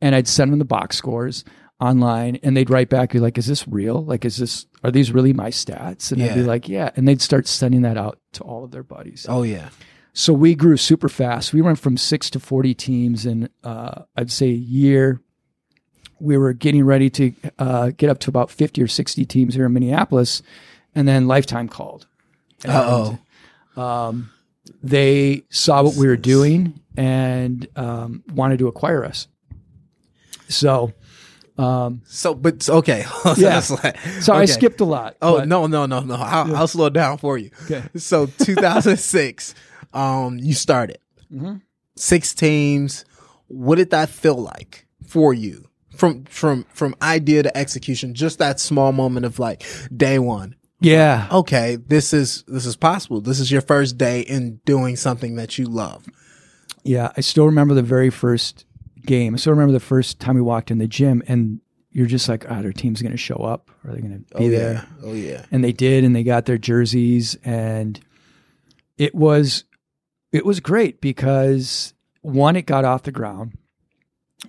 and 0.00 0.14
I'd 0.14 0.28
send 0.28 0.52
them 0.52 0.58
the 0.58 0.64
box 0.64 0.96
scores 0.96 1.44
online, 1.80 2.36
and 2.42 2.56
they'd 2.56 2.70
write 2.70 2.88
back, 2.88 3.12
be 3.12 3.18
like, 3.18 3.38
"Is 3.38 3.46
this 3.46 3.66
real? 3.66 4.04
Like, 4.04 4.24
is 4.24 4.36
this 4.36 4.66
are 4.84 4.90
these 4.90 5.12
really 5.12 5.32
my 5.32 5.50
stats?" 5.50 6.12
And 6.12 6.22
I'd 6.22 6.34
be 6.34 6.42
like, 6.42 6.68
"Yeah," 6.68 6.90
and 6.96 7.06
they'd 7.08 7.22
start 7.22 7.46
sending 7.46 7.82
that 7.82 7.96
out 7.96 8.18
to 8.32 8.44
all 8.44 8.64
of 8.64 8.70
their 8.70 8.82
buddies. 8.82 9.26
Oh 9.28 9.42
yeah. 9.42 9.70
So 10.12 10.32
we 10.32 10.54
grew 10.54 10.76
super 10.76 11.08
fast. 11.08 11.52
We 11.52 11.62
went 11.62 11.78
from 11.78 11.96
six 11.96 12.30
to 12.30 12.40
40 12.40 12.74
teams 12.74 13.24
in, 13.26 13.48
uh, 13.62 14.02
I'd 14.16 14.32
say, 14.32 14.48
a 14.48 14.52
year. 14.52 15.20
We 16.18 16.36
were 16.36 16.52
getting 16.52 16.84
ready 16.84 17.08
to 17.10 17.32
uh, 17.58 17.90
get 17.96 18.10
up 18.10 18.18
to 18.20 18.28
about 18.28 18.50
50 18.50 18.82
or 18.82 18.88
60 18.88 19.24
teams 19.24 19.54
here 19.54 19.66
in 19.66 19.72
Minneapolis. 19.72 20.42
And 20.96 21.06
then 21.06 21.28
Lifetime 21.28 21.68
called. 21.68 22.06
Uh 22.66 23.16
oh. 23.76 23.82
Um, 23.82 24.30
they 24.82 25.44
saw 25.48 25.82
what 25.82 25.94
we 25.94 26.06
were 26.06 26.16
doing 26.16 26.80
and 26.96 27.66
um, 27.76 28.24
wanted 28.34 28.58
to 28.58 28.68
acquire 28.68 29.04
us. 29.04 29.28
So, 30.48 30.92
um, 31.60 32.02
So, 32.04 32.34
but 32.34 32.68
okay. 32.68 33.04
Yeah. 33.36 33.60
Like- 33.82 33.98
so 34.20 34.32
I 34.34 34.44
skipped 34.46 34.80
a 34.80 34.84
lot. 34.84 35.16
Oh 35.20 35.38
but- 35.38 35.48
no 35.48 35.66
no 35.66 35.86
no 35.86 36.00
no! 36.00 36.14
I'll, 36.14 36.56
I'll 36.56 36.68
slow 36.68 36.86
it 36.86 36.92
down 36.92 37.18
for 37.18 37.36
you. 37.38 37.50
Okay. 37.64 37.82
So 37.96 38.26
2006, 38.26 39.54
um, 39.92 40.38
you 40.38 40.54
started 40.54 40.98
Mhm. 41.32 41.60
six 41.96 42.34
teams. 42.34 43.04
What 43.48 43.76
did 43.76 43.90
that 43.90 44.08
feel 44.08 44.36
like 44.36 44.86
for 45.06 45.34
you 45.34 45.68
from 45.96 46.24
from 46.24 46.64
from 46.72 46.94
idea 47.02 47.42
to 47.42 47.56
execution? 47.56 48.14
Just 48.14 48.38
that 48.38 48.60
small 48.60 48.92
moment 48.92 49.26
of 49.26 49.38
like 49.38 49.64
day 49.96 50.18
one. 50.18 50.54
Yeah. 50.80 51.28
Okay, 51.30 51.76
this 51.76 52.12
is 52.12 52.42
this 52.48 52.64
is 52.64 52.74
possible. 52.76 53.20
This 53.20 53.38
is 53.40 53.50
your 53.52 53.60
first 53.60 53.98
day 53.98 54.20
in 54.22 54.60
doing 54.64 54.96
something 54.96 55.36
that 55.36 55.58
you 55.58 55.66
love. 55.66 56.06
Yeah, 56.84 57.12
I 57.16 57.20
still 57.20 57.44
remember 57.46 57.74
the 57.74 57.82
very 57.82 58.08
first 58.10 58.64
game. 59.06 59.36
So 59.38 59.50
I 59.50 59.52
remember 59.52 59.72
the 59.72 59.80
first 59.80 60.20
time 60.20 60.34
we 60.34 60.40
walked 60.40 60.70
in 60.70 60.78
the 60.78 60.86
gym, 60.86 61.22
and 61.26 61.60
you're 61.90 62.06
just 62.06 62.28
like, 62.28 62.50
"Ah, 62.50 62.62
their 62.62 62.72
team's 62.72 63.02
going 63.02 63.12
to 63.12 63.18
show 63.18 63.36
up. 63.36 63.70
Are 63.84 63.92
they 63.92 64.00
going 64.00 64.24
to 64.24 64.38
be 64.38 64.46
oh 64.46 64.50
there?" 64.50 64.72
yeah. 64.72 64.84
Oh 65.02 65.12
yeah. 65.12 65.44
And 65.50 65.64
they 65.64 65.72
did, 65.72 66.04
and 66.04 66.14
they 66.14 66.22
got 66.22 66.46
their 66.46 66.58
jerseys, 66.58 67.36
and 67.44 68.00
it 68.98 69.14
was 69.14 69.64
it 70.32 70.44
was 70.44 70.60
great 70.60 71.00
because 71.00 71.94
one, 72.22 72.56
it 72.56 72.66
got 72.66 72.84
off 72.84 73.04
the 73.04 73.12
ground, 73.12 73.56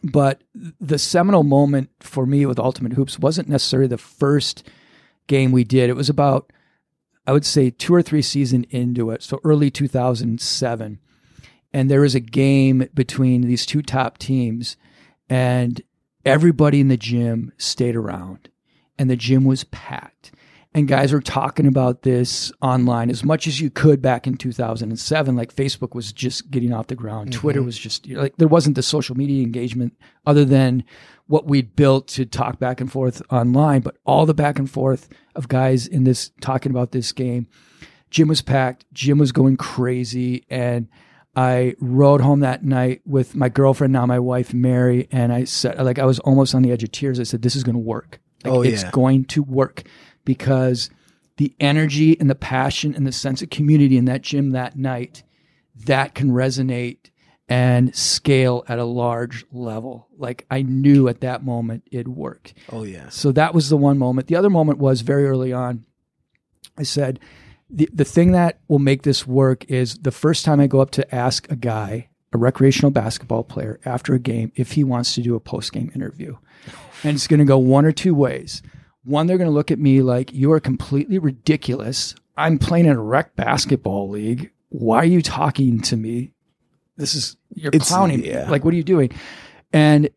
but 0.03 0.43
the 0.53 0.99
seminal 0.99 1.43
moment 1.43 1.89
for 1.99 2.25
me 2.25 2.45
with 2.45 2.59
Ultimate 2.59 2.93
Hoops 2.93 3.17
wasn't 3.17 3.49
necessarily 3.49 3.87
the 3.87 3.97
first 3.97 4.67
game 5.27 5.51
we 5.51 5.63
did. 5.63 5.89
It 5.89 5.95
was 5.95 6.09
about 6.09 6.51
I 7.25 7.31
would 7.31 7.45
say 7.45 7.69
two 7.69 7.93
or 7.93 8.01
three 8.01 8.21
season 8.21 8.65
into 8.69 9.11
it, 9.11 9.23
so 9.23 9.39
early 9.43 9.69
2007 9.69 10.99
and 11.73 11.89
there 11.89 12.01
was 12.01 12.15
a 12.15 12.19
game 12.19 12.87
between 12.93 13.41
these 13.41 13.65
two 13.65 13.81
top 13.81 14.17
teams 14.17 14.77
and 15.29 15.81
everybody 16.25 16.79
in 16.79 16.89
the 16.89 16.97
gym 16.97 17.51
stayed 17.57 17.95
around 17.95 18.49
and 18.97 19.09
the 19.09 19.15
gym 19.15 19.45
was 19.45 19.63
packed. 19.65 20.31
And 20.73 20.87
guys 20.87 21.11
were 21.11 21.21
talking 21.21 21.67
about 21.67 22.03
this 22.03 22.49
online 22.61 23.09
as 23.09 23.25
much 23.25 23.45
as 23.45 23.59
you 23.59 23.69
could 23.69 24.01
back 24.01 24.25
in 24.25 24.37
2007 24.37 25.35
like 25.35 25.53
facebook 25.53 25.93
was 25.93 26.13
just 26.13 26.49
getting 26.49 26.71
off 26.71 26.87
the 26.87 26.95
ground. 26.95 27.31
Mm-hmm. 27.31 27.41
Twitter 27.41 27.61
was 27.61 27.77
just 27.77 28.07
like 28.07 28.37
there 28.37 28.47
wasn't 28.47 28.77
the 28.77 28.83
social 28.83 29.17
media 29.17 29.43
engagement 29.43 29.97
other 30.25 30.45
than 30.45 30.85
what 31.27 31.45
we'd 31.45 31.75
built 31.75 32.07
to 32.09 32.25
talk 32.25 32.57
back 32.57 32.79
and 32.79 32.89
forth 32.89 33.21
online. 33.29 33.81
But 33.81 33.97
all 34.05 34.25
the 34.25 34.33
back 34.33 34.59
and 34.59 34.69
forth 34.69 35.09
of 35.35 35.49
guys 35.49 35.87
in 35.87 36.05
this 36.05 36.31
talking 36.39 36.71
about 36.71 36.93
this 36.93 37.11
game 37.11 37.47
gym 38.09 38.29
was 38.29 38.41
packed 38.41 38.85
gym 38.93 39.17
was 39.17 39.33
going 39.33 39.57
crazy 39.57 40.45
and 40.49 40.87
I 41.35 41.75
rode 41.79 42.21
home 42.21 42.41
that 42.41 42.63
night 42.63 43.01
with 43.05 43.35
my 43.35 43.47
girlfriend, 43.49 43.93
now 43.93 44.05
my 44.05 44.19
wife, 44.19 44.53
Mary, 44.53 45.07
and 45.11 45.31
I 45.31 45.45
said, 45.45 45.81
like, 45.81 45.97
I 45.97 46.05
was 46.05 46.19
almost 46.19 46.53
on 46.53 46.61
the 46.61 46.71
edge 46.71 46.83
of 46.83 46.91
tears. 46.91 47.19
I 47.19 47.23
said, 47.23 47.41
this 47.41 47.55
is 47.55 47.63
going 47.63 47.75
to 47.75 47.79
work. 47.79 48.19
Like, 48.43 48.53
Oh, 48.53 48.61
it's 48.61 48.83
going 48.85 49.25
to 49.25 49.43
work 49.43 49.83
because 50.25 50.89
the 51.37 51.55
energy 51.59 52.19
and 52.19 52.29
the 52.29 52.35
passion 52.35 52.93
and 52.93 53.07
the 53.07 53.11
sense 53.11 53.41
of 53.41 53.49
community 53.49 53.97
in 53.97 54.05
that 54.05 54.21
gym 54.21 54.51
that 54.51 54.77
night, 54.77 55.23
that 55.85 56.13
can 56.13 56.31
resonate 56.31 57.09
and 57.47 57.95
scale 57.95 58.63
at 58.67 58.79
a 58.79 58.83
large 58.85 59.45
level. 59.51 60.07
Like, 60.17 60.45
I 60.51 60.61
knew 60.61 61.07
at 61.07 61.21
that 61.21 61.43
moment 61.43 61.83
it 61.91 62.07
worked. 62.07 62.53
Oh 62.71 62.83
yeah. 62.83 63.09
So 63.09 63.31
that 63.31 63.53
was 63.53 63.69
the 63.69 63.77
one 63.77 63.97
moment. 63.97 64.27
The 64.27 64.35
other 64.35 64.49
moment 64.49 64.79
was 64.79 65.01
very 65.01 65.25
early 65.27 65.51
on. 65.53 65.85
I 66.77 66.83
said, 66.83 67.19
the, 67.71 67.89
the 67.93 68.05
thing 68.05 68.31
that 68.33 68.59
will 68.67 68.79
make 68.79 69.03
this 69.03 69.25
work 69.25 69.65
is 69.69 69.97
the 69.99 70.11
first 70.11 70.43
time 70.45 70.59
I 70.59 70.67
go 70.67 70.81
up 70.81 70.91
to 70.91 71.15
ask 71.15 71.49
a 71.51 71.55
guy, 71.55 72.09
a 72.33 72.37
recreational 72.37 72.91
basketball 72.91 73.43
player, 73.43 73.79
after 73.85 74.13
a 74.13 74.19
game, 74.19 74.51
if 74.55 74.73
he 74.73 74.83
wants 74.83 75.15
to 75.15 75.21
do 75.21 75.35
a 75.35 75.39
post 75.39 75.71
game 75.73 75.91
interview. 75.95 76.37
And 77.03 77.15
it's 77.15 77.27
going 77.27 77.39
to 77.39 77.45
go 77.45 77.57
one 77.57 77.85
or 77.85 77.91
two 77.91 78.13
ways. 78.13 78.61
One, 79.03 79.25
they're 79.25 79.37
going 79.37 79.49
to 79.49 79.53
look 79.53 79.71
at 79.71 79.79
me 79.79 80.01
like, 80.01 80.31
you 80.31 80.51
are 80.51 80.59
completely 80.59 81.17
ridiculous. 81.17 82.13
I'm 82.37 82.59
playing 82.59 82.85
in 82.85 82.95
a 82.95 83.01
rec 83.01 83.35
basketball 83.35 84.09
league. 84.09 84.51
Why 84.69 84.97
are 84.97 85.05
you 85.05 85.21
talking 85.21 85.81
to 85.81 85.97
me? 85.97 86.33
This 86.97 87.15
is, 87.15 87.35
you're 87.53 87.71
It's- 87.73 87.89
clowning 87.89 88.21
me. 88.21 88.35
Like, 88.45 88.63
what 88.63 88.73
are 88.73 88.77
you 88.77 88.83
doing? 88.83 89.11
And 89.73 90.09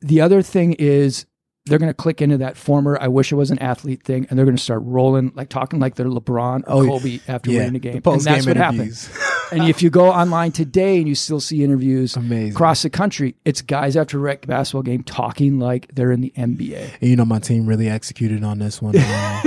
the 0.00 0.20
other 0.20 0.42
thing 0.42 0.72
is 0.74 1.26
they're 1.66 1.78
going 1.78 1.90
to 1.90 1.94
click 1.94 2.22
into 2.22 2.38
that 2.38 2.56
former 2.56 2.96
I 3.00 3.08
wish 3.08 3.32
I 3.32 3.36
was 3.36 3.50
an 3.50 3.58
athlete 3.58 4.02
thing 4.04 4.26
and 4.30 4.38
they're 4.38 4.46
going 4.46 4.56
to 4.56 4.62
start 4.62 4.82
rolling 4.84 5.32
like 5.34 5.48
talking 5.48 5.78
like 5.80 5.96
they're 5.96 6.06
LeBron 6.06 6.60
or 6.60 6.64
Oh, 6.68 6.86
Kobe 6.86 7.20
after 7.28 7.50
Yeah. 7.50 7.58
winning 7.60 7.76
a 7.76 7.78
game. 7.80 7.94
And 8.04 8.20
that's 8.20 8.46
what 8.46 8.56
interviews. 8.56 9.06
happens. 9.06 9.50
and 9.52 9.68
if 9.68 9.82
you 9.82 9.90
go 9.90 10.10
online 10.10 10.52
today 10.52 10.98
and 10.98 11.08
you 11.08 11.14
still 11.14 11.40
see 11.40 11.62
interviews 11.64 12.16
Amazing. 12.16 12.52
across 12.52 12.82
the 12.82 12.90
country, 12.90 13.34
it's 13.44 13.62
guys 13.62 13.96
after 13.96 14.16
a 14.18 14.20
rec 14.20 14.46
basketball 14.46 14.82
game 14.82 15.02
talking 15.02 15.58
like 15.58 15.92
they're 15.94 16.12
in 16.12 16.20
the 16.20 16.32
NBA. 16.36 16.88
And 17.00 17.10
you 17.10 17.16
know 17.16 17.24
my 17.24 17.38
team 17.40 17.66
really 17.66 17.88
executed 17.88 18.42
on 18.44 18.58
this 18.60 18.80
one. 18.80 18.94
Uh, 18.96 19.42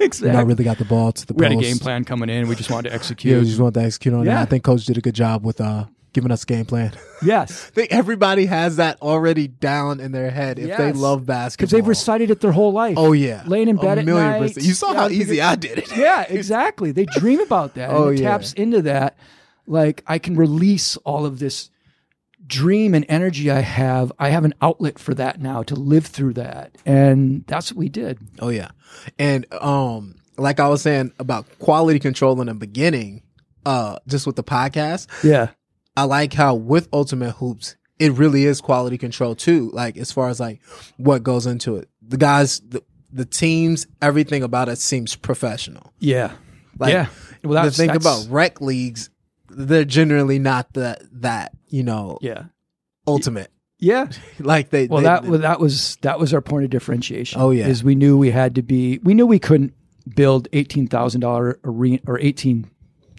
exactly. 0.00 0.28
you 0.28 0.32
know, 0.32 0.38
I 0.38 0.42
really 0.42 0.64
got 0.64 0.78
the 0.78 0.84
ball 0.84 1.12
to 1.12 1.26
the 1.26 1.34
we 1.34 1.44
had 1.44 1.52
a 1.52 1.56
game 1.56 1.78
plan 1.78 2.04
coming 2.04 2.28
in. 2.30 2.46
We 2.48 2.54
just 2.54 2.70
wanted 2.70 2.84
to 2.84 2.88
Yeah, 2.90 2.94
execute. 2.96 3.40
we 3.40 3.46
just 3.48 3.60
want 3.60 3.74
to 3.74 3.82
execute 3.82 4.14
on 4.14 4.24
Yeah. 4.24 4.34
that. 4.34 4.42
I 4.42 4.44
think 4.46 4.62
coach 4.64 4.84
did 4.84 4.96
a 4.98 5.00
good 5.00 5.14
job 5.14 5.44
with 5.44 5.60
uh 5.60 5.86
giving 6.14 6.30
us 6.30 6.44
a 6.44 6.46
game 6.46 6.64
plan. 6.64 6.92
yes. 7.22 7.66
I 7.68 7.70
think 7.74 7.92
everybody 7.92 8.46
has 8.46 8.76
that 8.76 9.00
already 9.02 9.48
down 9.48 10.00
in 10.00 10.12
their 10.12 10.30
head 10.30 10.58
if 10.58 10.76
they 10.78 10.92
love 10.92 11.26
basketball. 11.26 11.66
Because 11.66 11.70
they've 11.72 11.86
recited 11.86 12.30
it 12.30 12.40
their 12.40 12.52
whole 12.52 12.72
life. 12.72 12.94
Oh 12.96 13.12
yeah, 13.12 13.42
Laying 13.46 13.68
in 13.68 13.76
bed 13.76 13.98
a 13.98 14.00
at 14.00 14.06
night. 14.06 14.38
percent. 14.40 14.64
You 14.66 14.72
saw 14.72 14.92
Yeah, 14.92 14.98
how 15.00 15.08
easy 15.10 15.42
I 15.42 15.54
did 15.56 15.78
it. 15.78 15.94
yeah, 15.96 16.22
exactly. 16.28 16.90
They 16.92 17.04
dream 17.04 17.40
about 17.40 17.74
that. 17.74 17.90
Oh, 17.90 18.08
and 18.08 18.18
it 18.18 18.22
yeah. 18.22 18.30
taps 18.30 18.54
into 18.54 18.80
that. 18.82 19.18
Like 19.66 20.02
I 20.06 20.18
can 20.18 20.36
release 20.36 20.96
all 20.98 21.26
of 21.26 21.38
this 21.38 21.70
dream 22.46 22.94
and 22.94 23.04
energy 23.08 23.50
I 23.50 23.60
have. 23.60 24.12
I 24.18 24.28
have 24.28 24.44
an 24.44 24.54
outlet 24.60 24.98
for 24.98 25.14
that 25.14 25.40
now 25.40 25.62
to 25.64 25.74
live 25.74 26.06
through 26.06 26.34
that. 26.34 26.76
And 26.84 27.44
that's 27.46 27.72
what 27.72 27.78
we 27.78 27.88
did. 27.88 28.18
Oh 28.40 28.50
yeah, 28.50 28.70
and 29.18 29.46
um, 29.54 30.16
like 30.36 30.60
I 30.60 30.68
was 30.68 30.82
saying 30.82 31.12
about 31.18 31.46
quality 31.58 31.98
control 31.98 32.38
in 32.40 32.48
the 32.48 32.54
beginning, 32.54 33.22
uh, 33.64 33.98
just 34.06 34.26
with 34.26 34.36
the 34.36 34.44
podcast, 34.44 35.06
Yeah. 35.24 35.48
I 35.96 36.04
like 36.04 36.32
how 36.32 36.54
with 36.54 36.88
Ultimate 36.92 37.32
Hoops, 37.32 37.76
it 37.98 38.12
really 38.12 38.44
is 38.44 38.60
quality 38.60 38.98
control 38.98 39.34
too. 39.34 39.70
Like 39.72 39.96
as 39.96 40.10
far 40.12 40.28
as 40.28 40.40
like 40.40 40.60
what 40.96 41.22
goes 41.22 41.46
into 41.46 41.76
it, 41.76 41.88
the 42.02 42.16
guys, 42.16 42.60
the 42.60 42.82
the 43.12 43.24
teams, 43.24 43.86
everything 44.02 44.42
about 44.42 44.68
it 44.68 44.78
seems 44.78 45.14
professional. 45.14 45.92
Yeah. 46.00 46.32
Like 46.78 46.92
yeah. 46.92 47.06
Well, 47.44 47.64
the 47.64 47.70
thing 47.70 47.90
about 47.90 48.26
rec 48.28 48.60
leagues, 48.60 49.10
they're 49.48 49.84
generally 49.84 50.38
not 50.40 50.72
that 50.72 51.02
that 51.20 51.52
you 51.68 51.84
know 51.84 52.18
yeah. 52.20 52.44
ultimate. 53.06 53.50
Yeah. 53.78 54.08
Like 54.40 54.70
they 54.70 54.88
Well, 54.88 54.98
they- 55.02 55.04
that 55.04 55.22
they- 55.22 55.36
that 55.38 55.60
was 55.60 55.96
that 56.02 56.18
was 56.18 56.34
our 56.34 56.40
point 56.40 56.64
of 56.64 56.70
differentiation. 56.70 57.40
Oh, 57.40 57.50
yeah. 57.52 57.68
is 57.68 57.84
we 57.84 57.94
knew 57.94 58.18
we 58.18 58.30
had 58.32 58.56
to 58.56 58.62
be. 58.62 58.98
We 59.04 59.14
knew 59.14 59.26
we 59.26 59.38
couldn't 59.38 59.74
build 60.16 60.48
eighteen 60.52 60.88
thousand 60.88 61.20
dollar 61.20 61.60
arena 61.62 62.00
or 62.08 62.18
eighteen 62.18 62.68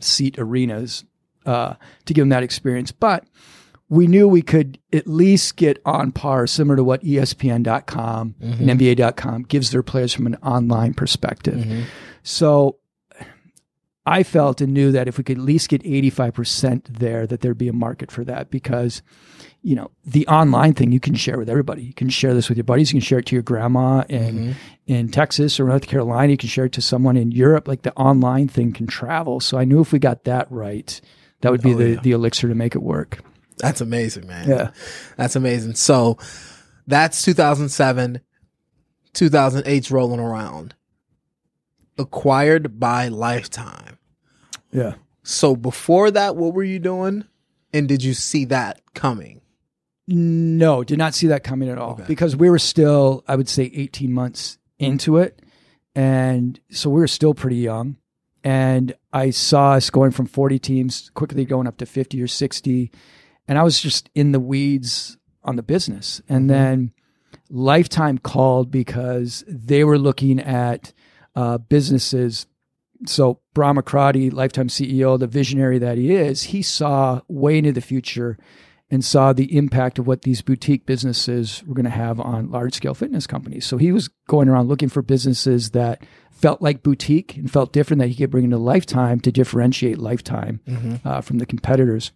seat 0.02 0.38
arenas 0.38 1.06
uh, 1.46 1.76
to 2.06 2.14
give 2.14 2.22
them 2.24 2.30
that 2.30 2.44
experience, 2.44 2.92
but 2.92 3.26
we 3.88 4.08
knew 4.08 4.28
we 4.28 4.42
could 4.42 4.80
at 4.92 5.06
least 5.08 5.58
get 5.58 5.80
on 5.86 6.12
par, 6.12 6.48
similar 6.48 6.76
to 6.76 6.84
what 6.84 7.04
ESPN.com 7.04 8.36
Mm-hmm. 8.42 8.70
and 8.70 8.80
NBA.com 8.80 9.44
gives 9.44 9.70
their 9.72 9.84
players 9.84 10.14
from 10.14 10.26
an 10.26 10.36
online 10.36 10.94
perspective. 10.96 11.56
Mm-hmm. 11.60 11.82
So 12.24 12.80
I 14.08 14.24
felt 14.24 14.62
and 14.62 14.74
knew 14.74 14.92
that 14.92 15.08
if 15.08 15.18
we 15.18 15.24
could 15.24 15.38
at 15.38 15.44
least 15.44 15.70
get 15.70 15.84
85% 15.84 17.00
there, 17.00 17.26
that 17.28 17.42
there'd 17.42 17.58
be 17.58 17.68
a 17.68 17.74
market 17.74 18.12
for 18.12 18.24
that 18.24 18.52
because, 18.52 19.02
you 19.64 19.76
know, 19.76 19.90
the 20.06 20.28
online 20.28 20.74
thing 20.74 20.92
you 20.92 21.00
can 21.00 21.16
share 21.16 21.40
with 21.40 21.50
everybody. 21.50 21.84
You 21.84 21.94
can 21.94 22.10
share 22.10 22.34
this 22.36 22.48
with 22.48 22.58
your 22.58 22.66
buddies. 22.66 22.92
You 22.92 23.00
can 23.00 23.06
share 23.06 23.20
it 23.20 23.26
to 23.28 23.36
your 23.36 23.42
grandma 23.44 24.04
in, 24.10 24.56
in 24.86 25.10
Texas 25.10 25.60
or 25.60 25.66
North 25.66 25.88
Carolina. 25.88 26.32
You 26.32 26.38
can 26.38 26.50
share 26.50 26.66
it 26.66 26.72
to 26.74 26.82
someone 26.82 27.18
in 27.18 27.32
Europe. 27.32 27.68
Like 27.68 27.82
the 27.82 27.94
online 27.96 28.48
thing 28.48 28.74
can 28.74 28.86
travel. 28.86 29.40
So 29.40 29.58
I 29.58 29.64
knew 29.66 29.82
if 29.82 29.92
we 29.92 29.98
got 29.98 30.24
that 30.26 30.52
right, 30.52 31.02
that 31.46 31.52
would 31.52 31.62
be 31.62 31.74
Oh, 31.74 31.78
the, 31.78 31.90
yeah. 31.92 32.00
the 32.02 32.12
elixir 32.12 32.48
to 32.50 32.56
make 32.56 32.76
it 32.76 32.82
work. 32.84 33.20
That's 33.58 33.80
amazing, 33.82 34.28
man. 34.28 34.50
Yeah. 34.50 34.72
That's 35.16 35.36
amazing. 35.38 35.76
So 35.76 36.18
that's 36.88 37.22
2007. 37.22 38.20
2008's 39.14 39.92
rolling 39.92 40.20
around. 40.20 40.76
Acquired 41.98 42.80
by 42.80 43.08
Lifetime. 43.08 43.98
Yeah. 44.72 44.96
So 45.24 45.56
before 45.56 46.12
that, 46.12 46.36
what 46.36 46.54
were 46.54 46.64
you 46.64 46.80
doing? 46.80 47.24
And 47.74 47.88
did 47.88 48.04
you 48.04 48.14
see 48.14 48.46
that 48.46 48.82
coming? 48.94 49.42
No, 50.08 50.84
did 50.84 50.98
not 50.98 51.16
see 51.16 51.28
that 51.28 51.44
coming 51.44 51.70
at 51.70 51.78
all 51.78 51.94
Okay. 51.94 52.04
because 52.08 52.36
we 52.36 52.50
were 52.50 52.60
still, 52.60 53.24
I 53.28 53.36
would 53.36 53.50
say, 53.50 53.72
18 53.74 54.12
months 54.14 54.58
into 54.78 55.18
it. 55.18 55.42
And 55.96 56.60
so 56.70 56.90
we 56.90 57.00
were 57.00 57.08
still 57.08 57.34
pretty 57.34 57.56
young. 57.58 57.96
And 58.46 58.94
I 59.12 59.32
saw 59.32 59.72
us 59.72 59.90
going 59.90 60.12
from 60.12 60.28
40 60.28 60.60
teams 60.60 61.10
quickly 61.16 61.46
going 61.46 61.66
up 61.66 61.78
to 61.78 61.86
50 61.88 62.22
or 62.22 62.28
60. 62.28 62.92
And 63.48 63.58
I 63.58 63.64
was 63.64 63.82
just 63.82 64.12
in 64.14 64.34
the 64.34 64.40
weeds 64.40 65.18
on 65.44 65.56
the 65.56 65.64
business. 65.64 66.22
And 66.30 66.48
then 66.48 66.94
Lifetime 67.50 68.20
called 68.20 68.70
because 68.70 69.44
they 69.48 69.84
were 69.84 69.98
looking 69.98 70.40
at 70.40 70.94
uh, 71.36 71.58
businesses. 71.58 72.46
So 73.08 73.40
Bahram 73.56 73.80
Akradi, 73.80 74.32
Lifetime 74.32 74.68
CEO, 74.68 75.18
the 75.18 75.26
visionary 75.26 75.80
that 75.80 75.98
he 75.98 76.14
is, 76.14 76.44
he 76.44 76.62
saw 76.62 77.22
way 77.28 77.58
into 77.58 77.72
the 77.72 77.82
future 77.82 78.38
and 78.92 79.04
saw 79.04 79.34
the 79.34 79.58
impact 79.58 79.98
of 79.98 80.06
what 80.06 80.22
these 80.22 80.44
boutique 80.44 80.86
businesses 80.86 81.64
were 81.66 81.74
going 81.74 81.86
to 81.86 81.90
have 81.90 82.20
on 82.20 82.52
large 82.52 82.76
scale 82.76 82.94
fitness 82.94 83.26
companies. 83.26 83.66
So 83.66 83.78
he 83.78 83.92
was 83.92 84.10
going 84.28 84.48
around 84.48 84.68
looking 84.68 84.90
for 84.90 85.02
businesses 85.02 85.72
that 85.72 86.04
felt 86.46 86.62
like 86.62 86.84
boutique 86.84 87.38
and 87.38 87.52
felt 87.52 87.74
different 87.74 88.00
that 88.00 88.10
he 88.10 88.14
could 88.14 88.30
bring 88.30 88.44
into 88.44 88.58
Lifetime 88.58 89.20
to 89.22 89.32
differentiate 89.32 89.98
Lifetime 89.98 90.60
uh, 91.04 91.20
from 91.22 91.40
the 91.40 91.46
competitors. 91.48 92.12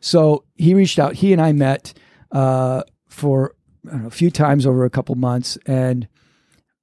So 0.00 0.44
he 0.54 0.72
reached 0.72 1.00
out. 1.00 1.14
He 1.14 1.32
and 1.32 1.42
I 1.42 1.50
met 1.52 1.94
uh, 2.30 2.84
for 3.08 3.56
I 3.88 3.90
don't 3.90 4.02
know, 4.02 4.06
a 4.06 4.10
few 4.10 4.30
times 4.30 4.66
over 4.66 4.84
a 4.84 4.90
couple 4.90 5.16
months, 5.16 5.58
and 5.66 6.06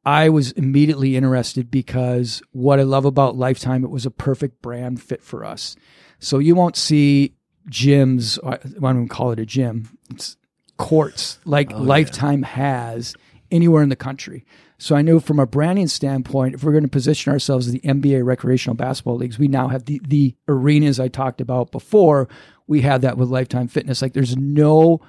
I 0.03 0.27
was 0.27 0.51
immediately 0.51 1.15
interested 1.15 1.71
because 1.71 2.41
what 2.51 2.79
I 2.79 2.83
love 2.83 3.05
about 3.05 3.37
Lifetime, 3.37 3.85
it 3.85 3.89
was 3.89 4.05
a 4.05 4.11
perfect 4.11 4.61
brand 4.61 5.01
fit 5.01 5.23
for 5.23 5.45
us. 5.45 5.77
So 6.19 6.39
you 6.39 6.53
won't 6.53 6.75
see 6.75 7.33
gyms. 7.69 8.37
I 8.45 8.57
don't 8.57 8.95
even 8.95 9.07
call 9.07 9.31
it 9.31 9.39
a 9.39 9.45
gym. 9.45 9.97
It's 10.11 10.35
courts 10.75 11.39
like 11.45 11.71
Lifetime 11.71 12.43
has 12.43 13.15
anywhere 13.51 13.83
in 13.83 13.89
the 13.89 13.95
country. 13.95 14.45
So 14.81 14.95
I 14.95 15.01
know 15.01 15.19
from 15.19 15.39
a 15.39 15.45
branding 15.45 15.87
standpoint, 15.87 16.55
if 16.55 16.63
we're 16.63 16.71
going 16.71 16.83
to 16.83 16.89
position 16.89 17.31
ourselves 17.33 17.67
as 17.67 17.73
the 17.73 17.81
NBA 17.81 18.23
recreational 18.25 18.75
basketball 18.75 19.17
leagues, 19.17 19.37
we 19.37 19.47
now 19.49 19.67
have 19.67 19.85
the 19.85 20.01
the 20.07 20.35
arenas 20.47 20.99
I 20.99 21.09
talked 21.09 21.41
about 21.41 21.71
before. 21.71 22.27
We 22.65 22.81
have 22.81 23.01
that 23.01 23.17
with 23.17 23.29
Lifetime 23.29 23.67
Fitness. 23.67 24.01
Like 24.01 24.13
there's 24.13 24.37
no 24.37 25.01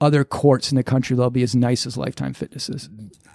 other 0.00 0.24
courts 0.24 0.70
in 0.70 0.76
the 0.76 0.82
country 0.84 1.16
that'll 1.16 1.30
be 1.30 1.42
as 1.42 1.56
nice 1.56 1.86
as 1.86 1.96
Lifetime 1.96 2.34
Fitness 2.34 2.68
is. 2.68 2.88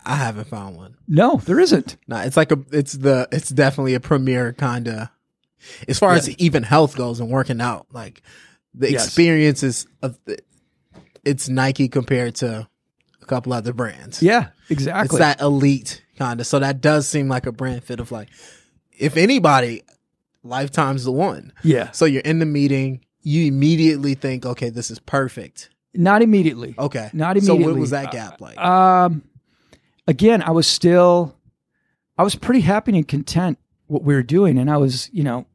I 0.05 0.15
haven't 0.15 0.45
found 0.47 0.77
one. 0.77 0.95
No, 1.07 1.37
there 1.37 1.59
isn't. 1.59 1.97
Nah, 2.07 2.21
it's 2.21 2.37
like 2.37 2.51
a, 2.51 2.59
it's 2.71 2.93
the, 2.93 3.27
it's 3.31 3.49
definitely 3.49 3.93
a 3.95 3.99
premier 3.99 4.53
kind 4.53 4.87
of, 4.87 5.09
as 5.87 5.97
far 5.99 6.13
as 6.13 6.29
even 6.37 6.63
health 6.63 6.95
goes 6.95 7.19
and 7.19 7.29
working 7.29 7.59
out, 7.61 7.87
like 7.91 8.21
the 8.73 8.91
Yes. 8.91 9.05
experiences 9.05 9.87
of, 10.03 10.17
the, 10.25 10.37
it's 11.25 11.49
Nike 11.49 11.87
compared 11.89 12.35
to 12.35 12.67
couple 13.31 13.53
other 13.53 13.71
brands. 13.73 14.21
Yeah, 14.21 14.49
exactly. 14.69 15.05
It's 15.05 15.17
that 15.19 15.39
elite 15.41 16.03
kind 16.17 16.39
of. 16.39 16.45
So 16.47 16.59
that 16.59 16.81
does 16.81 17.07
seem 17.07 17.27
like 17.29 17.45
a 17.45 17.51
brand 17.51 17.83
fit 17.83 17.99
of 17.99 18.11
like, 18.11 18.29
if 18.97 19.15
anybody, 19.17 19.83
Lifetime's 20.43 21.03
the 21.05 21.11
one. 21.11 21.53
yeah, 21.63 21.91
So 21.91 22.05
you're 22.05 22.21
in 22.23 22.39
the 22.39 22.45
meeting, 22.45 23.05
you 23.21 23.45
immediately 23.45 24.15
think, 24.15 24.45
okay, 24.45 24.69
this 24.69 24.91
is 24.91 24.99
perfect. 24.99 25.69
not 25.93 26.21
immediately. 26.21 26.75
Okay. 26.77 27.09
Not 27.13 27.37
immediately. 27.37 27.63
So 27.63 27.69
what 27.69 27.79
was 27.79 27.91
that 27.91 28.11
gap 28.11 28.41
like? 28.41 28.57
Um, 28.57 29.23
again, 30.07 30.41
I 30.41 30.51
was 30.51 30.67
still, 30.67 31.35
I 32.17 32.23
was 32.23 32.35
pretty 32.35 32.61
happy 32.61 32.95
and 32.95 33.07
content 33.07 33.57
what 33.87 34.03
we 34.03 34.13
were 34.13 34.23
doing, 34.23 34.57
and 34.57 34.69
I 34.69 34.77
was, 34.77 35.09
you 35.13 35.23
know, 35.23 35.45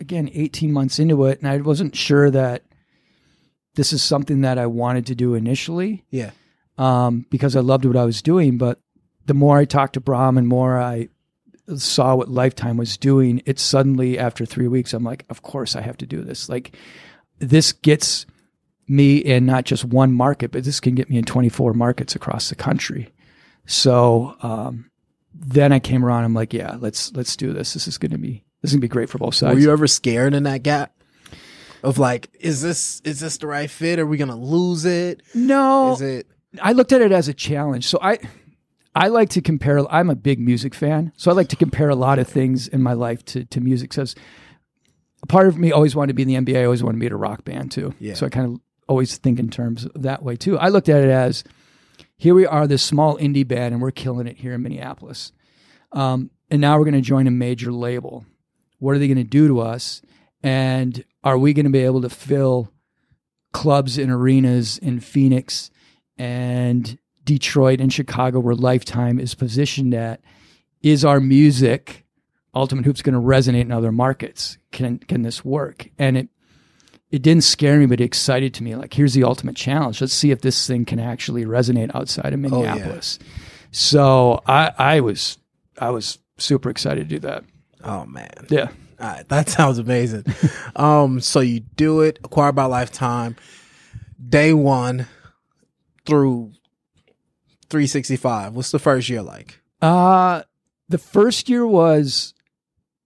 again, 0.00 0.28
eighteen 0.34 0.72
months 0.72 0.98
into 0.98 1.24
it, 1.26 1.40
and 1.40 1.48
I 1.48 1.56
wasn't 1.58 1.96
sure 1.96 2.30
that 2.30 2.62
this 3.74 3.92
is 3.92 4.02
something 4.02 4.42
that 4.42 4.58
I 4.58 4.66
wanted 4.66 5.06
to 5.06 5.14
do 5.14 5.34
initially, 5.34 6.04
yeah. 6.10 6.30
Um, 6.78 7.26
because 7.30 7.56
I 7.56 7.60
loved 7.60 7.84
what 7.84 7.96
I 7.96 8.04
was 8.04 8.20
doing. 8.20 8.58
But 8.58 8.80
the 9.24 9.34
more 9.34 9.58
I 9.58 9.64
talked 9.64 9.94
to 9.94 10.00
Bahram 10.00 10.36
and 10.38 10.46
more 10.46 10.78
I 10.78 11.08
saw 11.76 12.14
what 12.14 12.28
Lifetime 12.28 12.76
was 12.76 12.96
doing, 12.96 13.42
it 13.46 13.58
suddenly, 13.58 14.18
after 14.18 14.44
three 14.44 14.68
weeks, 14.68 14.92
I'm 14.92 15.04
like, 15.04 15.24
of 15.30 15.42
course 15.42 15.74
I 15.74 15.80
have 15.80 15.96
to 15.98 16.06
do 16.06 16.22
this. 16.22 16.48
Like, 16.48 16.76
this 17.38 17.72
gets 17.72 18.26
me 18.88 19.16
in 19.16 19.46
not 19.46 19.64
just 19.64 19.84
one 19.84 20.12
market, 20.12 20.52
but 20.52 20.64
this 20.64 20.80
can 20.80 20.94
get 20.94 21.10
me 21.10 21.18
in 21.18 21.24
24 21.24 21.74
markets 21.74 22.14
across 22.14 22.48
the 22.48 22.54
country. 22.54 23.12
So 23.66 24.36
um, 24.42 24.90
then 25.34 25.72
I 25.72 25.80
came 25.80 26.04
around. 26.04 26.24
I'm 26.24 26.34
like, 26.34 26.52
yeah, 26.52 26.76
let's 26.78 27.12
let's 27.14 27.36
do 27.36 27.52
this. 27.52 27.74
This 27.74 27.88
is 27.88 27.98
going 27.98 28.12
to 28.12 28.18
be 28.18 28.44
this 28.62 28.70
is 28.70 28.74
going 28.74 28.80
to 28.80 28.84
be 28.84 28.88
great 28.88 29.10
for 29.10 29.18
both 29.18 29.34
sides. 29.34 29.54
Were 29.54 29.60
you 29.60 29.72
ever 29.72 29.86
scared 29.86 30.34
in 30.34 30.44
that 30.44 30.62
gap? 30.62 30.92
Of 31.82 31.98
like, 31.98 32.30
is 32.40 32.62
this 32.62 33.00
is 33.04 33.20
this 33.20 33.38
the 33.38 33.46
right 33.46 33.70
fit? 33.70 33.98
Are 33.98 34.06
we 34.06 34.16
gonna 34.16 34.34
lose 34.36 34.84
it? 34.84 35.22
no, 35.34 35.92
Is 35.92 36.00
it 36.00 36.26
I 36.62 36.72
looked 36.72 36.92
at 36.92 37.00
it 37.00 37.12
as 37.12 37.28
a 37.28 37.34
challenge. 37.34 37.86
So 37.86 37.98
I 38.00 38.18
I 38.94 39.08
like 39.08 39.30
to 39.30 39.42
compare 39.42 39.80
I'm 39.92 40.10
a 40.10 40.14
big 40.14 40.40
music 40.40 40.74
fan. 40.74 41.12
So 41.16 41.30
I 41.30 41.34
like 41.34 41.48
to 41.48 41.56
compare 41.56 41.88
a 41.88 41.96
lot 41.96 42.18
of 42.18 42.28
things 42.28 42.68
in 42.68 42.82
my 42.82 42.94
life 42.94 43.24
to 43.26 43.44
to 43.44 43.60
music. 43.60 43.92
So 43.92 44.04
a 45.22 45.26
part 45.26 45.46
of 45.48 45.58
me 45.58 45.72
always 45.72 45.94
wanted 45.96 46.08
to 46.08 46.14
be 46.14 46.22
in 46.22 46.44
the 46.44 46.52
NBA, 46.52 46.60
I 46.60 46.64
always 46.64 46.82
wanted 46.82 46.96
to 46.96 47.00
be 47.00 47.06
in 47.06 47.12
a 47.12 47.16
rock 47.16 47.44
band 47.44 47.72
too. 47.72 47.94
Yeah. 47.98 48.14
So 48.14 48.26
I 48.26 48.28
kind 48.28 48.46
of 48.46 48.60
always 48.88 49.16
think 49.16 49.38
in 49.38 49.50
terms 49.50 49.84
of 49.84 50.02
that 50.02 50.22
way 50.22 50.36
too. 50.36 50.58
I 50.58 50.68
looked 50.68 50.88
at 50.88 51.02
it 51.02 51.10
as 51.10 51.44
here 52.16 52.34
we 52.34 52.46
are, 52.46 52.66
this 52.66 52.82
small 52.82 53.18
indie 53.18 53.46
band, 53.46 53.74
and 53.74 53.82
we're 53.82 53.90
killing 53.90 54.26
it 54.26 54.38
here 54.38 54.54
in 54.54 54.62
Minneapolis. 54.62 55.32
Um, 55.92 56.30
and 56.50 56.60
now 56.60 56.78
we're 56.78 56.84
going 56.84 56.94
to 56.94 57.00
join 57.00 57.26
a 57.26 57.30
major 57.30 57.72
label. 57.72 58.24
What 58.78 58.94
are 58.94 58.98
they 58.98 59.08
going 59.08 59.16
to 59.16 59.24
do 59.24 59.48
to 59.48 59.60
us? 59.60 60.00
And 60.42 61.04
are 61.24 61.38
we 61.38 61.52
going 61.52 61.64
to 61.66 61.72
be 61.72 61.84
able 61.84 62.02
to 62.02 62.08
fill 62.08 62.72
clubs 63.52 63.98
and 63.98 64.10
arenas 64.10 64.78
in 64.78 65.00
Phoenix 65.00 65.70
and 66.18 66.98
Detroit 67.24 67.80
and 67.80 67.92
Chicago, 67.92 68.40
where 68.40 68.54
Lifetime 68.54 69.18
is 69.18 69.34
positioned 69.34 69.94
at? 69.94 70.20
Is 70.82 71.04
our 71.04 71.20
music, 71.20 72.06
Ultimate 72.54 72.84
Hoops, 72.84 73.02
going 73.02 73.14
to 73.14 73.20
resonate 73.20 73.62
in 73.62 73.72
other 73.72 73.92
markets? 73.92 74.56
Can 74.72 74.98
can 74.98 75.22
this 75.22 75.44
work? 75.44 75.88
And 75.98 76.16
it 76.16 76.28
it 77.10 77.22
didn't 77.22 77.44
scare 77.44 77.78
me, 77.78 77.86
but 77.86 78.00
it 78.00 78.04
excited 78.04 78.54
to 78.54 78.62
me. 78.62 78.74
Like, 78.74 78.94
here's 78.94 79.14
the 79.14 79.24
ultimate 79.24 79.56
challenge. 79.56 80.00
Let's 80.00 80.12
see 80.12 80.30
if 80.30 80.40
this 80.40 80.66
thing 80.66 80.84
can 80.84 80.98
actually 80.98 81.44
resonate 81.44 81.94
outside 81.94 82.32
of 82.32 82.40
yeah. 82.40 82.48
Minneapolis. 82.48 83.18
So 83.72 84.42
I 84.46 84.72
I 84.78 85.00
was 85.00 85.38
I 85.78 85.90
was 85.90 86.18
super 86.38 86.70
excited 86.70 87.08
to 87.08 87.14
do 87.16 87.18
that. 87.20 87.44
oh 87.84 88.06
man. 88.06 88.46
Yeah. 88.48 88.68
All 88.98 89.08
right, 89.08 89.28
that 89.28 89.48
sounds 89.50 89.78
amazing. 89.78 90.24
um, 90.74 91.20
so 91.20 91.40
you 91.40 91.60
do 91.60 92.00
it, 92.00 92.18
acquired 92.24 92.54
by 92.54 92.64
lifetime, 92.64 93.36
day 94.26 94.54
one 94.54 95.06
through 96.06 96.52
three 97.68 97.86
sixty 97.86 98.16
five. 98.16 98.54
What's 98.54 98.70
the 98.70 98.78
first 98.78 99.08
year 99.08 99.22
like? 99.22 99.60
Uh, 99.82 100.42
the 100.88 100.98
first 100.98 101.48
year 101.48 101.66
was 101.66 102.32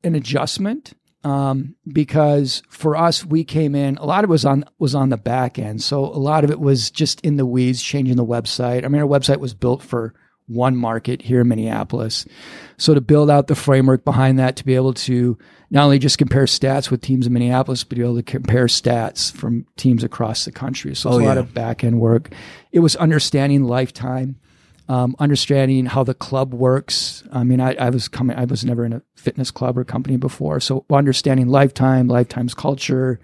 an 0.04 0.14
adjustment 0.14 0.92
um, 1.24 1.74
because 1.86 2.62
for 2.68 2.96
us, 2.96 3.24
we 3.24 3.44
came 3.44 3.74
in. 3.74 3.96
A 3.96 4.06
lot 4.06 4.24
of 4.24 4.30
it 4.30 4.32
was 4.32 4.44
on 4.44 4.64
was 4.78 4.94
on 4.94 5.08
the 5.08 5.16
back 5.16 5.58
end, 5.58 5.82
so 5.82 6.04
a 6.04 6.16
lot 6.18 6.44
of 6.44 6.50
it 6.50 6.60
was 6.60 6.90
just 6.90 7.20
in 7.22 7.36
the 7.36 7.46
weeds, 7.46 7.82
changing 7.82 8.16
the 8.16 8.24
website. 8.24 8.84
I 8.84 8.88
mean, 8.88 9.02
our 9.02 9.08
website 9.08 9.38
was 9.38 9.54
built 9.54 9.82
for 9.82 10.14
one 10.46 10.76
market 10.76 11.22
here 11.22 11.42
in 11.42 11.48
Minneapolis, 11.48 12.26
so 12.76 12.94
to 12.94 13.00
build 13.00 13.30
out 13.30 13.46
the 13.46 13.54
framework 13.54 14.04
behind 14.04 14.38
that, 14.38 14.56
to 14.56 14.64
be 14.64 14.74
able 14.74 14.94
to 14.94 15.38
not 15.70 15.84
only 15.84 15.98
just 15.98 16.18
compare 16.18 16.44
stats 16.44 16.90
with 16.90 17.00
teams 17.00 17.26
in 17.26 17.32
Minneapolis, 17.32 17.84
but 17.84 17.96
be 17.96 18.02
able 18.02 18.16
to 18.16 18.22
compare 18.22 18.66
stats 18.66 19.32
from 19.32 19.66
teams 19.76 20.02
across 20.04 20.44
the 20.44 20.52
country. 20.52 20.94
So 20.94 21.10
it's 21.10 21.16
Oh, 21.16 21.20
a 21.20 21.24
lot 21.24 21.34
yeah. 21.34 21.40
of 21.40 21.54
back 21.54 21.84
end 21.84 22.00
work. 22.00 22.32
It 22.72 22.80
was 22.80 22.96
understanding 22.96 23.64
lifetime 23.64 24.36
um, 24.90 25.14
understanding 25.20 25.86
how 25.86 26.02
the 26.02 26.14
club 26.14 26.52
works. 26.52 27.22
I 27.32 27.44
mean, 27.44 27.60
I, 27.60 27.74
I 27.76 27.90
was 27.90 28.08
coming, 28.08 28.36
I 28.36 28.44
was 28.44 28.64
never 28.64 28.84
in 28.84 28.92
a 28.92 29.02
fitness 29.14 29.52
club 29.52 29.78
or 29.78 29.84
company 29.84 30.16
before. 30.16 30.58
So 30.58 30.84
understanding 30.90 31.46
lifetime, 31.46 32.08
lifetime's 32.08 32.54
culture, 32.54 33.20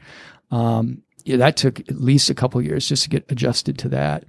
um, 0.52 1.02
yeah, 1.24 1.38
that 1.38 1.56
took 1.56 1.80
at 1.80 2.00
least 2.00 2.30
a 2.30 2.34
couple 2.36 2.62
years 2.62 2.88
just 2.88 3.02
to 3.02 3.08
get 3.08 3.24
adjusted 3.32 3.78
to 3.80 3.88
that. 3.88 4.22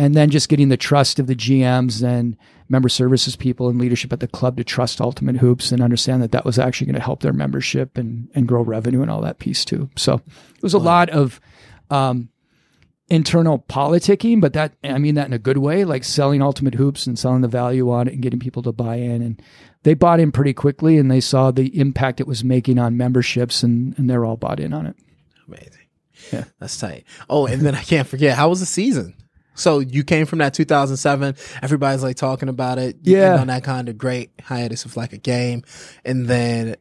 And 0.00 0.14
then 0.14 0.30
just 0.30 0.48
getting 0.48 0.70
the 0.70 0.78
trust 0.78 1.18
of 1.18 1.26
the 1.26 1.34
GMs 1.34 2.02
and 2.02 2.34
member 2.70 2.88
services 2.88 3.36
people 3.36 3.68
and 3.68 3.78
leadership 3.78 4.14
at 4.14 4.20
the 4.20 4.26
club 4.26 4.56
to 4.56 4.64
trust 4.64 4.98
Ultimate 4.98 5.36
Hoops 5.36 5.72
and 5.72 5.82
understand 5.82 6.22
that 6.22 6.32
that 6.32 6.46
was 6.46 6.58
actually 6.58 6.86
going 6.86 6.94
to 6.94 7.02
help 7.02 7.20
their 7.20 7.34
membership 7.34 7.98
and, 7.98 8.30
and 8.34 8.48
grow 8.48 8.62
revenue 8.62 9.02
and 9.02 9.10
all 9.10 9.20
that 9.20 9.40
piece 9.40 9.62
too. 9.62 9.90
So 9.96 10.14
it 10.56 10.62
was 10.62 10.72
a 10.72 10.78
lot 10.78 11.10
of, 11.10 11.38
um, 11.90 12.30
internal 13.10 13.58
politicking, 13.68 14.40
but 14.40 14.54
that 14.54 14.72
I 14.82 14.96
mean 14.96 15.16
that 15.16 15.26
in 15.26 15.34
a 15.34 15.38
good 15.38 15.58
way, 15.58 15.84
like 15.84 16.04
selling 16.04 16.40
Ultimate 16.40 16.76
Hoops 16.76 17.06
and 17.06 17.18
selling 17.18 17.42
the 17.42 17.48
value 17.48 17.90
on 17.90 18.08
it 18.08 18.14
and 18.14 18.22
getting 18.22 18.40
people 18.40 18.62
to 18.62 18.72
buy 18.72 18.94
in. 18.94 19.20
And 19.20 19.42
they 19.82 19.92
bought 19.92 20.18
in 20.18 20.32
pretty 20.32 20.54
quickly 20.54 20.96
and 20.96 21.10
they 21.10 21.20
saw 21.20 21.50
the 21.50 21.78
impact 21.78 22.20
it 22.20 22.26
was 22.26 22.42
making 22.42 22.78
on 22.78 22.96
memberships 22.96 23.62
and, 23.62 23.98
and 23.98 24.08
they're 24.08 24.24
all 24.24 24.38
bought 24.38 24.60
in 24.60 24.72
on 24.72 24.86
it. 24.86 24.96
Amazing. 25.46 25.88
Yeah. 26.32 26.44
That's 26.58 26.78
tight. 26.78 27.04
Oh, 27.28 27.44
and 27.46 27.60
then 27.60 27.74
I 27.74 27.82
can't 27.82 28.08
forget, 28.08 28.38
how 28.38 28.48
was 28.48 28.60
the 28.60 28.66
season? 28.66 29.14
So 29.60 29.78
you 29.80 30.02
came 30.04 30.26
from 30.26 30.38
that 30.40 30.54
2007. 30.54 31.36
Everybody's 31.62 32.02
like 32.02 32.16
talking 32.16 32.48
about 32.48 32.78
it. 32.78 32.96
You 33.02 33.18
Yeah. 33.18 33.36
on 33.40 33.46
that 33.48 33.62
kind 33.64 33.88
of 33.88 33.98
great 33.98 34.30
hiatus 34.42 34.84
of 34.84 34.96
like 34.96 35.12
a 35.12 35.18
game, 35.18 35.62
and 36.04 36.26
then 36.26 36.76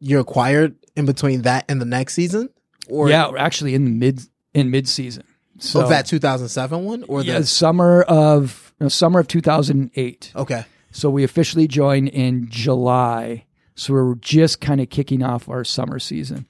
you're 0.00 0.20
acquired 0.20 0.74
in 0.96 1.06
between 1.06 1.42
that 1.42 1.64
and 1.68 1.80
the 1.80 1.84
next 1.86 2.14
season, 2.14 2.50
or 2.88 3.08
yeah, 3.08 3.30
we're 3.30 3.38
actually 3.38 3.74
in 3.74 3.98
mid 3.98 4.20
in 4.52 4.70
mid 4.70 4.88
season. 4.88 5.22
So 5.58 5.82
of 5.82 5.88
that 5.90 6.06
2007 6.06 6.84
one, 6.84 7.04
or 7.08 7.22
yeah, 7.22 7.38
the 7.38 7.46
summer 7.46 8.02
of 8.02 8.74
no, 8.80 8.88
summer 8.88 9.20
of 9.20 9.28
2008. 9.28 10.32
okay, 10.34 10.64
So 10.90 11.10
we 11.10 11.22
officially 11.24 11.68
joined 11.68 12.08
in 12.08 12.48
July. 12.50 13.44
So 13.76 13.92
we're 13.92 14.14
just 14.16 14.60
kind 14.60 14.80
of 14.80 14.88
kicking 14.90 15.22
off 15.22 15.48
our 15.48 15.64
summer 15.64 15.98
season. 15.98 16.46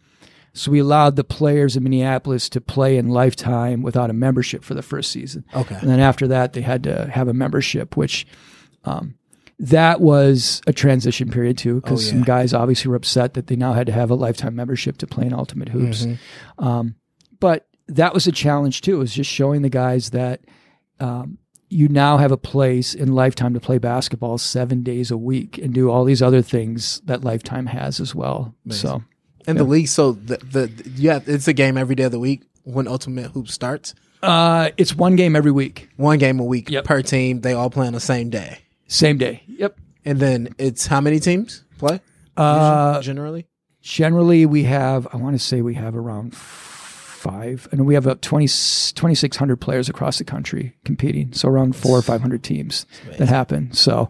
So 0.55 0.71
we 0.71 0.79
allowed 0.79 1.17
the 1.17 1.25
players 1.25 1.77
in 1.77 1.83
Minneapolis 1.83 2.49
to 2.51 2.61
play 2.61 2.97
in 2.97 3.09
lifetime 3.09 3.83
without 3.83 4.09
a 4.09 4.13
membership 4.13 4.63
for 4.65 4.75
the 4.75 4.83
first 4.83 5.11
season. 5.11 5.45
okay, 5.55 5.75
And 5.75 5.91
then 5.91 6.01
after 6.01 6.29
that, 6.29 6.53
they 6.53 6.61
had 6.63 6.85
to 6.85 7.11
have 7.11 7.27
a 7.29 7.35
membership, 7.35 7.97
which 7.97 8.25
um, 8.85 9.17
that 9.59 10.01
was 10.01 10.63
a 10.67 10.73
transition 10.73 11.29
period 11.31 11.59
too, 11.59 11.81
because 11.81 12.03
Oh, 12.03 12.07
yeah. 12.07 12.13
some 12.13 12.23
guys 12.23 12.55
obviously 12.55 12.89
were 12.89 12.97
upset 12.97 13.35
that 13.35 13.49
they 13.49 13.57
now 13.57 13.73
had 13.73 13.87
to 13.87 13.93
have 13.93 14.11
a 14.11 14.15
lifetime 14.15 14.55
membership 14.55 14.97
to 14.99 15.07
play 15.07 15.27
in 15.27 15.33
Ultimate 15.33 15.69
Hoops. 15.71 16.07
Mm-hmm. 16.07 16.65
Um, 16.65 16.95
but 17.41 17.67
that 17.89 18.15
was 18.15 18.27
a 18.27 18.33
challenge 18.33 18.81
too, 18.81 19.01
is 19.01 19.13
just 19.13 19.31
showing 19.31 19.63
the 19.63 19.69
guys 19.69 20.11
that 20.11 20.41
um, 21.01 21.39
you 21.69 21.89
now 21.89 22.17
have 22.19 22.31
a 22.33 22.37
place 22.37 22.95
in 22.95 23.13
Lifetime 23.13 23.55
to 23.55 23.61
play 23.61 23.79
basketball 23.79 24.39
seven 24.39 24.83
days 24.85 25.11
a 25.11 25.17
week 25.19 25.59
and 25.59 25.75
do 25.75 25.91
all 25.91 26.05
these 26.05 26.23
other 26.23 26.41
things 26.43 27.01
that 27.07 27.25
Lifetime 27.25 27.67
has 27.67 27.99
as 28.01 28.15
well. 28.15 28.55
So 28.71 29.03
and 29.47 29.59
the 29.59 29.65
league. 29.65 29.89
So 29.89 30.13
the 30.13 30.37
the 30.39 30.93
yeah, 30.97 31.21
it's 31.27 31.49
a 31.49 31.53
game 31.53 31.77
every 31.77 31.95
day 31.95 32.05
of 32.05 32.13
the 32.13 32.19
week 32.21 32.43
when 32.65 32.87
Ultimate 32.89 33.31
Hoop 33.33 33.49
starts. 33.49 33.95
uh, 34.23 34.71
it's 34.77 34.95
one 34.95 35.17
game 35.17 35.37
every 35.37 35.51
week, 35.53 35.89
One 35.97 36.19
game 36.19 36.41
a 36.41 36.45
week 36.45 36.71
Yep. 36.71 36.85
per 36.85 37.03
team. 37.03 37.41
They 37.43 37.53
all 37.53 37.69
play 37.71 37.87
on 37.87 37.93
the 37.93 38.01
same 38.01 38.31
day, 38.31 38.59
same 38.89 39.19
day. 39.19 39.43
Yep. 39.47 39.77
and 40.07 40.19
then 40.19 40.55
it's 40.59 40.87
how 40.87 41.01
many 41.01 41.21
teams 41.21 41.63
play 41.79 42.01
Uh, 42.37 43.01
generally? 43.03 43.47
Generally, 43.83 44.47
we 44.47 44.63
have, 44.65 45.07
I 45.13 45.19
want 45.19 45.35
to 45.35 45.39
say 45.39 45.61
we 45.61 45.75
have 45.75 45.95
around 45.95 46.35
five, 46.35 47.69
and 47.71 47.85
we 47.87 47.93
have 47.95 48.07
about 48.07 48.23
20, 48.23 48.47
2,600 48.47 49.57
players 49.61 49.89
across 49.91 50.17
the 50.19 50.25
country 50.25 50.75
competing. 50.87 51.33
So 51.35 51.49
around 51.51 51.77
four 51.77 51.99
or 51.99 52.03
500 52.03 52.43
teams 52.43 52.87
that 53.19 53.29
happen. 53.29 53.73
So, 53.75 54.09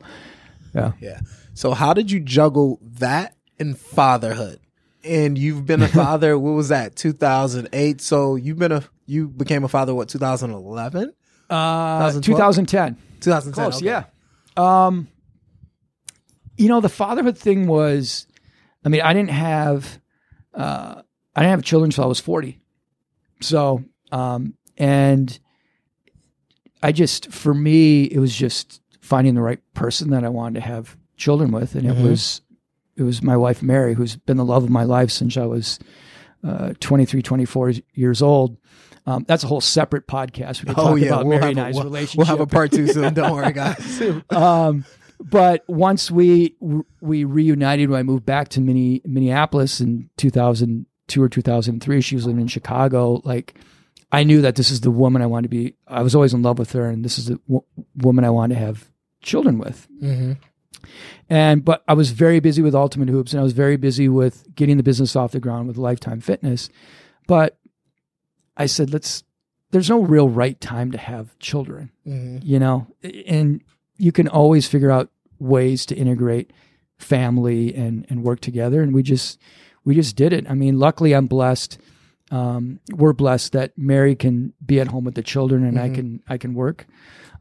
yeah. 0.74 0.92
Yeah. 1.00 1.20
So 1.54 1.72
how 1.74 1.92
did 1.92 2.10
you 2.12 2.20
juggle 2.20 2.78
that 2.98 3.34
and 3.58 3.76
fatherhood? 3.76 4.60
And 5.04 5.36
you've 5.38 5.66
been 5.66 5.82
a 5.82 5.88
father. 6.02 6.38
what 6.38 6.52
was 6.52 6.68
that? 6.68 6.96
2008. 6.96 8.00
So 8.00 8.36
you've 8.36 8.58
been 8.58 8.72
a 8.72 8.82
you 9.06 9.28
became 9.28 9.64
a 9.64 9.68
father. 9.68 9.94
What? 9.94 10.08
2011. 10.08 11.12
Uh, 11.50 12.10
2012? 12.12 12.24
2010. 12.24 12.96
2010. 13.20 13.52
Close, 13.52 13.76
okay. 13.76 13.86
yeah. 13.86 14.04
Um, 14.56 15.08
you 16.56 16.68
know, 16.68 16.80
the 16.80 16.88
fatherhood 16.88 17.36
thing 17.36 17.66
was, 17.66 18.26
I 18.84 18.88
mean, 18.88 19.02
I 19.02 19.12
didn't 19.12 19.30
have, 19.30 20.00
uh, 20.54 21.02
I 21.36 21.40
didn't 21.40 21.50
have 21.50 21.62
children 21.62 21.88
until 21.88 22.04
I 22.04 22.06
was 22.06 22.20
40. 22.20 22.60
So, 23.42 23.84
um, 24.12 24.54
and 24.78 25.36
I 26.82 26.92
just, 26.92 27.30
for 27.32 27.52
me, 27.52 28.04
it 28.04 28.18
was 28.18 28.34
just 28.34 28.80
finding 29.00 29.34
the 29.34 29.42
right 29.42 29.60
person 29.74 30.10
that 30.10 30.24
I 30.24 30.28
wanted 30.28 30.60
to 30.60 30.66
have 30.66 30.96
children 31.16 31.50
with. 31.52 31.74
And 31.74 31.86
it 31.86 31.94
Mhm. 31.96 32.08
was, 32.08 32.40
it 32.96 33.02
was 33.02 33.22
my 33.22 33.36
wife, 33.36 33.62
Mary, 33.62 33.94
who's 33.94 34.16
been 34.16 34.36
the 34.36 34.44
love 34.44 34.62
of 34.64 34.70
my 34.70 34.84
life 34.84 35.10
since 35.10 35.36
I 35.36 35.46
was, 35.46 35.78
uh, 36.42 36.74
23, 36.80 37.22
24 37.22 37.72
years 37.94 38.22
old. 38.22 38.56
Um, 39.06 39.24
that's 39.28 39.44
a 39.44 39.46
whole 39.46 39.60
separate 39.60 40.06
podcast. 40.06 40.62
We 40.62 40.68
could 40.68 40.78
Oh 40.78 40.90
talk 40.90 40.98
yeah. 41.00 41.06
about 41.08 41.26
We'll 41.26 41.38
Mary 41.38 41.42
have, 41.42 41.50
and 41.50 41.58
a, 41.58 41.64
I's 41.66 41.74
we'll, 41.74 41.84
relationship. 41.84 42.18
we'll 42.18 42.26
have 42.26 42.40
a 42.40 42.46
part 42.46 42.72
two 42.72 42.86
soon. 42.86 43.12
Don't 43.14 43.32
worry, 43.34 43.52
guys. 43.52 44.02
um, 44.30 44.84
but 45.20 45.62
once 45.68 46.10
we 46.10 46.56
we 47.00 47.24
reunited, 47.24 47.90
when 47.90 47.98
I 48.00 48.02
moved 48.02 48.24
back 48.26 48.48
to 48.50 48.60
Minne, 48.60 49.00
Minneapolis 49.04 49.80
in 49.80 50.08
2002 50.16 51.22
or 51.22 51.28
2003, 51.28 52.00
she 52.00 52.14
was 52.14 52.26
living 52.26 52.40
in 52.42 52.46
Chicago. 52.48 53.20
Like, 53.24 53.54
I 54.10 54.24
knew 54.24 54.40
that 54.42 54.56
this 54.56 54.70
is 54.70 54.80
the 54.80 54.90
woman 54.90 55.20
I 55.22 55.26
wanted 55.26 55.50
to 55.50 55.56
be. 55.56 55.74
I 55.86 56.02
was 56.02 56.14
always 56.14 56.32
in 56.34 56.42
love 56.42 56.58
with 56.58 56.72
her, 56.72 56.88
and 56.88 57.04
this 57.04 57.18
is 57.18 57.26
the 57.26 57.38
w- 57.46 57.62
woman 57.96 58.24
I 58.24 58.30
wanted 58.30 58.54
to 58.54 58.60
have 58.60 58.90
children 59.22 59.58
with. 59.58 59.86
hmm 60.00 60.32
And 61.28 61.64
but 61.64 61.82
I 61.88 61.94
was 61.94 62.10
very 62.10 62.40
busy 62.40 62.62
with 62.62 62.74
Ultimate 62.74 63.08
Hoops, 63.08 63.32
and 63.32 63.40
I 63.40 63.42
was 63.42 63.52
very 63.54 63.76
busy 63.76 64.08
with 64.08 64.46
getting 64.54 64.76
the 64.76 64.82
business 64.82 65.16
off 65.16 65.32
the 65.32 65.40
ground 65.40 65.68
with 65.68 65.76
Lifetime 65.78 66.20
Fitness. 66.20 66.68
But 67.26 67.58
I 68.56 68.66
said, 68.66 68.92
let's. 68.92 69.24
There's 69.70 69.90
no 69.90 70.02
real 70.02 70.28
right 70.28 70.60
time 70.60 70.92
to 70.92 70.98
have 70.98 71.36
children 71.40 71.90
hmm 72.04 72.36
you 72.42 72.60
know 72.60 72.86
and 73.26 73.60
you 73.98 74.12
can 74.12 74.28
always 74.28 74.68
figure 74.68 74.88
out 74.92 75.10
ways 75.40 75.84
to 75.86 75.96
integrate 75.96 76.52
family 76.96 77.74
and 77.74 78.06
and 78.08 78.22
work 78.22 78.38
together 78.38 78.82
and 78.82 78.94
we 78.94 79.02
just 79.02 79.40
we 79.84 79.96
just 79.96 80.14
did 80.14 80.32
it 80.32 80.48
i 80.48 80.54
mean 80.54 80.78
luckily 80.78 81.12
i'm 81.12 81.26
blessed 81.26 81.78
um, 82.30 82.78
we're 82.92 83.12
blessed 83.12 83.50
that 83.52 83.72
mary 83.76 84.14
can 84.14 84.52
be 84.64 84.78
at 84.78 84.86
home 84.88 85.02
with 85.04 85.16
the 85.16 85.22
children 85.24 85.64
and 85.64 85.76
i 85.80 85.88
Mhm. 85.88 85.94
can 85.96 86.22
i 86.28 86.38
can 86.38 86.54
work 86.54 86.86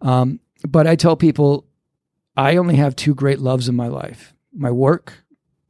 um, 0.01 0.39
but 0.67 0.87
i 0.87 0.95
tell 0.95 1.15
people 1.15 1.67
i 2.37 2.57
only 2.57 2.75
have 2.75 2.95
two 2.95 3.13
great 3.15 3.39
loves 3.39 3.67
in 3.69 3.75
my 3.75 3.87
life 3.87 4.33
my 4.53 4.71
work 4.71 5.13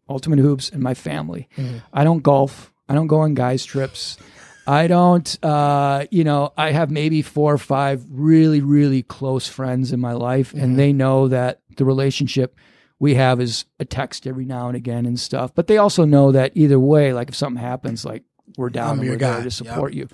ultimate 0.10 0.40
hoops 0.40 0.70
and 0.70 0.82
my 0.82 0.94
family 0.94 1.48
Mhm. 1.58 1.82
i 1.94 2.04
don't 2.04 2.24
golf 2.24 2.74
i 2.90 2.94
don't 2.96 3.08
go 3.08 3.20
on 3.22 3.34
guys 3.34 3.66
trips 3.66 4.18
I 4.66 4.88
don't, 4.88 5.28
uh, 5.44 6.06
you 6.10 6.24
know, 6.24 6.54
I 6.56 6.72
have 6.72 6.90
maybe 6.90 7.22
four 7.22 7.52
or 7.54 7.58
five 7.58 8.06
really, 8.10 8.62
really 8.62 9.04
close 9.04 9.46
friends 9.46 9.92
in 9.92 10.00
my 10.00 10.14
life, 10.14 10.54
Mhm. 10.54 10.64
and 10.64 10.80
they 10.80 10.94
know 10.94 11.28
that 11.28 11.60
the 11.76 11.84
relationship 11.84 12.56
we 12.98 13.16
have 13.16 13.42
is 13.42 13.66
a 13.82 13.84
text 13.84 14.26
every 14.26 14.46
now 14.46 14.68
and 14.70 14.78
again 14.78 15.06
and 15.06 15.20
stuff. 15.20 15.54
But 15.54 15.68
they 15.68 15.76
also 15.78 16.06
know 16.06 16.32
that 16.32 16.54
either 16.56 16.80
way, 16.80 17.12
like 17.12 17.28
if 17.28 17.36
something 17.36 17.62
happens, 17.62 18.06
like 18.06 18.24
we're 18.58 18.70
down 18.70 18.92
I'm 18.92 19.00
and 19.02 19.10
we're 19.10 19.18
there 19.18 19.44
to 19.44 19.52
support 19.52 19.94
you. 19.94 20.08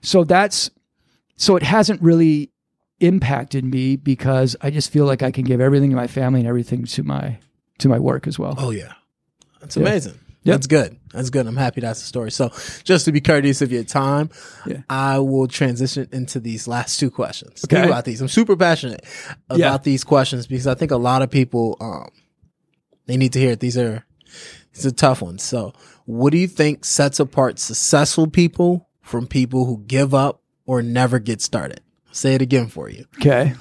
So 0.00 0.24
that's, 0.24 0.70
so 1.36 1.54
it 1.56 1.62
hasn't 1.62 2.00
really 2.00 2.52
impacted 3.00 3.64
me 3.64 3.96
because 3.96 4.56
I 4.62 4.70
just 4.70 4.90
feel 4.90 5.04
like 5.06 5.22
I 5.22 5.30
can 5.30 5.44
give 5.44 5.60
everything 5.60 5.90
to 5.90 5.96
my 5.96 6.06
family 6.06 6.40
and 6.40 6.48
everything 6.48 6.84
to 6.84 7.02
my 7.02 7.38
to 7.78 7.88
my 7.88 7.98
work 7.98 8.26
as 8.26 8.38
well. 8.38 8.54
Oh 8.58 8.70
yeah, 8.70 8.92
that's 9.60 9.76
Yeah. 9.76 9.82
amazing. 9.82 10.18
Yep. 10.44 10.54
That's 10.56 10.66
good. 10.66 10.98
That's 11.14 11.30
good. 11.30 11.46
I'm 11.46 11.56
happy 11.56 11.80
that's 11.80 12.00
the 12.00 12.06
story. 12.06 12.30
So, 12.30 12.50
just 12.84 13.06
to 13.06 13.12
be 13.12 13.22
courteous 13.22 13.62
of 13.62 13.72
your 13.72 13.82
time, 13.82 14.28
Yeah. 14.66 14.82
I 14.90 15.18
will 15.18 15.48
transition 15.48 16.06
into 16.12 16.38
these 16.38 16.68
last 16.68 17.00
two 17.00 17.10
questions. 17.10 17.64
Okay. 17.64 17.76
Think 17.76 17.86
about 17.86 18.04
these. 18.04 18.20
I'm 18.20 18.28
super 18.28 18.54
passionate 18.54 19.02
about 19.48 19.58
Yeah. 19.58 19.78
these 19.78 20.04
questions 20.04 20.46
because 20.46 20.66
I 20.66 20.74
think 20.74 20.90
a 20.90 20.98
lot 20.98 21.22
of 21.22 21.30
people 21.30 21.76
um 21.80 22.08
they 23.06 23.16
need 23.16 23.32
to 23.32 23.38
hear 23.40 23.52
it. 23.52 23.60
These 23.60 23.78
are 23.78 24.04
these 24.74 24.84
are 24.84 24.90
tough 24.90 25.22
ones. 25.22 25.42
So, 25.42 25.72
what 26.04 26.30
do 26.30 26.38
you 26.38 26.46
think 26.46 26.84
sets 26.84 27.18
apart 27.20 27.58
successful 27.58 28.26
people 28.26 28.88
from 29.00 29.26
people 29.26 29.64
who 29.64 29.82
give 29.86 30.12
up 30.14 30.42
or 30.66 30.82
never 30.82 31.18
get 31.18 31.40
started? 31.40 31.80
Say 32.14 32.36
it 32.36 32.42
again 32.42 32.68
for 32.68 32.88
you. 32.88 33.06
Okay. 33.16 33.54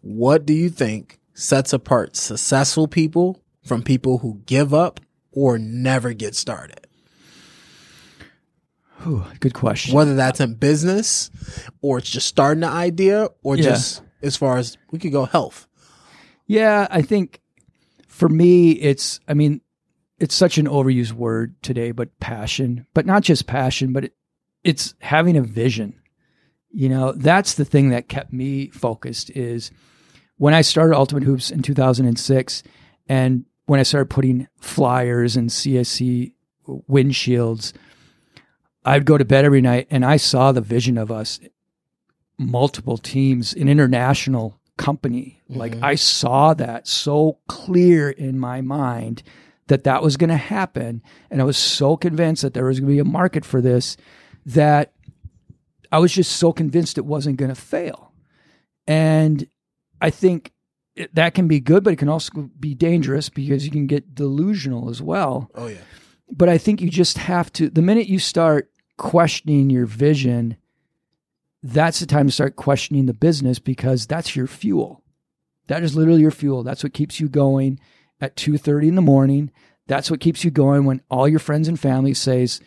What 0.00 0.44
do 0.44 0.52
you 0.52 0.70
think 0.70 1.20
sets 1.34 1.72
apart 1.72 2.16
successful 2.16 2.88
people 2.88 3.40
from 3.64 3.82
people 3.84 4.18
who 4.18 4.40
give 4.44 4.74
up 4.74 4.98
or 5.30 5.56
never 5.56 6.12
get 6.12 6.34
started? 6.34 6.80
Whew, 9.04 9.24
good 9.38 9.54
question. 9.54 9.94
Whether 9.94 10.16
that's 10.16 10.40
in 10.40 10.54
business 10.54 11.30
or 11.80 11.98
it's 11.98 12.10
just 12.10 12.26
starting 12.26 12.64
an 12.64 12.70
idea 12.70 13.28
or 13.44 13.56
Yeah. 13.56 13.62
just 13.62 14.02
as 14.20 14.36
far 14.36 14.58
as 14.58 14.76
we 14.90 14.98
could 14.98 15.12
go 15.12 15.24
health. 15.24 15.68
Yeah, 16.48 16.88
I 16.90 17.02
think 17.02 17.40
for 18.08 18.28
me, 18.28 18.72
it's, 18.72 19.20
I 19.28 19.34
mean, 19.34 19.60
it's 20.18 20.34
such 20.34 20.58
an 20.58 20.66
overused 20.66 21.12
word 21.12 21.54
today, 21.62 21.92
but 21.92 22.18
passion, 22.18 22.84
but 22.94 23.06
not 23.06 23.22
just 23.22 23.46
passion, 23.46 23.92
but 23.92 24.06
it, 24.06 24.14
it's 24.64 24.94
having 25.00 25.36
a 25.36 25.42
vision. 25.42 25.94
You 26.72 26.88
know, 26.88 27.12
that's 27.12 27.54
the 27.54 27.64
thing 27.64 27.90
that 27.90 28.08
kept 28.08 28.32
me 28.32 28.68
focused 28.70 29.30
is 29.30 29.70
when 30.38 30.54
I 30.54 30.62
started 30.62 30.96
Ultimate 30.96 31.24
Hoops 31.24 31.50
in 31.50 31.62
2006 31.62 32.62
and 33.08 33.44
when 33.66 33.78
I 33.78 33.82
started 33.84 34.10
putting 34.10 34.48
flyers 34.58 35.36
and 35.36 35.50
CSC 35.50 36.32
windshields, 36.88 37.72
I'd 38.84 39.04
go 39.04 39.18
to 39.18 39.24
bed 39.24 39.44
every 39.44 39.60
night 39.60 39.86
and 39.90 40.04
I 40.04 40.16
saw 40.16 40.50
the 40.52 40.60
vision 40.60 40.98
of 40.98 41.10
us, 41.12 41.38
multiple 42.38 42.98
teams, 42.98 43.52
an 43.52 43.68
international 43.68 44.58
company. 44.76 45.40
Like 45.48 45.76
Mhm. 45.76 45.82
I 45.82 45.94
saw 45.94 46.54
that 46.54 46.88
so 46.88 47.38
clear 47.46 48.10
in 48.10 48.38
my 48.38 48.60
mind 48.62 49.22
that 49.68 49.84
that 49.84 50.02
was 50.02 50.16
going 50.16 50.30
to 50.30 50.36
happen. 50.36 51.02
And 51.30 51.40
I 51.40 51.44
was 51.44 51.56
so 51.56 51.96
convinced 51.96 52.42
that 52.42 52.54
there 52.54 52.64
was 52.64 52.80
going 52.80 52.88
to 52.88 52.94
be 52.94 52.98
a 52.98 53.04
market 53.04 53.44
for 53.44 53.60
this 53.60 53.96
that 54.44 54.92
I 55.92 55.98
was 55.98 56.12
just 56.12 56.32
so 56.32 56.52
convinced 56.52 56.98
it 56.98 57.04
wasn't 57.04 57.36
going 57.36 57.50
to 57.54 57.60
fail. 57.60 58.12
And 58.88 59.46
I 60.00 60.10
think 60.10 60.52
it, 60.96 61.14
that 61.14 61.34
can 61.34 61.46
be 61.46 61.60
good, 61.60 61.84
but 61.84 61.92
it 61.92 61.98
can 61.98 62.08
also 62.08 62.50
be 62.58 62.74
dangerous 62.74 63.28
because 63.28 63.64
you 63.64 63.70
can 63.70 63.86
get 63.86 64.14
delusional 64.14 64.90
as 64.90 65.00
well 65.00 65.50
Oh 65.54 65.68
yeah. 65.68 65.78
but 66.30 66.48
I 66.48 66.58
think 66.58 66.80
you 66.80 66.90
just 66.90 67.18
have 67.18 67.52
to 67.54 67.70
the 67.70 67.82
minute 67.82 68.08
you 68.08 68.18
start 68.18 68.70
questioning 68.98 69.70
your 69.70 69.86
vision, 69.86 70.56
that's 71.62 72.00
the 72.00 72.06
time 72.06 72.26
to 72.26 72.32
start 72.32 72.56
questioning 72.56 73.06
the 73.06 73.14
business 73.14 73.58
because 73.58 74.06
that's 74.06 74.34
your 74.34 74.46
fuel. 74.46 75.02
That 75.68 75.82
is 75.82 75.94
literally 75.96 76.20
your 76.20 76.30
fuel. 76.32 76.62
That's 76.62 76.82
what 76.82 76.92
keeps 76.92 77.20
you 77.20 77.28
going 77.28 77.78
at 78.20 78.36
2:30 78.36 78.88
in 78.88 78.94
the 78.96 79.02
morning. 79.02 79.50
That's 79.86 80.10
what 80.10 80.20
keeps 80.20 80.44
you 80.44 80.50
going 80.50 80.84
when 80.84 81.02
all 81.10 81.28
your 81.28 81.38
friends 81.38 81.68
and 81.68 81.78
family 81.78 82.14
says, 82.14 82.60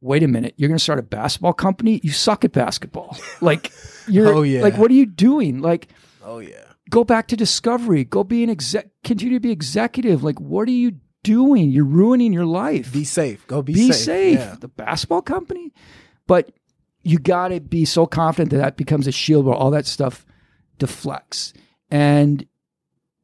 "Wait 0.00 0.22
a 0.22 0.28
minute, 0.28 0.54
you're 0.56 0.68
going 0.68 0.78
to 0.78 0.82
start 0.82 0.98
a 0.98 1.02
basketball 1.02 1.52
company? 1.52 2.00
You 2.02 2.10
suck 2.12 2.44
at 2.44 2.52
basketball." 2.52 3.16
Like 3.40 3.72
you're 4.08 4.28
Oh, 4.34 4.42
yeah. 4.42 4.62
like 4.62 4.76
what 4.76 4.90
are 4.90 4.94
you 4.94 5.06
doing? 5.06 5.60
Like 5.60 5.88
Oh 6.24 6.38
yeah. 6.40 6.64
go 6.90 7.04
back 7.04 7.28
to 7.28 7.36
discovery. 7.36 8.04
Go 8.04 8.24
be 8.24 8.42
an 8.42 8.50
exec 8.50 8.88
continue 9.04 9.34
to 9.36 9.40
be 9.40 9.50
executive. 9.52 10.22
Like 10.24 10.40
what 10.40 10.66
are 10.68 10.72
you 10.72 10.92
doing? 11.22 11.70
You're 11.70 11.84
ruining 11.84 12.32
your 12.32 12.46
life 12.46 12.92
Be 12.92 13.04
safe. 13.04 13.46
Go 13.46 13.62
be, 13.62 13.74
be 13.74 13.92
safe. 13.92 13.96
safe. 13.96 14.38
Yeah. 14.38 14.56
The 14.60 14.68
basketball 14.68 15.22
company, 15.22 15.72
but 16.26 16.50
you 17.02 17.18
got 17.18 17.48
to 17.48 17.60
be 17.60 17.84
so 17.84 18.06
confident 18.06 18.50
that 18.50 18.58
that 18.58 18.76
becomes 18.76 19.06
a 19.06 19.12
shield 19.12 19.46
where 19.46 19.54
all 19.54 19.70
that 19.70 19.86
stuff 19.86 20.26
deflects. 20.78 21.52
And 21.90 22.46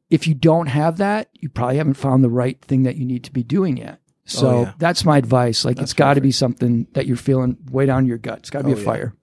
if 0.09 0.27
you 0.27 0.33
don't 0.33 0.67
have 0.67 0.97
that, 0.97 1.29
you 1.33 1.49
probably 1.49 1.77
haven't 1.77 1.95
found 1.95 2.23
the 2.23 2.29
right 2.29 2.59
thing 2.61 2.83
that 2.83 2.95
you 2.95 3.05
need 3.05 3.23
to 3.25 3.31
be 3.31 3.43
doing 3.43 3.77
yet. 3.77 3.99
So 4.25 4.47
Oh, 4.49 4.61
yeah. 4.63 4.73
that's 4.79 5.05
my 5.05 5.17
advice. 5.17 5.63
Like 5.65 5.77
That's 5.77 5.91
it's 5.91 5.93
got 5.93 6.15
to 6.15 6.21
be 6.21 6.31
something 6.31 6.87
that 6.93 7.05
you're 7.05 7.15
feeling 7.17 7.57
way 7.71 7.85
down 7.85 8.05
your 8.07 8.17
gut. 8.17 8.39
It's 8.39 8.49
got 8.49 8.59
to 8.59 8.65
be 8.65 8.73
Oh, 8.73 8.75
a 8.75 8.79
yeah. 8.79 8.85
fire. 8.85 9.13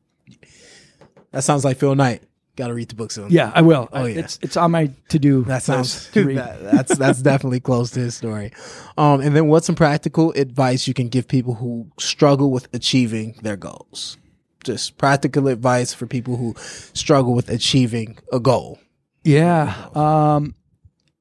That 1.33 1.45
sounds 1.45 1.65
like 1.65 1.79
Phil 1.79 1.95
Knight. 1.95 2.23
Got 2.55 2.67
to 2.69 2.75
read 2.75 2.91
the 2.91 2.95
book 2.95 3.11
soon. 3.11 3.29
Yeah, 3.31 3.51
I 3.55 3.63
will. 3.63 3.89
Oh, 3.95 4.05
yeah. 4.05 4.19
It's 4.21 4.39
it's 4.43 4.59
on 4.59 4.73
my 4.73 4.91
to 5.09 5.19
do. 5.19 5.43
That 5.45 5.63
sounds 5.63 6.11
to 6.11 6.23
read. 6.25 6.37
that, 6.37 6.63
that's 6.63 6.99
that's 6.99 7.23
definitely 7.23 7.61
close 7.61 7.91
to 7.93 8.01
his 8.01 8.15
story. 8.15 8.53
Um, 8.99 9.23
and 9.23 9.35
then 9.35 9.49
what's 9.49 9.65
some 9.67 9.75
practical 9.75 10.33
advice 10.33 10.87
you 10.87 10.93
can 10.93 11.09
give 11.09 11.27
people 11.29 11.55
who 11.55 11.91
struggle 11.99 12.51
with 12.51 12.69
achieving 12.75 13.37
their 13.43 13.57
goals? 13.57 14.19
Just 14.65 14.99
practical 14.99 15.49
advice 15.49 15.95
for 15.95 16.07
people 16.07 16.37
who 16.37 16.55
struggle 16.93 17.33
with 17.33 17.49
achieving 17.49 18.19
a 18.31 18.39
goal. 18.39 18.79
Yeah. 19.25 19.75
Um, 19.95 20.55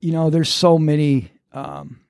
you 0.01 0.11
know, 0.11 0.29
there's 0.29 0.49
so 0.49 0.77
many 0.77 1.32
um, 1.53 2.00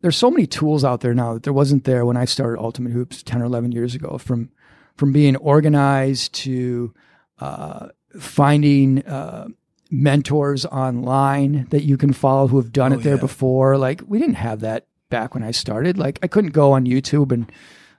there's 0.00 0.16
so 0.16 0.30
many 0.30 0.46
tools 0.46 0.84
out 0.84 1.00
there 1.00 1.14
now 1.14 1.34
that 1.34 1.42
there 1.42 1.52
wasn't 1.52 1.84
there 1.84 2.04
when 2.06 2.16
I 2.16 2.24
started 2.24 2.60
Ultimate 2.60 2.92
Hoops 2.92 3.22
10 3.22 3.42
or 3.42 3.46
11 3.46 3.72
years 3.72 3.94
ago 3.94 4.18
from 4.18 4.50
from 4.96 5.12
being 5.12 5.36
organized 5.36 6.34
to 6.34 6.92
uh, 7.40 7.88
finding 8.18 9.04
uh, 9.06 9.46
mentors 9.90 10.66
online 10.66 11.66
that 11.70 11.84
you 11.84 11.96
can 11.96 12.12
follow 12.12 12.48
who 12.48 12.56
have 12.56 12.72
done 12.72 12.92
Oh, 12.92 12.96
it 12.98 13.02
there 13.02 13.14
yeah. 13.14 13.20
before. 13.20 13.78
Like 13.78 14.02
we 14.06 14.18
didn't 14.18 14.34
have 14.36 14.60
that 14.60 14.86
back 15.08 15.34
when 15.34 15.42
I 15.44 15.52
started. 15.52 15.98
Like 15.98 16.18
I 16.22 16.26
couldn't 16.26 16.50
go 16.52 16.72
on 16.72 16.84
YouTube 16.84 17.32
and 17.32 17.50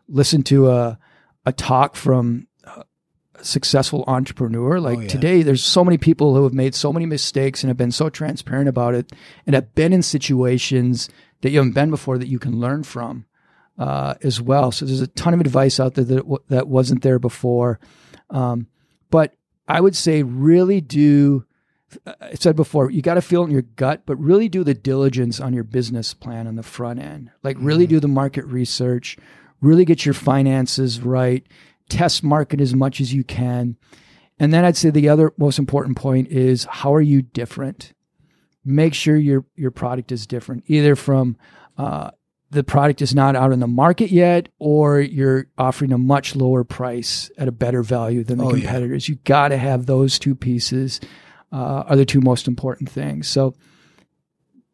listen 0.07 0.43
to 0.43 0.69
a 0.69 0.99
a 1.45 1.53
talk 1.53 1.95
from 1.95 2.47
a 2.65 2.83
successful 3.43 4.03
entrepreneur. 4.07 4.79
Like 4.79 4.97
Oh, 4.97 5.01
yeah. 5.01 5.07
today, 5.07 5.41
there's 5.41 5.63
so 5.63 5.83
many 5.85 5.97
people 5.97 6.35
who 6.35 6.43
have 6.43 6.53
made 6.53 6.75
so 6.75 6.91
many 6.91 7.05
mistakes 7.05 7.63
and 7.63 7.69
have 7.69 7.77
been 7.77 7.91
so 7.91 8.09
transparent 8.09 8.67
about 8.67 8.93
it, 8.93 9.11
and 9.47 9.55
have 9.55 9.73
been 9.73 9.93
in 9.93 10.01
situations 10.03 11.09
that 11.41 11.51
you 11.51 11.57
haven't 11.57 11.73
been 11.73 11.89
before 11.89 12.17
that 12.17 12.27
you 12.27 12.39
can 12.39 12.59
learn 12.59 12.83
from 12.83 13.25
uh, 13.77 14.15
as 14.21 14.41
well. 14.41 14.71
So 14.71 14.85
there's 14.85 15.01
a 15.01 15.07
ton 15.07 15.33
of 15.33 15.39
advice 15.39 15.79
out 15.79 15.95
there 15.95 16.03
that 16.05 16.17
w- 16.17 16.43
that 16.49 16.67
wasn't 16.67 17.01
there 17.01 17.19
before. 17.19 17.79
Um, 18.29 18.67
but 19.09 19.35
I 19.67 19.79
would 19.81 19.95
say 19.95 20.23
really 20.23 20.81
do. 20.81 21.45
I 22.05 22.35
said 22.35 22.55
before, 22.55 22.91
you 22.91 23.01
got 23.01 23.15
to 23.15 23.21
feel 23.21 23.41
it 23.41 23.45
in 23.45 23.51
your 23.51 23.63
gut, 23.63 24.03
but 24.05 24.15
really 24.17 24.47
do 24.47 24.63
the 24.63 24.75
diligence 24.75 25.39
on 25.39 25.53
your 25.53 25.63
business 25.63 26.13
plan 26.13 26.45
on 26.45 26.55
the 26.55 26.61
front 26.61 26.99
end. 26.99 27.31
Like 27.41 27.57
really 27.59 27.87
do 27.87 27.99
the 27.99 28.07
market 28.07 28.45
research, 28.45 29.17
really 29.59 29.85
get 29.85 30.05
your 30.05 30.13
finances 30.13 30.99
right, 30.99 31.43
test 31.89 32.23
market 32.23 32.61
as 32.61 32.75
much 32.75 33.01
as 33.01 33.11
you 33.11 33.23
can. 33.23 33.75
And 34.37 34.53
then 34.53 34.65
I'd 34.65 34.77
say 34.77 34.91
the 34.91 35.09
other 35.09 35.33
most 35.37 35.57
important 35.57 35.97
point 35.97 36.27
is 36.27 36.65
how 36.65 36.93
are 36.93 37.01
you 37.01 37.23
different? 37.23 37.93
Make 38.65 38.93
sure 38.93 39.15
your 39.15 39.45
your 39.55 39.71
product 39.71 40.11
is 40.11 40.27
different, 40.27 40.63
either 40.67 40.95
from 40.95 41.37
uh, 41.77 42.11
the 42.51 42.63
product 42.63 43.01
is 43.01 43.15
not 43.15 43.35
out 43.35 43.51
in 43.51 43.59
the 43.59 43.67
market 43.67 44.11
yet, 44.11 44.49
or 44.59 44.99
you're 44.99 45.45
offering 45.57 45.91
a 45.93 45.97
much 45.97 46.35
lower 46.35 46.63
price 46.63 47.31
at 47.37 47.47
a 47.47 47.51
better 47.51 47.83
value 47.83 48.23
than 48.23 48.37
the 48.39 48.43
Oh, 48.45 48.53
yeah. 48.53 48.61
competitors. 48.61 49.07
You 49.07 49.15
got 49.23 49.49
to 49.49 49.57
have 49.57 49.85
those 49.85 50.19
two 50.19 50.35
pieces 50.35 50.99
uh, 51.51 51.83
are 51.87 51.95
the 51.95 52.05
two 52.05 52.21
most 52.21 52.47
important 52.47 52.89
things. 52.89 53.27
So 53.27 53.55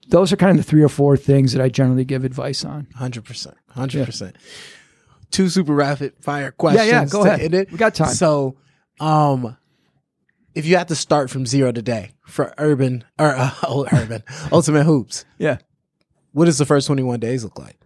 those 0.09 0.31
are 0.33 0.36
kind 0.38 0.51
of 0.51 0.57
the 0.65 0.69
three 0.69 0.83
or 0.83 0.89
four 0.89 1.17
things 1.17 1.53
that 1.53 1.61
I 1.61 1.69
generally 1.69 2.05
give 2.05 2.23
advice 2.23 2.63
on. 2.65 2.88
Hundred 2.95 3.23
percent. 3.25 3.55
Hundred 3.69 4.05
percent. 4.05 4.36
Two 5.31 5.49
super 5.49 5.73
rapid 5.73 6.13
fire 6.21 6.45
Yeah, 6.45 6.51
questions. 6.51 6.88
yeah, 6.91 7.05
go 7.05 7.23
to 7.23 7.29
ahead. 7.29 7.41
end 7.41 7.53
it. 7.55 7.71
We 7.71 7.77
got 7.77 7.93
time. 7.95 8.13
So, 8.13 8.57
um, 8.99 9.57
if 10.55 10.65
you 10.65 10.77
had 10.77 10.87
to 10.87 10.95
start 10.95 11.29
from 11.29 11.45
zero 11.45 11.71
today 11.71 12.11
for 12.25 12.53
urban 12.57 13.03
or 13.19 13.35
uh, 13.35 13.51
urban 13.93 14.23
ultimate 14.51 14.85
hoops, 14.85 15.25
Yeah. 15.37 15.57
what 16.31 16.45
does 16.45 16.57
the 16.57 16.65
first 16.65 16.87
twenty 16.87 17.03
one 17.03 17.19
days 17.19 17.43
look 17.43 17.59
like? 17.59 17.77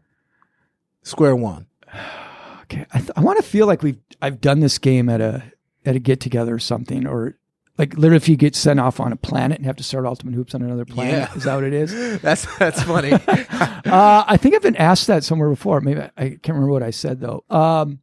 Square 1.04 1.38
one. 1.38 1.66
Okay. 2.64 2.86
I, 2.94 3.00
th- 3.00 3.12
I 3.16 3.22
want 3.22 3.38
to 3.38 3.44
feel 3.44 3.66
like 3.68 3.82
we've 3.82 3.98
I've 4.22 4.40
done 4.42 4.60
this 4.60 4.78
game 4.78 5.10
at 5.10 5.22
a 5.22 5.44
at 5.86 5.96
a 5.96 6.00
get 6.00 6.20
together 6.20 6.54
or 6.56 6.60
something, 6.60 7.08
or 7.08 7.36
like 7.78 7.94
literally 7.96 8.18
if 8.18 8.30
you 8.30 8.36
get 8.36 8.56
sent 8.56 8.80
off 8.80 9.00
on 9.00 9.12
a 9.12 9.16
planet 9.16 9.58
and 9.58 9.66
have 9.66 9.78
to 9.78 9.84
start 9.84 10.06
Ultimate 10.06 10.36
Hoops 10.36 10.54
on 10.54 10.62
another 10.62 10.86
planet. 10.86 11.14
Yeah. 11.30 11.34
Is 11.36 11.44
that 11.46 11.56
what 11.56 11.64
it 11.64 11.74
is? 11.74 11.92
That's 12.22 12.46
that's 12.58 12.84
funny. 12.84 13.14
uh, 13.28 14.24
I 14.28 14.38
think 14.38 14.54
I've 14.56 14.62
been 14.62 14.76
asked 14.76 15.08
that 15.08 15.24
somewhere 15.24 15.50
before. 15.50 15.82
Maybe 15.82 16.02
I, 16.02 16.12
I 16.18 16.30
can't 16.30 16.50
remember 16.50 16.72
what 16.74 16.84
I 16.84 16.92
said 16.92 17.20
though. 17.22 17.44
Um, 17.50 18.00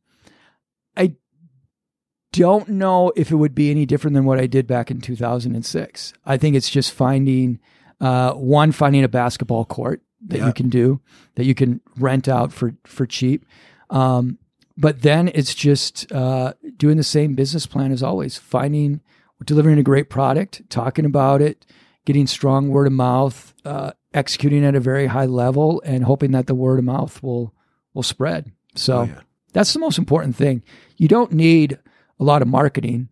don't 2.36 2.68
know 2.68 3.12
if 3.16 3.30
it 3.30 3.36
would 3.36 3.54
be 3.54 3.70
any 3.70 3.86
different 3.86 4.14
than 4.14 4.24
what 4.24 4.38
I 4.38 4.46
did 4.46 4.66
back 4.66 4.90
in 4.90 5.00
2006. 5.00 6.12
I 6.24 6.36
think 6.36 6.56
it's 6.56 6.70
just 6.70 6.92
finding 6.92 7.58
uh, 8.00 8.32
one, 8.34 8.72
finding 8.72 9.04
a 9.04 9.08
basketball 9.08 9.64
court 9.64 10.02
that 10.26 10.38
Yeah. 10.38 10.46
you 10.48 10.52
can 10.52 10.68
do 10.68 11.00
that 11.36 11.44
you 11.44 11.54
can 11.54 11.80
rent 11.98 12.28
out 12.28 12.52
for 12.52 12.74
for 12.84 13.06
cheap. 13.06 13.44
Um, 13.90 14.38
but 14.76 15.02
then 15.02 15.30
it's 15.34 15.54
just 15.54 16.10
uh, 16.12 16.52
doing 16.76 16.96
the 16.98 17.02
same 17.02 17.34
business 17.34 17.66
plan 17.66 17.92
as 17.92 18.02
always, 18.02 18.36
finding, 18.36 19.00
delivering 19.44 19.78
a 19.78 19.82
great 19.82 20.10
product, 20.10 20.62
talking 20.68 21.04
about 21.06 21.40
it, 21.40 21.64
getting 22.04 22.26
strong 22.26 22.68
word 22.68 22.86
of 22.86 22.92
mouth, 22.92 23.54
uh, 23.64 23.92
executing 24.12 24.64
at 24.64 24.74
a 24.74 24.80
very 24.80 25.06
high 25.06 25.24
level, 25.26 25.80
and 25.86 26.04
hoping 26.04 26.32
that 26.32 26.46
the 26.46 26.54
word 26.54 26.78
of 26.78 26.84
mouth 26.84 27.22
will 27.22 27.54
will 27.94 28.02
spread. 28.02 28.52
So 28.74 28.98
Oh, 28.98 29.02
yeah. 29.04 29.20
that's 29.54 29.72
the 29.72 29.78
most 29.78 29.96
important 29.96 30.36
thing. 30.36 30.62
You 30.98 31.08
don't 31.08 31.32
need 31.32 31.78
a 32.18 32.24
lot 32.24 32.42
of 32.42 32.48
marketing 32.48 33.08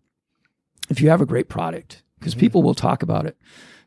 if 0.89 1.01
you 1.01 1.09
have 1.09 1.21
a 1.21 1.25
great 1.25 1.49
product 1.49 2.03
because 2.19 2.33
Mm-hmm. 2.33 2.39
people 2.41 2.63
will 2.63 2.73
talk 2.75 3.03
about 3.03 3.25
it. 3.25 3.37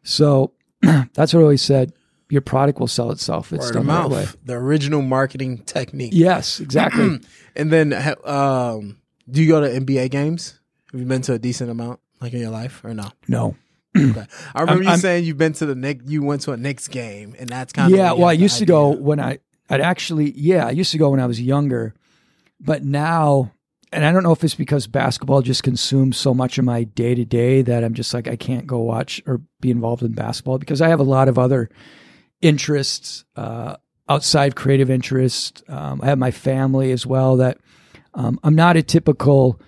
So 0.03 0.53
that's 1.15 1.33
what 1.35 1.41
I 1.41 1.43
always 1.43 1.63
said. 1.63 1.93
Your 2.31 2.43
product 2.43 2.79
will 2.79 2.87
sell 2.89 3.11
itself. 3.11 3.53
It's 3.53 3.67
Word 3.67 3.73
done 3.73 3.81
of 3.83 3.87
the 3.87 3.93
right 3.93 4.11
way. 4.11 4.17
mouth. 4.25 4.37
The 4.45 4.55
original 4.55 5.01
marketing 5.03 5.59
technique. 5.65 6.13
Yes, 6.15 6.61
exactly. 6.61 7.21
And 7.57 7.73
then, 7.73 7.93
um, 8.25 8.99
do 9.29 9.43
you 9.43 9.49
go 9.49 9.61
to 9.61 9.67
NBA 9.69 10.11
games? 10.11 10.61
Have 10.93 11.01
you 11.01 11.07
been 11.07 11.23
to 11.23 11.33
a 11.33 11.39
decent 11.41 11.71
amount, 11.71 11.99
like 12.21 12.33
in 12.35 12.39
your 12.41 12.51
life, 12.51 12.85
or 12.85 12.95
no? 12.95 13.11
no. 13.27 13.57
Okay. 13.97 14.25
I 14.55 14.61
remember 14.61 14.85
you 14.85 14.91
I'm- 14.91 14.99
saying 15.01 15.25
you've 15.25 15.39
been 15.39 15.55
to 15.55 15.67
the 15.67 15.75
Knicks. 15.75 16.05
You 16.07 16.23
went 16.23 16.43
to 16.43 16.53
a 16.53 16.57
Knicks 16.57 16.87
game, 16.87 17.35
and 17.39 17.49
that's 17.49 17.73
kind 17.73 17.93
of 17.93 17.99
Yeah, 17.99 18.13
well, 18.13 18.29
I 18.29 18.33
used 18.33 18.59
to 18.59 18.67
go 18.67 18.91
when 18.91 19.19
I, 19.19 19.39
I'd 19.69 19.81
actually, 19.81 20.31
yeah, 20.39 20.67
I 20.67 20.71
used 20.71 20.93
to 20.93 20.99
go 20.99 21.09
when 21.11 21.19
I 21.19 21.27
was 21.27 21.41
younger, 21.41 21.95
but 22.61 22.85
now, 22.85 23.51
and 23.93 24.05
I 24.05 24.13
don't 24.13 24.23
know 24.23 24.33
if 24.33 24.45
it's 24.45 24.55
because 24.55 24.87
basketball 24.87 25.43
just 25.43 25.63
consumes 25.63 26.17
so 26.17 26.35
much 26.35 26.59
of 26.59 26.65
my 26.65 26.85
day 26.85 27.15
to 27.15 27.25
day 27.25 27.63
that 27.63 27.85
I'm 27.85 27.95
just 27.95 28.13
like, 28.13 28.29
I 28.29 28.37
can't 28.37 28.67
go 28.67 28.81
watch 28.81 29.23
or 29.27 29.41
be 29.61 29.71
involved 29.71 30.03
in 30.03 30.13
basketball 30.13 30.59
because 30.59 30.83
I 30.83 30.89
have 30.89 31.01
a 31.01 31.05
lot 31.05 31.29
of 31.29 31.39
other 31.39 31.71
interests, 32.41 33.25
uh, 33.37 33.77
outside 34.09 34.57
creative 34.57 34.91
interests. 34.91 35.63
Um, 35.69 36.01
I 36.03 36.07
have 36.07 36.19
my 36.19 36.31
family 36.31 36.93
as 36.93 37.07
well 37.07 37.37
that 37.37 37.59
um, 38.15 38.39
I'm 38.43 38.55
not 38.55 38.77
a 38.77 38.83
typical 38.83 39.61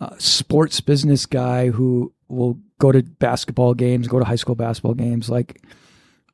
uh, 0.00 0.16
sports 0.18 0.80
business 0.80 1.26
guy 1.26 1.68
who 1.68 2.12
will 2.28 2.58
go 2.78 2.92
to 2.92 3.02
basketball 3.02 3.74
games, 3.74 4.08
go 4.08 4.18
to 4.18 4.24
high 4.24 4.36
school 4.36 4.54
basketball 4.54 4.94
games. 4.94 5.28
Like, 5.28 5.62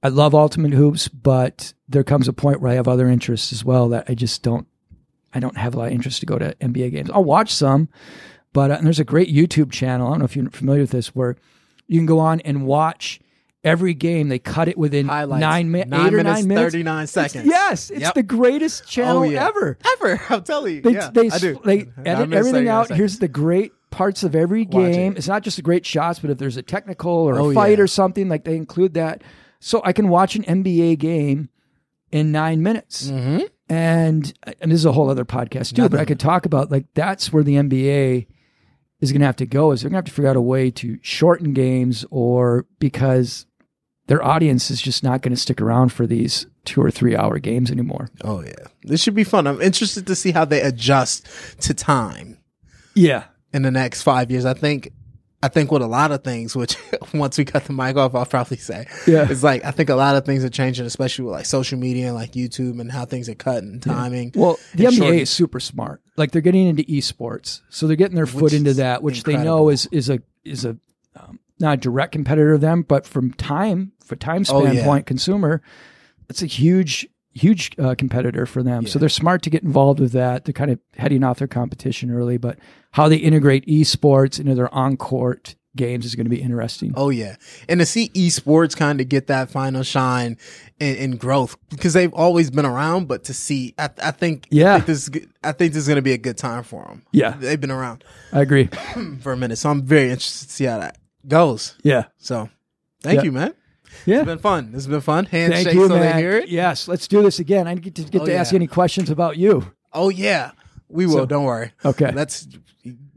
I 0.02 0.08
love 0.08 0.34
Ultimate 0.34 0.72
Hoops, 0.72 1.08
but 1.08 1.72
there 1.88 2.04
comes 2.04 2.28
a 2.28 2.32
point 2.32 2.60
where 2.60 2.70
I 2.70 2.74
have 2.74 2.88
other 2.88 3.08
interests 3.08 3.52
as 3.52 3.64
well 3.64 3.88
that 3.90 4.04
I 4.08 4.14
just 4.14 4.42
don't. 4.42 4.66
I 5.34 5.40
don't 5.40 5.56
have 5.56 5.74
a 5.74 5.78
lot 5.78 5.86
of 5.88 5.92
interest 5.92 6.20
to 6.20 6.26
go 6.26 6.38
to 6.38 6.54
NBA 6.60 6.92
games. 6.92 7.10
I'll 7.12 7.24
watch 7.24 7.52
some, 7.52 7.88
but 8.52 8.70
uh, 8.70 8.74
and 8.74 8.86
there's 8.86 9.00
a 9.00 9.04
great 9.04 9.28
YouTube 9.28 9.72
channel. 9.72 10.06
I 10.08 10.10
don't 10.10 10.20
know 10.20 10.24
if 10.26 10.36
you're 10.36 10.50
familiar 10.50 10.82
with 10.82 10.90
this, 10.92 11.08
where 11.14 11.36
you 11.88 11.98
can 11.98 12.06
go 12.06 12.18
on 12.20 12.40
and 12.42 12.64
watch 12.66 13.20
every 13.64 13.94
game. 13.94 14.28
They 14.28 14.38
cut 14.38 14.68
it 14.68 14.76
within 14.78 15.08
highlights. 15.08 15.40
nine, 15.40 15.70
mi- 15.70 15.84
nine 15.86 16.06
eight 16.08 16.14
or 16.14 16.16
minutes, 16.18 16.38
nine 16.40 16.48
minutes. 16.48 16.72
thirty 16.72 16.82
nine 16.84 17.04
It's- 17.04 17.10
seconds. 17.10 17.46
yes, 17.46 17.90
it's 17.90 18.00
Yep. 18.02 18.14
the 18.14 18.22
greatest 18.22 18.86
channel 18.88 19.18
Oh, 19.18 19.22
yeah. 19.24 19.46
ever. 19.48 19.78
ever. 19.94 20.20
I'm 20.30 20.42
telling 20.44 20.76
you. 20.76 20.82
They, 20.82 20.92
yeah, 20.92 21.10
they, 21.12 21.30
I 21.30 21.38
do. 21.38 21.60
they 21.64 21.86
edit 22.04 22.32
everything 22.32 22.68
out. 22.68 22.84
seconds. 22.88 22.98
Here's 22.98 23.18
the 23.18 23.28
great 23.28 23.72
parts 23.90 24.22
of 24.22 24.34
every 24.34 24.64
game. 24.64 25.12
it. 25.12 25.18
It's 25.18 25.28
not 25.28 25.42
just 25.42 25.56
the 25.56 25.62
great 25.62 25.86
shots, 25.86 26.18
but 26.18 26.30
if 26.30 26.38
there's 26.38 26.56
a 26.56 26.62
technical 26.62 27.10
or 27.12 27.36
a 27.38 27.44
Oh, 27.44 27.54
fight 27.54 27.78
yeah. 27.78 27.84
or 27.84 27.86
something, 27.86 28.28
like 28.28 28.44
they 28.44 28.56
include 28.56 28.94
that. 28.94 29.22
So 29.60 29.80
I 29.84 29.92
can 29.92 30.08
watch 30.08 30.36
an 30.36 30.42
NBA 30.44 30.98
game 30.98 31.48
in 32.12 32.30
nine 32.32 32.62
minutes. 32.62 33.10
Mhm. 33.10 33.48
And 33.68 34.32
and 34.60 34.70
this 34.70 34.80
is 34.80 34.84
a 34.84 34.92
whole 34.92 35.08
other 35.10 35.24
podcast 35.24 35.74
too, 35.74 35.88
but 35.88 35.98
I 35.98 36.04
could 36.04 36.20
talk 36.20 36.44
about 36.44 36.70
like 36.70 36.84
that's 36.94 37.32
where 37.32 37.42
the 37.42 37.54
NBA 37.54 38.26
is 39.00 39.10
going 39.10 39.20
to 39.20 39.26
have 39.26 39.36
to 39.36 39.46
go 39.46 39.72
is 39.72 39.80
they're 39.80 39.88
going 39.90 39.94
to 40.02 40.06
have 40.08 40.12
to 40.12 40.12
figure 40.12 40.30
out 40.30 40.36
a 40.36 40.40
way 40.40 40.70
to 40.70 40.98
shorten 41.02 41.52
games 41.54 42.04
or 42.10 42.66
because 42.78 43.46
their 44.06 44.22
audience 44.24 44.70
is 44.70 44.80
just 44.82 45.02
not 45.02 45.22
going 45.22 45.34
to 45.34 45.40
stick 45.40 45.60
around 45.62 45.90
for 45.92 46.06
these 46.06 46.46
two 46.66 46.82
or 46.82 46.90
three 46.90 47.16
hour 47.16 47.38
games 47.38 47.70
anymore. 47.70 48.08
Oh 48.22 48.42
yeah, 48.42 48.52
this 48.82 49.02
should 49.02 49.14
be 49.14 49.24
fun. 49.24 49.46
I'm 49.46 49.60
interested 49.62 50.06
to 50.08 50.14
see 50.14 50.32
how 50.32 50.44
they 50.44 50.60
adjust 50.60 51.26
to 51.62 51.72
time 51.74 52.38
Yeah. 52.94 53.24
in 53.54 53.62
the 53.62 53.70
next 53.70 54.02
five 54.02 54.30
years. 54.30 54.44
I 54.44 54.52
think, 54.54 54.90
I 55.44 55.48
think 55.48 55.70
with 55.70 55.82
a 55.82 55.86
lot 55.86 56.10
of 56.10 56.24
things, 56.24 56.56
which 56.56 56.76
once 57.14 57.36
we 57.36 57.44
cut 57.44 57.64
the 57.64 57.72
mic 57.72 57.96
off, 57.96 58.14
I'll 58.14 58.24
probably 58.24 58.56
say, 58.56 58.86
Yeah. 59.06 59.26
it's 59.30 59.42
like 59.42 59.64
I 59.64 59.70
think 59.72 59.90
a 59.90 59.94
lot 59.94 60.16
of 60.16 60.24
things 60.24 60.42
are 60.44 60.48
changing, 60.50 60.86
especially 60.86 61.26
with 61.26 61.34
like 61.34 61.46
social 61.46 61.78
media 61.78 62.06
and 62.06 62.14
like 62.14 62.32
YouTube 62.32 62.80
and 62.80 62.90
how 62.90 63.04
things 63.04 63.28
are 63.28 63.34
cut 63.34 63.62
and 63.62 63.82
timing. 63.82 64.32
Well, 64.34 64.58
the 64.74 64.86
and 64.86 64.94
NBA 64.94 64.98
shorten- 64.98 65.18
is 65.20 65.30
super 65.30 65.60
smart. 65.60 66.00
Like 66.16 66.30
they're 66.30 66.42
getting 66.42 66.66
into 66.66 66.82
esports, 66.84 67.60
so 67.68 67.86
they're 67.86 67.96
getting 67.96 68.16
their 68.16 68.26
foot 68.26 68.52
into 68.52 68.74
that, 68.74 69.02
which 69.02 69.24
they 69.24 69.36
know 69.36 69.68
is 69.68 69.86
is 69.92 70.08
a 70.10 70.20
is 70.44 70.64
a 70.64 70.76
um, 71.16 71.38
not 71.60 71.74
a 71.74 71.76
direct 71.76 72.12
competitor 72.12 72.54
of 72.54 72.60
them, 72.60 72.82
but 72.82 73.06
from 73.06 73.32
time 73.34 73.92
for 74.04 74.16
time 74.16 74.44
Oh, 74.48 74.62
span 74.62 74.76
yeah. 74.76 74.84
point 74.84 75.06
consumer, 75.06 75.60
it's 76.28 76.42
a 76.42 76.46
huge 76.46 77.06
huge 77.34 77.72
uh, 77.78 77.94
competitor 77.96 78.46
for 78.46 78.62
them. 78.62 78.86
So 78.86 78.98
they're 78.98 79.08
smart 79.08 79.42
to 79.42 79.50
get 79.50 79.62
involved 79.62 80.00
with 80.00 80.12
that. 80.12 80.44
They're 80.44 80.52
kind 80.52 80.70
of 80.70 80.78
heading 80.96 81.24
off 81.24 81.38
their 81.38 81.48
competition 81.48 82.10
early, 82.10 82.38
but 82.38 82.58
how 82.92 83.08
they 83.08 83.16
integrate 83.16 83.66
esports 83.66 84.38
into 84.38 84.54
their 84.54 84.72
on 84.74 84.96
court 84.96 85.56
games 85.76 86.04
is 86.06 86.14
going 86.14 86.26
to 86.26 86.30
be 86.30 86.40
interesting. 86.40 86.92
Oh 86.96 87.10
yeah, 87.10 87.34
and 87.68 87.80
to 87.80 87.86
see 87.86 88.08
esports 88.10 88.76
kind 88.76 89.00
of 89.00 89.08
get 89.08 89.26
that 89.26 89.50
final 89.50 89.82
shine 89.82 90.38
and, 90.78 90.96
and 90.98 91.18
growth 91.18 91.56
because 91.70 91.92
they've 91.94 92.14
always 92.14 92.48
been 92.52 92.64
around, 92.64 93.08
but 93.08 93.24
to 93.24 93.34
see, 93.34 93.74
I, 93.76 93.90
I 94.00 94.12
think, 94.12 94.46
Yeah. 94.50 94.74
I 94.74 94.76
think 94.76 94.86
this, 94.86 95.08
is 95.08 95.10
I 95.42 95.50
think 95.50 95.72
this 95.72 95.82
is 95.82 95.88
going 95.88 95.96
to 95.96 96.02
be 96.02 96.12
a 96.12 96.18
good 96.18 96.38
time 96.38 96.62
for 96.62 96.84
them. 96.84 97.02
Yeah. 97.10 97.30
they've 97.36 97.60
been 97.60 97.72
around 97.72 98.04
I 98.32 98.42
agree. 98.42 98.66
for 99.20 99.32
a 99.32 99.36
minute, 99.36 99.56
so 99.58 99.68
I'm 99.70 99.82
very 99.82 100.10
interested 100.10 100.46
to 100.46 100.52
see 100.52 100.64
how 100.66 100.78
that 100.78 100.98
goes. 101.26 101.76
Yeah. 101.82 102.04
So, 102.18 102.48
thank 103.02 103.16
Yeah. 103.16 103.22
you, 103.24 103.32
man. 103.32 103.54
Yeah. 104.06 104.16
It's 104.18 104.26
been 104.26 104.38
fun. 104.38 104.66
This 104.72 104.84
has 104.84 104.86
been 104.86 105.00
fun. 105.00 105.26
Handshake 105.26 105.64
Thank 105.64 105.76
you, 105.76 105.88
so 105.88 105.94
man. 105.98 106.16
they 106.16 106.22
hear 106.22 106.36
it. 106.38 106.48
Yes, 106.48 106.88
let's 106.88 107.08
do 107.08 107.22
this 107.22 107.38
again. 107.38 107.66
I 107.66 107.74
get 107.74 107.94
to 107.96 108.02
get 108.04 108.22
Oh, 108.22 108.26
to 108.26 108.34
ask 108.34 108.52
you 108.52 108.56
any 108.56 108.66
questions 108.66 109.10
about 109.10 109.36
you. 109.36 109.72
Oh 109.92 110.08
yeah, 110.08 110.52
we 110.88 111.06
will. 111.06 111.14
So- 111.14 111.26
don't 111.26 111.44
worry. 111.44 111.72
Okay. 111.84 112.10
Let's 112.12 112.46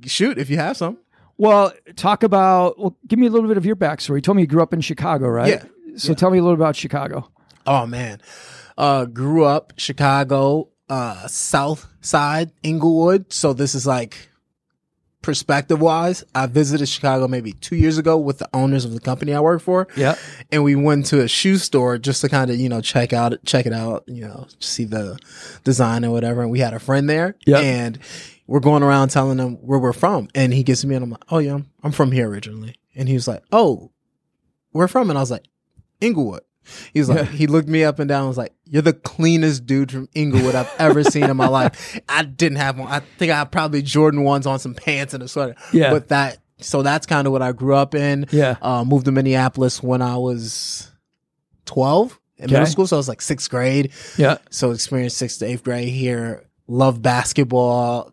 shoot 0.05 0.37
if 0.37 0.49
you 0.49 0.57
have 0.57 0.77
some. 0.77 0.97
Well, 1.37 1.71
talk 1.95 2.23
about. 2.23 2.79
Well, 2.79 2.97
give 3.07 3.19
me 3.19 3.27
a 3.27 3.29
little 3.29 3.47
bit 3.47 3.57
of 3.57 3.65
your 3.65 3.75
backstory. 3.75 4.15
You 4.15 4.21
told 4.21 4.37
me 4.37 4.41
you 4.43 4.47
grew 4.47 4.63
up 4.63 4.73
in 4.73 4.81
Chicago, 4.81 5.27
right? 5.27 5.49
Yeah. 5.49 5.63
So 5.97 6.13
tell 6.13 6.29
me 6.31 6.37
a 6.37 6.41
little 6.41 6.55
about 6.55 6.75
Chicago. 6.75 7.29
Oh 7.65 7.85
man. 7.85 8.21
Uh 8.77 9.05
grew 9.05 9.43
up 9.43 9.73
Chicago, 9.77 10.69
uh 10.89 11.27
South 11.27 11.87
Side, 12.01 12.51
Englewood. 12.63 13.33
So 13.33 13.53
this 13.53 13.73
is 13.75 13.85
like 13.87 14.29
perspective 15.21 15.81
wise. 15.81 16.23
I 16.33 16.45
visited 16.45 16.87
Chicago 16.87 17.27
maybe 17.27 17.53
two 17.53 17.75
years 17.75 17.97
ago 17.97 18.17
with 18.17 18.37
the 18.37 18.49
owners 18.53 18.85
of 18.85 18.93
the 18.93 18.99
company 18.99 19.33
I 19.33 19.39
work 19.39 19.61
for. 19.61 19.87
Yeah. 19.95 20.15
And 20.51 20.63
we 20.63 20.75
went 20.75 21.05
to 21.07 21.21
a 21.21 21.27
shoe 21.27 21.57
store 21.57 21.97
just 21.97 22.21
to 22.21 22.29
kind 22.29 22.49
of, 22.49 22.57
you 22.57 22.69
know, 22.69 22.81
check 22.81 23.13
out 23.13 23.33
check 23.45 23.65
it 23.65 23.73
out, 23.73 24.03
you 24.07 24.21
know, 24.21 24.47
see 24.59 24.85
the 24.85 25.19
design 25.63 26.05
or 26.05 26.11
whatever. 26.11 26.41
And 26.41 26.51
we 26.51 26.59
had 26.59 26.73
a 26.73 26.79
friend 26.79 27.09
there. 27.09 27.35
Yeah. 27.45 27.59
And 27.59 27.99
we're 28.45 28.59
going 28.61 28.83
around 28.83 29.09
telling 29.09 29.39
him 29.39 29.55
where 29.55 29.79
we're 29.79 29.93
from. 29.93 30.29
And 30.33 30.53
he 30.53 30.63
gets 30.63 30.81
to 30.81 30.87
me 30.87 30.95
and 30.95 31.03
I'm 31.03 31.09
like, 31.09 31.25
Oh 31.29 31.39
yeah, 31.39 31.55
I'm, 31.55 31.69
I'm 31.83 31.91
from 31.91 32.11
here 32.11 32.29
originally. 32.29 32.75
And 32.95 33.09
he 33.09 33.15
was 33.15 33.27
like, 33.27 33.43
Oh, 33.51 33.91
where 34.71 34.87
from? 34.87 35.09
And 35.09 35.17
I 35.17 35.21
was 35.21 35.31
like, 35.31 35.45
Englewood. 36.01 36.41
He 36.93 36.99
was 36.99 37.09
like, 37.09 37.27
he 37.29 37.47
looked 37.47 37.67
me 37.69 37.83
up 37.83 37.99
and 37.99 38.07
down. 38.09 38.21
and 38.21 38.27
was 38.27 38.37
like, 38.37 38.53
"You're 38.65 38.81
the 38.81 38.93
cleanest 38.93 39.65
dude 39.65 39.91
from 39.91 40.09
Englewood 40.15 40.55
I've 40.55 40.71
ever 40.79 41.03
seen 41.03 41.23
in 41.29 41.37
my 41.37 41.47
life." 41.47 41.99
I 42.09 42.23
didn't 42.23 42.57
have 42.57 42.77
one. 42.77 42.87
I 42.91 43.01
think 43.17 43.31
I 43.31 43.43
probably 43.45 43.81
Jordan 43.81 44.23
ones 44.23 44.45
on 44.47 44.59
some 44.59 44.73
pants 44.73 45.13
and 45.13 45.21
a 45.23 45.27
sweater. 45.27 45.55
Yeah. 45.73 45.91
but 45.91 46.09
that. 46.09 46.39
So 46.59 46.81
that's 46.81 47.05
kind 47.05 47.27
of 47.27 47.33
what 47.33 47.41
I 47.43 47.51
grew 47.51 47.75
up 47.75 47.93
in. 47.93 48.25
Yeah. 48.31 48.55
Uh, 48.61 48.83
moved 48.83 49.05
to 49.05 49.11
Minneapolis 49.11 49.83
when 49.83 50.01
I 50.01 50.17
was 50.17 50.91
twelve 51.65 52.19
in 52.37 52.45
middle 52.45 52.63
Okay. 52.63 52.71
school. 52.71 52.87
So 52.87 52.95
I 52.95 52.99
was 52.99 53.07
like 53.07 53.21
sixth 53.21 53.49
grade. 53.49 53.91
Yeah. 54.17 54.37
So 54.49 54.71
experienced 54.71 55.17
sixth 55.17 55.39
to 55.39 55.45
eighth 55.45 55.63
grade 55.63 55.89
here. 55.89 56.43
Loved 56.67 57.01
basketball. 57.01 58.11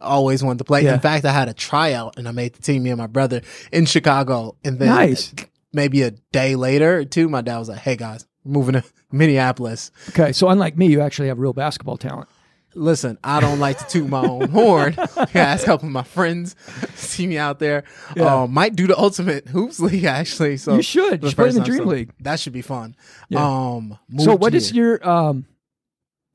Always 0.00 0.44
wanted 0.44 0.58
to 0.58 0.64
play. 0.64 0.84
Yeah. 0.84 0.94
In 0.94 1.00
fact, 1.00 1.24
I 1.24 1.32
had 1.32 1.48
a 1.48 1.54
tryout 1.54 2.18
and 2.18 2.28
I 2.28 2.30
made 2.30 2.52
the 2.54 2.62
team. 2.62 2.82
Me 2.84 2.90
and 2.90 2.98
my 2.98 3.06
brother 3.08 3.40
in 3.72 3.84
Chicago. 3.86 4.56
And 4.64 4.78
then 4.78 4.88
Nice. 4.88 5.34
Maybe 5.72 6.02
a 6.02 6.12
day 6.32 6.56
later 6.56 6.98
or 6.98 7.04
two, 7.04 7.28
my 7.28 7.40
dad 7.42 7.58
was 7.58 7.68
like, 7.68 7.78
"Hey 7.78 7.96
guys, 7.96 8.26
we're 8.44 8.52
moving 8.52 8.74
to 8.74 8.84
Minneapolis." 9.12 9.90
Okay. 10.10 10.32
So 10.32 10.48
unlike 10.48 10.76
me, 10.76 10.86
you 10.86 11.00
actually 11.00 11.28
have 11.28 11.38
real 11.38 11.52
basketball 11.52 11.96
talent. 11.96 12.28
Listen, 12.74 13.18
I 13.24 13.40
don't 13.40 13.58
like 13.58 13.78
to 13.78 13.86
toot 13.86 14.08
my 14.08 14.20
own 14.20 14.48
horn. 14.50 14.94
I 14.98 15.26
asked 15.34 15.64
a 15.64 15.66
couple 15.66 15.86
of 15.86 15.92
my 15.92 16.02
friends 16.02 16.54
see 16.94 17.26
me 17.26 17.38
out 17.38 17.58
there. 17.58 17.82
Yeah. 18.14 18.42
Um, 18.42 18.52
might 18.52 18.76
do 18.76 18.86
the 18.86 18.96
ultimate 18.96 19.48
hoops 19.48 19.80
league 19.80 20.04
actually. 20.04 20.58
So 20.58 20.76
You 20.76 20.82
should. 20.82 21.22
You 21.22 21.30
should 21.30 21.36
play 21.36 21.48
in 21.48 21.54
the 21.54 21.60
Dream 21.62 21.78
so 21.78 21.84
League. 21.84 22.12
That 22.20 22.38
should 22.38 22.52
be 22.52 22.62
fun. 22.62 22.94
Yeah. 23.30 23.40
Um, 23.44 23.98
So 24.18 24.34
what 24.36 24.54
is 24.54 24.72
your 24.72 25.06
um? 25.08 25.46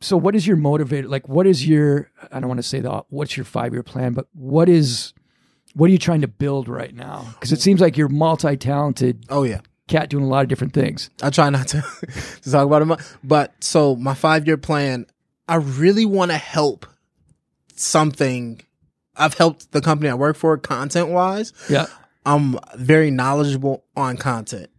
So 0.01 0.17
what 0.17 0.35
is 0.35 0.45
your 0.45 0.57
motivator? 0.57 1.07
Like, 1.07 1.29
what 1.29 1.47
is 1.47 1.65
your? 1.65 2.09
I 2.29 2.39
don't 2.41 2.49
want 2.49 2.57
to 2.57 2.63
say 2.63 2.81
the 2.81 3.03
what's 3.09 3.37
your 3.37 3.45
five 3.45 3.71
year 3.71 3.83
plan, 3.83 4.13
but 4.13 4.27
what 4.33 4.67
is? 4.67 5.13
What 5.73 5.89
are 5.89 5.91
you 5.91 5.97
trying 5.97 6.21
to 6.21 6.27
build 6.27 6.67
right 6.67 6.93
now? 6.93 7.25
Because 7.33 7.51
it 7.51 7.61
seems 7.61 7.81
like 7.81 7.97
you're 7.97 8.09
multi 8.09 8.55
talented 8.57 9.25
Oh 9.29 9.43
yeah. 9.43 9.61
cat 9.87 10.09
doing 10.09 10.23
a 10.23 10.27
lot 10.27 10.43
of 10.43 10.47
different 10.49 10.73
things. 10.73 11.09
I 11.21 11.29
try 11.29 11.49
not 11.49 11.67
to, 11.69 11.81
to 12.43 12.51
talk 12.51 12.65
about 12.65 12.81
it, 12.99 12.99
but 13.23 13.53
so 13.63 13.95
my 13.95 14.13
five 14.13 14.45
year 14.47 14.57
plan, 14.57 15.05
I 15.47 15.55
really 15.55 16.05
want 16.05 16.31
to 16.31 16.37
help 16.37 16.85
something. 17.75 18.61
I've 19.15 19.33
helped 19.35 19.71
the 19.71 19.81
company 19.81 20.09
I 20.09 20.13
work 20.15 20.35
for 20.35 20.57
content 20.57 21.09
wise. 21.09 21.53
Yeah. 21.69 21.85
I'm 22.25 22.57
very 22.75 23.11
knowledgeable 23.11 23.83
on 23.95 24.17
content. 24.17 24.69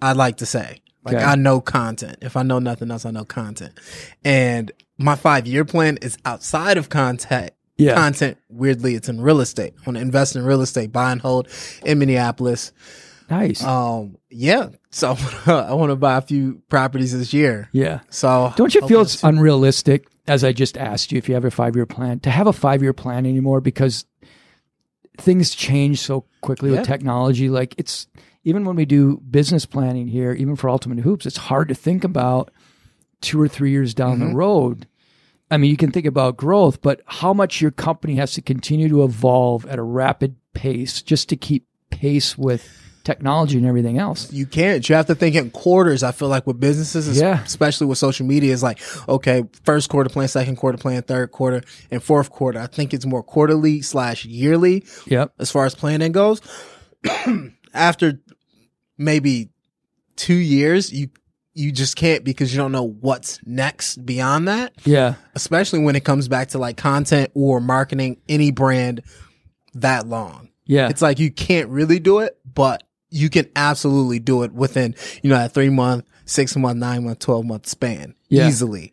I'd 0.00 0.16
like 0.16 0.38
to 0.38 0.46
say, 0.46 0.80
like 1.04 1.14
Okay. 1.16 1.24
I 1.24 1.36
know 1.36 1.60
content. 1.60 2.18
If 2.20 2.36
I 2.36 2.42
know 2.42 2.58
nothing 2.58 2.90
else, 2.90 3.06
I 3.06 3.10
know 3.10 3.24
content. 3.24 3.78
And 4.24 4.72
my 4.98 5.14
five 5.14 5.46
year 5.46 5.64
plan 5.64 5.98
is 6.02 6.18
outside 6.24 6.76
of 6.76 6.88
content. 6.88 7.52
Yeah. 7.78 7.94
Content. 7.94 8.36
Weirdly, 8.48 8.94
it's 8.96 9.08
in 9.08 9.20
real 9.20 9.40
estate. 9.40 9.72
I 9.78 9.82
want 9.88 9.96
to 9.96 10.02
invest 10.02 10.34
in 10.36 10.44
real 10.44 10.60
estate, 10.62 10.92
buy 10.92 11.12
and 11.12 11.20
hold 11.20 11.48
in 11.86 11.98
Minneapolis. 12.00 12.72
Nice. 13.30 13.62
Um, 13.62 14.16
yeah. 14.30 14.70
So 14.90 15.16
I 15.46 15.72
want 15.74 15.90
to 15.90 15.96
buy 15.96 16.16
a 16.16 16.20
few 16.22 16.60
properties 16.68 17.16
this 17.16 17.32
year. 17.32 17.68
yeah. 17.72 18.00
So 18.10 18.52
Don't 18.56 18.74
you 18.74 18.86
feel 18.88 19.02
it's 19.02 19.22
unrealistic, 19.22 20.08
as 20.26 20.42
I 20.44 20.52
just 20.52 20.76
asked 20.76 21.12
you, 21.12 21.18
if 21.18 21.28
you 21.28 21.34
have 21.34 21.44
a 21.44 21.50
five 21.50 21.76
year 21.76 21.86
plan, 21.86 22.20
to 22.20 22.30
have 22.30 22.46
a 22.46 22.52
five 22.52 22.82
year 22.82 22.92
plan 22.92 23.26
anymore 23.26 23.60
because 23.60 24.04
things 25.18 25.54
change 25.54 26.00
so 26.00 26.24
quickly 26.40 26.70
Yeah. 26.72 26.78
with 26.78 26.86
technology? 26.86 27.48
Like 27.48 27.74
it's 27.78 28.06
even 28.44 28.64
when 28.64 28.76
we 28.76 28.86
do 28.86 29.18
business 29.30 29.66
planning 29.66 30.08
here, 30.08 30.32
even 30.32 30.56
for 30.56 30.70
Ultimate 30.70 31.00
Hoops, 31.00 31.26
it's 31.26 31.36
hard 31.36 31.68
to 31.68 31.74
think 31.74 32.04
about 32.04 32.50
two 33.20 33.40
or 33.40 33.48
three 33.48 33.70
years 33.70 33.94
down 33.94 34.18
Mm-hmm. 34.18 34.30
the 34.30 34.34
road. 34.36 34.86
I 35.50 35.56
mean, 35.56 35.70
you 35.70 35.76
can 35.76 35.90
think 35.90 36.06
about 36.06 36.36
growth, 36.36 36.82
but 36.82 37.00
how 37.06 37.32
much 37.32 37.60
your 37.60 37.70
company 37.70 38.16
has 38.16 38.32
to 38.34 38.42
continue 38.42 38.88
to 38.90 39.02
evolve 39.04 39.64
at 39.66 39.78
a 39.78 39.82
rapid 39.82 40.36
pace 40.52 41.00
just 41.02 41.28
to 41.30 41.36
keep 41.36 41.66
pace 41.90 42.36
with 42.36 42.68
technology 43.04 43.56
and 43.56 43.64
everything 43.66 43.96
else. 43.96 44.30
you 44.30 44.44
can't. 44.44 44.86
You 44.86 44.94
have 44.94 45.06
to 45.06 45.14
think 45.14 45.34
in 45.34 45.50
quarters. 45.50 46.02
I 46.02 46.12
feel 46.12 46.28
like 46.28 46.46
with 46.46 46.60
businesses, 46.60 47.18
Yeah. 47.18 47.42
especially 47.42 47.86
with 47.86 47.96
social 47.96 48.26
media, 48.26 48.52
is 48.52 48.62
like 48.62 48.78
okay, 49.08 49.44
first 49.64 49.88
quarter 49.88 50.10
plan, 50.10 50.28
second 50.28 50.56
quarter 50.56 50.76
plan, 50.76 51.00
third 51.00 51.30
quarter, 51.32 51.62
and 51.90 52.02
fourth 52.02 52.28
quarter. 52.28 52.58
I 52.58 52.66
think 52.66 52.92
it's 52.92 53.06
more 53.06 53.22
quarterly 53.22 53.80
slash 53.80 54.26
yearly 54.26 54.84
Yep. 55.06 55.32
as 55.38 55.50
far 55.50 55.64
as 55.64 55.74
planning 55.74 56.12
goes. 56.12 56.42
After 57.72 58.20
maybe 58.98 59.50
two 60.16 60.34
years, 60.34 60.92
you 60.92 61.08
you 61.58 61.72
just 61.72 61.96
can't 61.96 62.24
because 62.24 62.52
you 62.52 62.58
don't 62.58 62.72
know 62.72 62.84
what's 62.84 63.40
next 63.44 64.04
beyond 64.06 64.46
that. 64.48 64.72
Yeah. 64.84 65.14
Especially 65.34 65.80
when 65.80 65.96
it 65.96 66.04
comes 66.04 66.28
back 66.28 66.48
to 66.48 66.58
like 66.58 66.76
content 66.76 67.30
or 67.34 67.60
marketing 67.60 68.18
any 68.28 68.50
brand 68.52 69.02
that 69.74 70.06
long. 70.06 70.48
Yeah. 70.64 70.88
It's 70.88 71.02
like 71.02 71.18
you 71.18 71.30
can't 71.30 71.68
really 71.68 71.98
do 71.98 72.20
it, 72.20 72.38
but 72.54 72.84
you 73.10 73.28
can 73.30 73.48
absolutely 73.56 74.18
do 74.18 74.42
it 74.44 74.52
within, 74.52 74.94
you 75.22 75.30
know, 75.30 75.44
a 75.44 75.48
three 75.48 75.70
month, 75.70 76.04
six 76.26 76.54
month, 76.56 76.78
nine 76.78 77.04
month, 77.04 77.18
12 77.18 77.44
month 77.44 77.66
span. 77.66 78.14
Yeah. 78.28 78.46
Easily. 78.48 78.92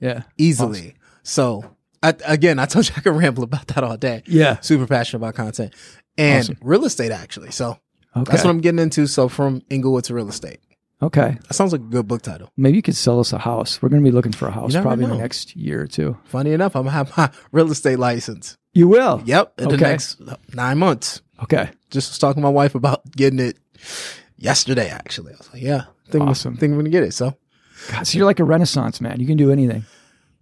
yeah. 0.00 0.22
Easily. 0.36 0.94
So 1.22 1.64
I, 2.02 2.14
again, 2.26 2.58
I 2.58 2.66
told 2.66 2.88
you 2.88 2.94
I 2.96 3.00
could 3.00 3.16
ramble 3.16 3.42
about 3.44 3.68
that 3.68 3.82
all 3.84 3.96
day. 3.96 4.22
Yeah. 4.26 4.60
Super 4.60 4.86
passionate 4.86 5.18
about 5.18 5.34
content 5.34 5.74
and 6.18 6.40
Awesome. 6.44 6.58
real 6.60 6.84
estate 6.84 7.12
actually. 7.12 7.52
So 7.52 7.78
Okay. 8.16 8.30
that's 8.32 8.44
what 8.44 8.50
I'm 8.50 8.60
getting 8.60 8.78
into. 8.80 9.06
So 9.06 9.28
from 9.28 9.62
Englewood 9.70 10.04
to 10.04 10.14
real 10.14 10.28
estate. 10.28 10.58
Okay. 11.02 11.38
That 11.48 11.54
sounds 11.54 11.72
like 11.72 11.80
a 11.80 11.84
good 11.84 12.06
book 12.08 12.22
title. 12.22 12.50
Maybe 12.56 12.76
you 12.76 12.82
could 12.82 12.96
sell 12.96 13.20
us 13.20 13.32
a 13.32 13.38
house. 13.38 13.80
We're 13.82 13.88
going 13.88 14.02
to 14.02 14.08
be 14.10 14.14
looking 14.14 14.32
for 14.32 14.48
a 14.48 14.50
house 14.52 14.74
probably 14.74 15.04
in 15.04 15.10
the 15.10 15.16
next 15.18 15.54
year 15.56 15.82
or 15.82 15.86
two. 15.86 16.16
Funny 16.24 16.52
enough, 16.52 16.74
I'm 16.76 16.82
gonna 16.84 16.92
have 16.92 17.16
my 17.16 17.30
real 17.52 17.70
estate 17.70 17.98
license. 17.98 18.56
You 18.72 18.88
will. 18.88 19.22
Yep. 19.24 19.54
In 19.60 19.68
the 19.68 19.74
Okay. 19.76 19.84
next 19.84 20.20
uh, 20.20 20.36
nine 20.54 20.78
months. 20.78 21.22
Okay. 21.42 21.70
Just 21.90 22.10
was 22.12 22.18
talking 22.18 22.40
to 22.42 22.46
my 22.46 22.50
wife 22.52 22.74
about 22.74 23.10
getting 23.12 23.38
it 23.38 23.58
yesterday, 24.36 24.88
actually. 24.88 25.32
I 25.32 25.36
was 25.38 25.52
like, 25.52 25.62
yeah, 25.62 25.84
think, 26.10 26.24
Awesome. 26.24 26.54
I'm, 26.54 26.56
think 26.58 26.70
I'm 26.70 26.76
going 26.76 26.84
to 26.84 26.90
get 26.90 27.02
it. 27.02 27.12
So 27.14 27.34
God, 27.90 28.06
so 28.06 28.18
you're 28.18 28.26
like 28.26 28.40
a 28.40 28.44
renaissance 28.44 29.00
man. 29.00 29.20
You 29.20 29.26
can 29.26 29.36
do 29.36 29.50
anything. 29.50 29.84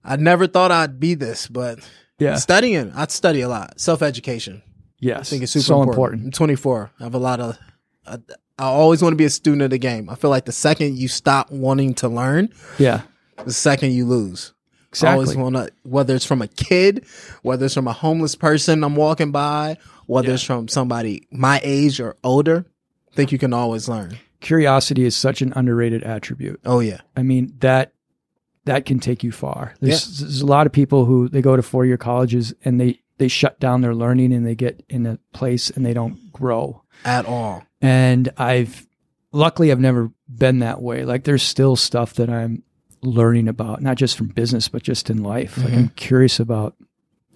I 0.05 0.17
never 0.17 0.47
thought 0.47 0.71
I'd 0.71 1.01
be 1.01 1.15
this, 1.15 1.47
but 1.49 1.79
Yeah. 2.19 2.37
studying, 2.37 2.93
I'd 2.93 3.11
study 3.11 3.41
a 3.41 3.49
lot. 3.49 3.81
Self 3.81 4.03
education. 4.03 4.63
Yes. 5.01 5.21
I 5.21 5.23
think 5.25 5.43
it's 5.43 5.53
super 5.53 5.63
so 5.65 5.81
important. 5.83 6.23
important. 6.23 6.25
I'm 6.27 6.31
24. 6.33 6.91
I 7.01 7.03
have 7.05 7.15
a 7.15 7.19
lot 7.19 7.41
of. 7.41 7.59
I, 8.07 8.19
I 8.59 8.65
always 8.67 9.03
want 9.03 9.13
to 9.13 9.17
be 9.17 9.25
a 9.25 9.31
student 9.31 9.63
of 9.63 9.71
the 9.71 9.79
game. 9.79 10.09
I 10.09 10.15
feel 10.15 10.31
like 10.31 10.45
the 10.45 10.53
second 10.53 10.97
you 10.97 11.09
stop 11.09 11.51
wanting 11.51 11.95
to 11.95 12.09
learn, 12.09 12.51
Yeah. 12.79 13.03
the 13.45 13.53
second 13.53 13.93
you 13.93 14.05
lose. 14.07 14.53
I 14.57 14.89
Exactly. 14.91 15.13
always 15.13 15.37
want 15.37 15.57
to, 15.57 15.71
whether 15.83 16.15
it's 16.15 16.25
from 16.25 16.41
a 16.41 16.47
kid, 16.47 17.05
whether 17.43 17.65
it's 17.67 17.75
from 17.75 17.89
a 17.89 17.93
homeless 17.93 18.37
person 18.37 18.85
I'm 18.85 18.95
walking 18.95 19.33
by, 19.33 19.77
whether 20.07 20.29
Yeah. 20.29 20.35
it's 20.35 20.45
from 20.45 20.69
somebody 20.69 21.27
my 21.33 21.61
age 21.65 21.99
or 22.01 22.15
older, 22.23 22.65
I 23.13 23.15
think 23.17 23.33
you 23.33 23.39
can 23.39 23.53
always 23.53 23.89
learn. 23.89 24.19
Curiosity 24.41 25.05
is 25.05 25.17
such 25.17 25.43
an 25.43 25.53
underrated 25.57 26.05
attribute. 26.05 26.61
Oh 26.65 26.79
yeah. 26.81 27.01
I 27.17 27.23
mean 27.25 27.55
that 27.61 27.93
that 28.67 28.87
can 28.87 28.99
take 29.01 29.23
you 29.25 29.33
far. 29.33 29.75
There's, 29.81 30.21
there's 30.21 30.41
a 30.41 30.47
lot 30.47 30.67
of 30.67 30.73
people 30.73 31.05
who 31.07 31.29
they 31.29 31.43
go 31.43 31.57
to 31.57 31.63
four 31.63 31.85
year 31.85 31.97
colleges 31.97 32.55
and 32.65 32.81
they 32.81 33.01
they 33.19 33.29
shut 33.29 33.59
down 33.61 33.81
their 33.81 33.95
learning 33.95 34.33
and 34.33 34.47
they 34.47 34.55
get 34.55 34.83
in 34.89 35.07
a 35.07 35.19
place 35.33 35.71
and 35.71 35.85
they 35.85 35.93
don't 35.95 36.33
grow. 36.33 36.83
At 37.05 37.27
all. 37.27 37.65
And 37.85 38.31
I've 38.39 38.87
luckily 39.33 39.71
I've 39.71 39.81
never 39.81 40.11
been 40.29 40.61
that 40.61 40.81
way. 40.81 41.05
Like 41.05 41.25
there's 41.25 41.43
still 41.43 41.77
stuff 41.77 42.15
that 42.15 42.31
I'm 42.31 42.63
learning 43.03 43.49
about, 43.49 43.83
not 43.83 43.97
just 43.97 44.17
from 44.17 44.29
business, 44.29 44.69
but 44.69 44.83
just 44.83 45.11
in 45.11 45.23
life. 45.23 45.59
Like 45.59 45.73
I'm 45.73 45.73
mm-hmm. 45.73 45.95
curious 45.95 46.41
about 46.41 46.75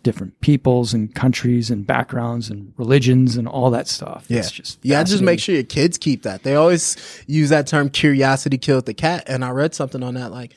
different 0.02 0.40
peoples 0.40 0.94
and 0.94 1.14
countries 1.14 1.70
and 1.70 1.86
backgrounds 1.86 2.48
and 2.48 2.72
religions 2.78 3.36
and 3.36 3.46
all 3.46 3.70
that 3.70 3.88
stuff. 3.88 4.24
Yeah. 4.28 4.38
It's 4.38 4.50
just 4.50 4.78
Yeah, 4.82 5.02
just 5.02 5.22
make 5.22 5.40
sure 5.40 5.54
your 5.54 5.64
kids 5.64 5.98
keep 5.98 6.22
that. 6.22 6.44
They 6.44 6.54
always 6.54 6.96
use 7.26 7.50
that 7.50 7.66
term 7.66 7.90
curiosity 7.90 8.56
killed 8.56 8.86
the 8.86 8.94
cat. 8.94 9.24
And 9.26 9.44
I 9.44 9.50
read 9.50 9.74
something 9.74 10.02
on 10.02 10.14
that 10.14 10.30
like, 10.30 10.54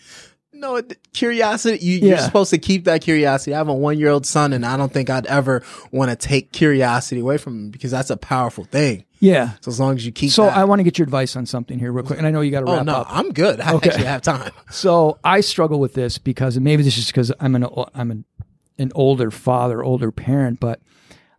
no, 0.62 0.76
it- 0.78 0.98
curiosity, 1.14 1.84
you, 1.86 2.00
you're 2.08 2.18
supposed 2.20 2.52
to 2.52 2.58
keep 2.58 2.86
that 2.86 3.02
curiosity. 3.02 3.54
I 3.54 3.58
have 3.58 3.68
a 3.68 3.74
one 3.74 3.98
year 4.00 4.10
old 4.10 4.26
son 4.26 4.54
and 4.54 4.66
I 4.66 4.78
don't 4.78 4.92
think 4.94 5.10
I'd 5.10 5.26
ever 5.26 5.64
want 5.92 6.10
to 6.12 6.16
take 6.16 6.52
curiosity 6.54 7.20
away 7.20 7.38
from 7.38 7.58
him 7.58 7.70
because 7.72 7.92
that's 7.92 8.10
a 8.10 8.18
powerful 8.18 8.64
thing. 8.64 9.04
Yeah. 9.20 9.52
So 9.62 9.70
as 9.70 9.80
long 9.80 9.96
as 9.96 10.06
you 10.06 10.12
keep 10.12 10.32
So 10.32 10.46
that. 10.46 10.56
I 10.58 10.64
want 10.64 10.80
to 10.80 10.84
get 10.84 10.98
your 10.98 11.04
advice 11.04 11.36
on 11.36 11.46
something 11.46 11.78
here 11.78 11.92
real 11.92 12.06
quick. 12.06 12.18
And 12.18 12.26
I 12.28 12.32
know 12.32 12.42
you 12.42 12.50
got 12.52 12.62
to 12.62 12.72
oh 12.72 12.76
wrap 12.78 12.86
no, 12.86 12.94
up. 12.96 13.08
I'm 13.10 13.32
good. 13.34 13.60
I 13.60 13.74
Okay. 13.74 13.90
actually 13.90 14.06
have 14.06 14.22
time. 14.22 14.52
So 14.72 15.20
I 15.24 15.42
struggle 15.42 15.80
with 15.80 15.94
this 15.94 16.18
because 16.18 16.58
maybe 16.60 16.82
this 16.84 16.98
is 16.98 17.08
because 17.08 17.32
I'm 17.40 17.56
an 17.56 17.68
I'm 17.94 18.10
an, 18.12 18.26
an 18.80 18.92
older 18.96 19.30
father, 19.30 19.84
older 19.84 20.12
parent, 20.12 20.60
but 20.60 20.80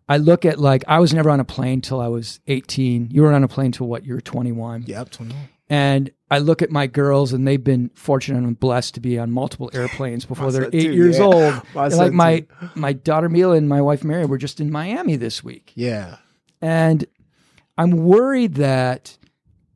I 0.09 0.19
look 0.19 0.45
at 0.45 0.59
like 0.61 0.85
I 0.87 0.99
was 1.01 1.15
never 1.15 1.31
on 1.31 1.41
a 1.41 1.45
plane 1.45 1.81
till 1.81 2.01
I 2.01 2.09
was 2.09 2.41
18. 2.47 3.09
You 3.11 3.23
were 3.23 3.33
on 3.33 3.43
a 3.43 3.49
plane 3.49 3.73
till 3.73 3.87
what? 3.87 4.05
You're 4.05 4.21
21. 4.21 4.85
Yep. 4.87 5.11
21. 5.11 5.49
And 5.71 6.11
I 6.33 6.39
look 6.39 6.63
at 6.63 6.71
my 6.71 6.87
girls 6.87 7.35
and 7.35 7.47
they've 7.47 7.63
been 7.63 7.91
fortunate 7.95 8.39
and 8.39 8.59
blessed 8.59 8.95
to 8.95 9.01
be 9.01 9.19
on 9.19 9.31
multiple 9.31 9.71
airplanes 9.75 10.25
before 10.25 10.51
they're 10.51 10.71
eight 10.73 10.85
too, 10.85 10.95
years 10.95 11.19
yeah. 11.19 11.25
old. 11.25 11.63
My 11.75 11.89
like 11.89 12.13
my 12.15 12.41
too. 12.41 12.71
my 12.75 12.95
daughter 12.95 13.29
Mila 13.29 13.57
and 13.57 13.69
my 13.69 13.83
wife 13.83 14.03
Mary 14.03 14.25
were 14.25 14.39
just 14.39 14.59
in 14.59 14.71
Miami 14.71 15.17
this 15.17 15.45
week. 15.45 15.73
Yeah. 15.75 16.17
And 16.63 17.05
I'm 17.77 17.91
worried 17.91 18.55
that 18.55 19.19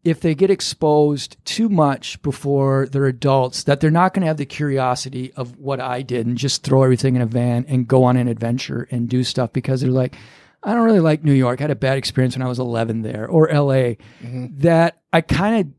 if 0.03 0.21
they 0.21 0.35
get 0.35 0.49
exposed 0.49 1.37
too 1.45 1.69
much 1.69 2.23
before 2.23 2.87
they're 2.87 3.05
adults, 3.05 3.65
that 3.65 3.81
they're 3.81 3.91
not 3.91 4.15
going 4.15 4.23
to 4.23 4.29
have 4.29 4.39
the 4.39 4.47
curiosity 4.47 5.35
of 5.35 5.59
what 5.59 5.79
I 5.79 6.01
did 6.01 6.27
and 6.27 6.39
just 6.39 6.63
throw 6.63 6.85
everything 6.85 7.17
in 7.17 7.23
a 7.23 7.27
van 7.27 7.67
and 7.69 7.87
go 7.87 8.05
on 8.05 8.17
an 8.17 8.29
adventure 8.29 8.89
and 8.91 9.11
do 9.11 9.25
stuff 9.25 9.53
because 9.53 9.83
they're 9.83 9.91
like, 9.91 10.17
I 10.63 10.73
don't 10.73 10.85
really 10.85 11.01
like 11.01 11.23
New 11.23 11.35
York. 11.35 11.61
I 11.61 11.65
had 11.65 11.71
a 11.71 11.77
bad 11.77 11.99
experience 11.99 12.35
when 12.35 12.47
I 12.47 12.49
was 12.49 12.59
11 12.59 13.03
there 13.03 13.27
or 13.29 13.49
LA. 13.49 13.99
Mm-hmm. 14.23 14.47
That 14.61 15.03
I 15.13 15.21
kind 15.21 15.61
of 15.61 15.73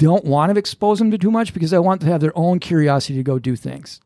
don't 0.00 0.24
want 0.24 0.52
to 0.52 0.58
expose 0.58 0.98
them 0.98 1.10
to 1.12 1.18
too 1.18 1.30
much 1.30 1.54
because 1.54 1.72
I 1.72 1.78
want 1.78 2.00
to 2.00 2.06
have 2.08 2.20
their 2.20 2.36
own 2.36 2.58
curiosity 2.58 3.14
to 3.14 3.22
go 3.22 3.38
do 3.38 3.54
things. 3.56 4.00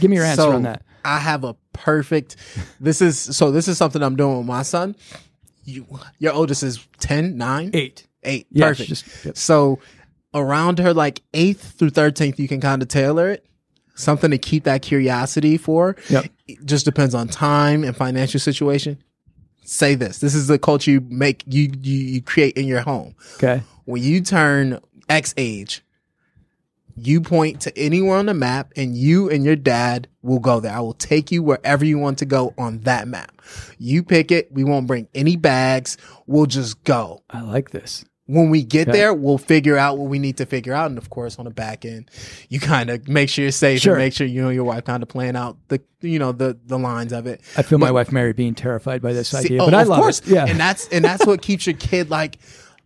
Give 0.00 0.10
me 0.10 0.16
your 0.16 0.24
answer 0.24 0.42
so 0.42 0.52
on 0.52 0.62
that. 0.62 0.82
I 1.04 1.18
have 1.18 1.44
a 1.44 1.54
perfect. 1.72 2.36
This 2.80 3.00
is 3.02 3.18
so. 3.18 3.50
This 3.50 3.68
is 3.68 3.76
something 3.78 4.02
I'm 4.02 4.16
doing 4.16 4.38
with 4.38 4.46
my 4.46 4.62
son. 4.62 4.96
You, 5.64 5.86
your 6.18 6.32
oldest 6.32 6.62
is 6.62 6.86
10, 6.98 7.36
9, 7.38 7.70
Eight. 7.72 8.06
8. 8.22 8.46
Yeah, 8.50 8.68
Perfect. 8.68 8.88
just- 8.88 9.24
yep. 9.24 9.36
So 9.36 9.78
around 10.34 10.78
her 10.78 10.92
like 10.92 11.22
8th 11.32 11.56
through 11.78 11.90
13th, 11.90 12.38
you 12.38 12.48
can 12.48 12.60
kind 12.60 12.82
of 12.82 12.88
tailor 12.88 13.30
it. 13.30 13.46
Something 13.94 14.30
to 14.32 14.38
keep 14.38 14.64
that 14.64 14.82
curiosity 14.82 15.56
for. 15.56 15.96
Yep. 16.10 16.26
It 16.48 16.64
just 16.66 16.84
depends 16.84 17.14
on 17.14 17.28
time 17.28 17.84
and 17.84 17.96
financial 17.96 18.40
situation. 18.40 18.98
Say 19.64 19.94
this. 19.94 20.18
This 20.18 20.34
is 20.34 20.48
the 20.48 20.58
culture 20.58 20.90
you 20.90 21.00
make 21.08 21.44
you 21.46 21.70
you, 21.80 21.96
you 22.14 22.20
create 22.22 22.56
in 22.56 22.66
your 22.66 22.80
home. 22.80 23.14
Okay. 23.36 23.62
When 23.84 24.02
you 24.02 24.20
turn 24.20 24.80
X 25.08 25.34
age, 25.36 25.82
you 26.96 27.20
point 27.20 27.60
to 27.62 27.76
anywhere 27.76 28.16
on 28.18 28.26
the 28.26 28.34
map 28.34 28.72
and 28.76 28.96
you 28.96 29.28
and 29.28 29.44
your 29.44 29.56
dad 29.56 30.08
will 30.22 30.38
go 30.38 30.60
there. 30.60 30.72
I 30.72 30.80
will 30.80 30.94
take 30.94 31.32
you 31.32 31.42
wherever 31.42 31.84
you 31.84 31.98
want 31.98 32.18
to 32.18 32.24
go 32.24 32.54
on 32.56 32.80
that 32.82 33.08
map. 33.08 33.42
You 33.78 34.02
pick 34.04 34.30
it. 34.30 34.52
We 34.52 34.62
won't 34.64 34.86
bring 34.86 35.08
any 35.14 35.36
bags. 35.36 35.96
We'll 36.26 36.46
just 36.46 36.84
go. 36.84 37.22
I 37.28 37.40
like 37.40 37.70
this. 37.70 38.04
When 38.26 38.48
we 38.48 38.62
get 38.62 38.88
Okay. 38.88 38.98
there, 38.98 39.12
we'll 39.12 39.36
figure 39.36 39.76
out 39.76 39.98
what 39.98 40.08
we 40.08 40.18
need 40.18 40.38
to 40.38 40.46
figure 40.46 40.72
out. 40.72 40.86
And 40.86 40.96
of 40.96 41.10
course, 41.10 41.38
on 41.38 41.44
the 41.44 41.50
back 41.50 41.84
end, 41.84 42.10
you 42.48 42.58
kind 42.58 42.88
of 42.88 43.06
make 43.06 43.28
sure 43.28 43.42
you're 43.42 43.52
safe 43.52 43.80
Sure. 43.80 43.94
and 43.94 44.02
make 44.02 44.14
sure 44.14 44.26
you 44.26 44.46
and 44.46 44.54
your 44.54 44.64
wife 44.64 44.84
kind 44.84 45.02
of 45.02 45.10
plan 45.10 45.36
out 45.36 45.58
the, 45.68 45.82
you 46.00 46.18
know, 46.18 46.32
the, 46.32 46.56
the 46.64 46.78
lines 46.78 47.12
of 47.12 47.26
it. 47.26 47.42
I 47.56 47.60
feel 47.62 47.78
my 47.78 47.90
wife 47.90 48.12
Mary 48.12 48.32
being 48.32 48.54
terrified 48.54 49.02
by 49.02 49.12
this 49.12 49.28
See, 49.28 49.38
idea, 49.38 49.62
oh, 49.62 49.66
but 49.66 49.74
I 49.74 49.82
love 49.82 50.00
course. 50.00 50.20
it. 50.20 50.28
Yeah. 50.28 50.46
And 50.46 50.58
that's 50.58 50.88
and 50.88 51.04
that's 51.04 51.26
what 51.26 51.42
keeps 51.42 51.66
your 51.66 51.76
kid 51.76 52.08
like 52.08 52.38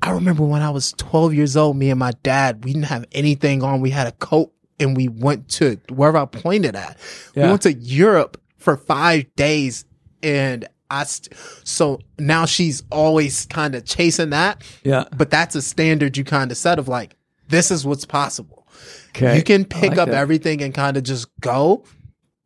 I 0.02 0.10
remember 0.12 0.44
when 0.44 0.62
I 0.62 0.70
was 0.70 0.92
12 0.92 1.34
years 1.34 1.56
old, 1.56 1.76
me 1.76 1.90
and 1.90 1.98
my 1.98 2.12
dad, 2.22 2.64
we 2.64 2.72
didn't 2.72 2.86
have 2.86 3.04
anything 3.12 3.62
on. 3.62 3.80
We 3.80 3.90
had 3.90 4.06
a 4.06 4.12
coat 4.12 4.52
and 4.78 4.96
we 4.96 5.08
went 5.08 5.48
to 5.50 5.80
wherever 5.90 6.18
I 6.18 6.24
pointed 6.26 6.76
at. 6.76 6.96
We 7.34 7.42
went 7.42 7.62
to 7.62 7.72
Europe 7.72 8.40
for 8.58 8.76
five 8.76 9.34
days 9.34 9.84
and 10.22 10.66
I, 10.90 11.04
st- 11.04 11.36
so 11.64 12.00
now 12.18 12.46
she's 12.46 12.82
always 12.90 13.46
kind 13.46 13.74
of 13.74 13.84
chasing 13.84 14.30
that, 14.30 14.62
yeah. 14.84 15.04
but 15.16 15.30
that's 15.30 15.54
a 15.54 15.62
standard 15.62 16.16
you 16.16 16.24
kind 16.24 16.50
of 16.50 16.56
set 16.56 16.78
of 16.78 16.88
like, 16.88 17.16
this 17.48 17.70
is 17.70 17.84
what's 17.84 18.04
possible. 18.04 18.66
Okay. 19.10 19.36
You 19.36 19.42
can 19.42 19.64
pick 19.64 19.90
like 19.90 19.98
up 19.98 20.08
that. 20.08 20.16
everything 20.16 20.62
and 20.62 20.72
kind 20.72 20.96
of 20.96 21.02
just 21.02 21.28
go 21.40 21.84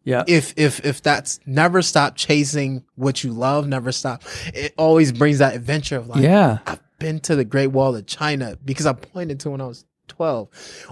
Yeah. 0.05 0.24
if 0.26 0.55
if 0.57 0.84
if 0.86 1.03
that's 1.03 1.38
never 1.44 1.82
stop 1.82 2.16
chasing 2.16 2.84
what 2.94 3.22
you 3.22 3.32
love, 3.32 3.66
never 3.68 3.92
stop. 3.92 4.22
It 4.55 4.72
always 4.78 5.12
brings 5.12 5.38
that 5.38 5.55
adventure 5.55 5.96
of 5.96 6.09
like, 6.09 6.22
yeah. 6.22 6.59
I've 6.66 6.80
been 7.03 7.20
to 7.20 7.36
the 7.36 7.44
Great 7.44 7.68
Wall 7.68 7.94
of 7.96 8.07
China 8.07 8.57
because 8.64 8.86
I 8.86 8.92
pointed 8.94 9.40
to 9.40 9.50
when 9.50 9.61
I 9.61 9.66
was 9.66 9.84
twelve, 10.09 10.48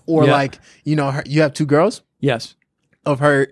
or 0.06 0.26
Yeah. 0.26 0.32
like 0.32 0.58
you 0.84 0.96
know, 0.96 1.10
her, 1.10 1.22
you 1.26 1.40
have 1.42 1.54
two 1.54 1.66
girls 1.66 2.02
Yes. 2.20 2.54
of 3.06 3.20
her 3.20 3.48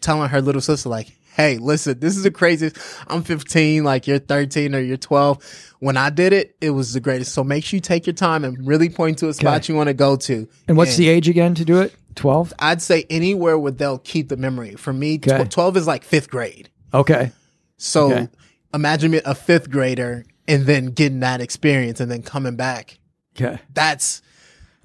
telling 0.00 0.28
her 0.30 0.40
little 0.40 0.60
sister 0.62 0.88
like. 0.88 1.12
Hey, 1.36 1.58
listen, 1.58 2.00
this 2.00 2.16
is 2.16 2.22
the 2.22 2.30
craziest. 2.30 2.78
I'm 3.08 3.22
15, 3.22 3.84
like 3.84 4.06
you're 4.06 4.18
13 4.18 4.74
or 4.74 4.80
you're 4.80 4.96
12. 4.96 5.74
When 5.80 5.98
I 5.98 6.08
did 6.08 6.32
it, 6.32 6.56
it 6.62 6.70
was 6.70 6.94
the 6.94 7.00
greatest. 7.00 7.34
So 7.34 7.44
make 7.44 7.62
sure 7.62 7.76
you 7.76 7.82
take 7.82 8.06
your 8.06 8.14
time 8.14 8.42
and 8.42 8.66
really 8.66 8.88
point 8.88 9.18
to 9.18 9.28
a 9.28 9.34
spot 9.34 9.58
Okay. 9.60 9.70
you 9.70 9.76
want 9.76 9.88
to 9.88 9.92
go 9.92 10.16
to. 10.16 10.48
And 10.66 10.78
what's 10.78 10.96
the 10.96 11.10
age 11.10 11.28
again 11.28 11.54
to 11.56 11.64
do 11.66 11.78
it? 11.82 11.94
12? 12.14 12.54
I'd 12.58 12.80
say 12.80 13.04
anywhere 13.10 13.58
where 13.58 13.70
they'll 13.70 13.98
keep 13.98 14.30
the 14.30 14.38
memory. 14.38 14.76
For 14.76 14.94
me, 14.94 15.16
Okay. 15.16 15.44
12 15.44 15.76
is 15.76 15.86
like 15.86 16.04
fifth 16.04 16.30
grade. 16.30 16.70
Okay. 16.94 17.32
So 17.76 18.10
Okay. 18.14 18.28
imagine 18.72 19.10
me 19.10 19.20
a 19.26 19.34
fifth 19.34 19.68
grader 19.70 20.24
and 20.48 20.64
then 20.66 20.86
getting 20.86 21.20
that 21.20 21.40
experience 21.40 22.00
and 22.00 22.10
then 22.10 22.22
coming 22.22 22.56
back. 22.56 22.98
Okay. 23.36 23.58
That's 23.74 24.22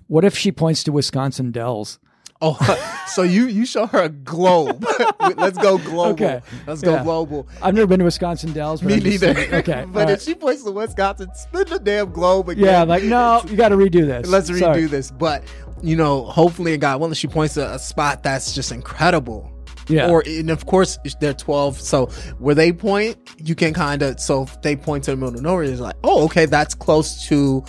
What 0.08 0.26
if 0.26 0.38
she 0.38 0.52
points 0.52 0.84
to 0.86 0.92
Wisconsin 0.92 1.52
Dells? 1.52 2.00
oh, 2.42 3.04
so 3.08 3.22
you 3.22 3.46
you 3.46 3.66
show 3.66 3.86
her 3.86 4.04
a 4.04 4.10
globe. 4.10 4.84
Let's 5.38 5.58
go 5.58 5.78
global. 5.78 6.14
Okay. 6.14 6.42
Let's 6.66 6.82
go 6.82 6.94
Yeah. 6.94 7.04
global. 7.04 7.48
I've 7.62 7.76
never 7.76 7.88
been 7.88 8.00
to 8.00 8.06
Wisconsin 8.06 8.52
Dells. 8.52 8.82
Me 8.82 8.98
neither. 8.98 9.30
Okay. 9.30 9.86
but 9.94 10.10
if 10.10 10.10
right. 10.10 10.22
she 10.22 10.34
points 10.36 10.64
to 10.64 10.72
Wisconsin, 10.72 11.30
spin 11.36 11.68
the 11.70 11.80
damn 11.80 12.12
globe 12.12 12.50
again. 12.50 12.66
yeah, 12.66 12.84
like, 12.84 13.04
no, 13.04 13.44
you 13.48 13.56
got 13.56 13.70
to 13.70 13.78
redo 13.78 14.06
this. 14.06 14.28
Let's 14.28 14.50
redo 14.50 14.60
Sorry. 14.60 14.86
this. 14.86 15.12
But 15.12 15.44
you 15.84 15.96
know, 15.96 16.26
hopefully, 16.26 16.78
God 16.78 17.00
willing, 17.00 17.14
she 17.16 17.28
points 17.28 17.56
to 17.56 17.74
a 17.74 17.80
spot 17.80 18.24
that's 18.24 18.54
just 18.54 18.72
incredible. 18.72 19.51
Yeah. 19.92 20.10
Or 20.10 20.24
and 20.26 20.50
of 20.50 20.66
course 20.66 20.98
they're 21.20 21.34
twelve, 21.34 21.80
so 21.80 22.08
where 22.40 22.56
they 22.56 22.72
point, 22.72 23.18
you 23.38 23.56
can 23.56 23.74
kind 23.74 24.02
of 24.02 24.20
so 24.20 24.44
if 24.44 24.62
they 24.62 24.76
point 24.76 25.04
to 25.06 25.12
the 25.12 25.18
middle 25.18 25.36
of 25.36 25.42
nowhere. 25.42 25.64
It's 25.64 25.80
like, 25.82 25.96
oh, 26.04 26.26
okay, 26.26 26.46
that's 26.46 26.74
close 26.74 27.28
to 27.28 27.64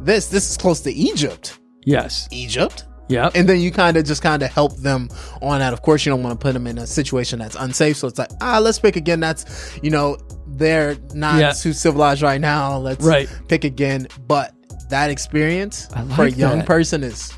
this. 0.00 0.28
This 0.28 0.50
is 0.50 0.56
close 0.56 0.80
to 0.82 0.92
Egypt. 0.92 1.58
yes. 1.84 2.28
Egypt. 2.30 2.84
Yeah. 3.08 3.28
And 3.34 3.46
then 3.46 3.60
you 3.60 3.70
kind 3.70 3.98
of 3.98 4.04
just 4.06 4.22
kind 4.22 4.42
of 4.42 4.50
help 4.50 4.76
them 4.78 5.10
on 5.42 5.58
that. 5.58 5.74
Of 5.74 5.82
course, 5.82 6.06
you 6.06 6.10
don't 6.10 6.22
want 6.22 6.40
to 6.40 6.42
put 6.42 6.54
them 6.54 6.66
in 6.66 6.78
a 6.78 6.86
situation 6.86 7.38
that's 7.38 7.54
unsafe. 7.54 7.98
So 7.98 8.08
it's 8.08 8.18
like, 8.18 8.30
ah, 8.40 8.58
let's 8.60 8.78
pick 8.78 8.96
again. 8.96 9.20
That's, 9.20 9.78
you 9.82 9.90
know, 9.90 10.16
they're 10.46 10.96
not 11.12 11.38
Yeah. 11.38 11.52
too 11.52 11.74
civilized 11.74 12.22
right 12.22 12.40
now. 12.40 12.78
Let's 12.78 13.04
Right. 13.04 13.28
pick 13.48 13.64
again. 13.64 14.08
But 14.26 14.54
that 14.88 15.10
experience 15.10 15.86
I 15.94 16.02
for 16.16 16.24
a 16.24 16.30
young 16.30 16.58
that. 16.60 16.66
person 16.66 17.02
is, 17.04 17.30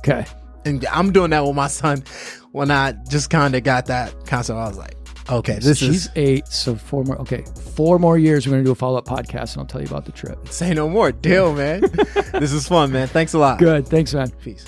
okay. 0.00 0.26
and 0.66 0.84
I'm 0.92 1.10
doing 1.12 1.30
that 1.30 1.44
with 1.44 1.56
my 1.56 1.68
son 1.68 2.04
when 2.52 2.70
I 2.70 2.92
just 3.08 3.30
kind 3.30 3.54
of 3.54 3.62
got 3.64 3.86
that 3.86 4.26
concept. 4.26 4.58
I 4.58 4.68
was 4.68 4.78
like, 4.78 4.96
okay, 5.28 5.58
this 5.58 5.78
She's 5.78 6.06
is 6.06 6.10
eight, 6.16 6.46
so 6.48 6.74
four 6.74 7.04
more. 7.04 7.18
Okay, 7.20 7.44
four 7.74 7.98
more 7.98 8.18
years. 8.18 8.46
We're 8.46 8.52
gonna 8.52 8.64
do 8.64 8.72
a 8.72 8.74
follow 8.74 8.98
up 8.98 9.06
podcast, 9.06 9.52
and 9.52 9.58
I'll 9.58 9.66
tell 9.66 9.80
you 9.80 9.86
about 9.86 10.04
the 10.04 10.12
trip. 10.12 10.48
say 10.48 10.74
no 10.74 10.88
more. 10.88 11.12
Deal, 11.12 11.54
man. 11.54 11.80
this 12.32 12.52
is 12.52 12.68
fun, 12.68 12.92
man. 12.92 13.08
Thanks 13.08 13.34
a 13.34 13.38
lot. 13.38 13.58
Good. 13.58 13.86
Thanks, 13.88 14.14
man. 14.14 14.30
Peace. 14.42 14.64